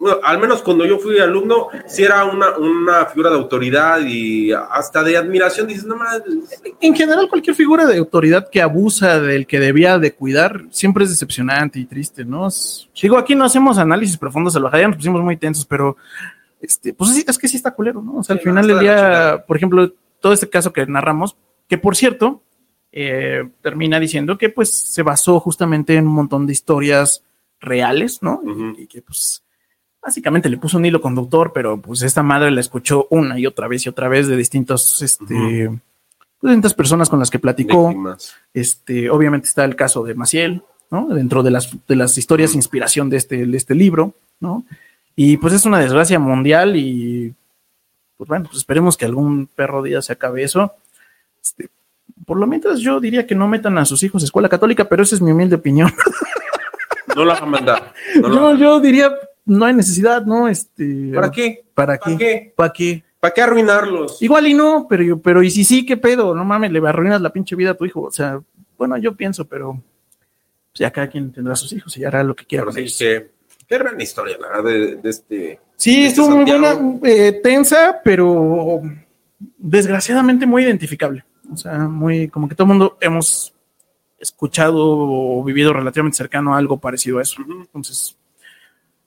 [0.02, 4.50] bueno, al menos cuando yo fui alumno, sí era una, una figura de autoridad y
[4.52, 5.68] hasta de admiración.
[5.68, 6.22] Dices, no mames,
[6.80, 11.10] en general, cualquier figura de autoridad que abusa del que debía de cuidar siempre es
[11.10, 12.48] decepcionante y triste, ¿no?
[12.48, 15.96] Es- digo, aquí no hacemos análisis profundos, al bajar, nos pusimos muy tensos, pero
[16.60, 18.16] este, pues sí, es que sí está culero, ¿no?
[18.16, 21.36] O sea, al Sí, final del día, por ejemplo, todo este caso que narramos,
[21.68, 22.42] que por cierto,
[22.90, 27.22] eh, termina diciendo que pues se basó justamente en un montón de historias
[27.60, 28.42] reales, ¿no?
[28.76, 29.42] Y, que pues
[30.02, 33.68] básicamente le puso un hilo conductor, pero pues esta madre la escuchó una y otra
[33.68, 35.70] vez y otra vez de distintos, este,
[36.40, 37.88] distintas personas con las que platicó.
[37.88, 38.34] víctimas.
[38.52, 41.06] Este, obviamente está el caso de Maciel, ¿no?
[41.08, 44.64] Dentro de las, de las historias de inspiración de este, de este libro, ¿no?
[45.14, 47.32] Y pues es una desgracia mundial y
[48.16, 50.72] pues bueno, pues esperemos que algún perro día se acabe eso.
[51.40, 51.68] Este,
[52.26, 55.02] por lo mientras yo diría que no metan a sus hijos a escuela católica, pero
[55.02, 55.92] esa es mi humilde opinión.
[57.14, 57.92] No lo hagan mandar.
[58.20, 59.12] No lo yo, yo diría,
[59.44, 60.48] no hay necesidad, ¿no?
[60.48, 61.64] Este, ¿Para qué?
[61.74, 62.18] ¿Para ¿Para qué?
[62.18, 62.52] qué?
[62.56, 63.04] ¿Para qué?
[63.20, 64.20] ¿Para qué arruinarlos?
[64.20, 67.20] Igual y no, pero yo, pero y si sí, qué pedo, no mames, le arruinas
[67.20, 68.02] la pinche vida a tu hijo.
[68.02, 68.40] O sea,
[68.76, 69.80] bueno, yo pienso, pero
[70.72, 72.64] pues ya cada quien tendrá sus hijos y hará lo que quiera.
[72.64, 73.30] Pero sí, que,
[73.68, 75.60] qué gran historia, la verdad, de, de este.
[75.76, 78.82] Sí, de estuvo muy buena, eh, tensa, pero
[79.58, 81.24] desgraciadamente muy identificable.
[81.52, 83.54] O sea, muy, como que todo el mundo hemos
[84.18, 87.42] escuchado o vivido relativamente cercano a algo parecido a eso.
[87.46, 88.16] Entonces,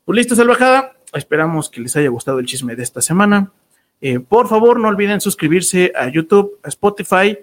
[0.05, 0.93] pues listo, salvajada.
[1.13, 3.51] Esperamos que les haya gustado el chisme de esta semana.
[4.01, 7.37] Eh, por favor, no olviden suscribirse a YouTube, a Spotify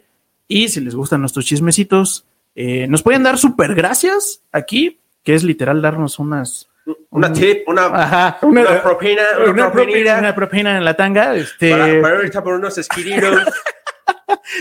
[0.49, 5.43] y si les gustan nuestros chismecitos, eh, nos pueden dar super gracias aquí, que es
[5.45, 6.69] literal darnos unas.
[7.11, 10.85] Una un- tip, una, Ajá, una, una, propina, una una, propina, propina una propina en
[10.85, 11.35] la tanga.
[11.37, 13.45] Este, para, para ahorita por unos esquiritos.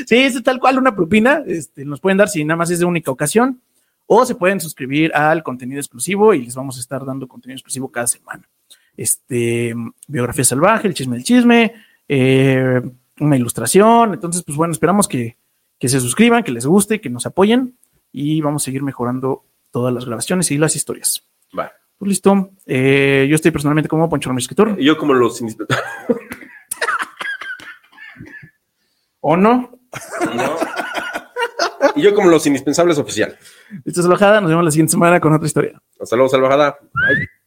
[0.05, 1.43] Sí, es tal cual una propina.
[1.45, 3.61] Este, nos pueden dar si nada más es de única ocasión.
[4.13, 7.89] O se pueden suscribir al contenido exclusivo y les vamos a estar dando contenido exclusivo
[7.89, 8.43] cada semana.
[8.97, 9.73] Este,
[10.05, 11.73] biografía salvaje, el chisme del chisme,
[12.09, 12.81] eh,
[13.21, 14.13] una ilustración.
[14.13, 15.37] Entonces, pues bueno, esperamos que,
[15.79, 17.77] que se suscriban, que les guste, que nos apoyen
[18.11, 21.25] y vamos a seguir mejorando todas las grabaciones y las historias.
[21.57, 21.71] Va.
[21.97, 22.49] Pues listo.
[22.65, 24.75] Eh, yo estoy personalmente como Poncho Ramírez Escritor.
[24.77, 25.87] Y yo como los indispensables.
[29.21, 29.79] ¿O no?
[30.35, 30.55] ¿no?
[31.95, 33.37] Y yo como los indispensables oficial.
[33.83, 34.41] La bajada.
[34.41, 35.81] Nos vemos la siguiente semana con otra historia.
[35.99, 36.77] Hasta luego, salvajada.
[36.93, 37.40] Bye.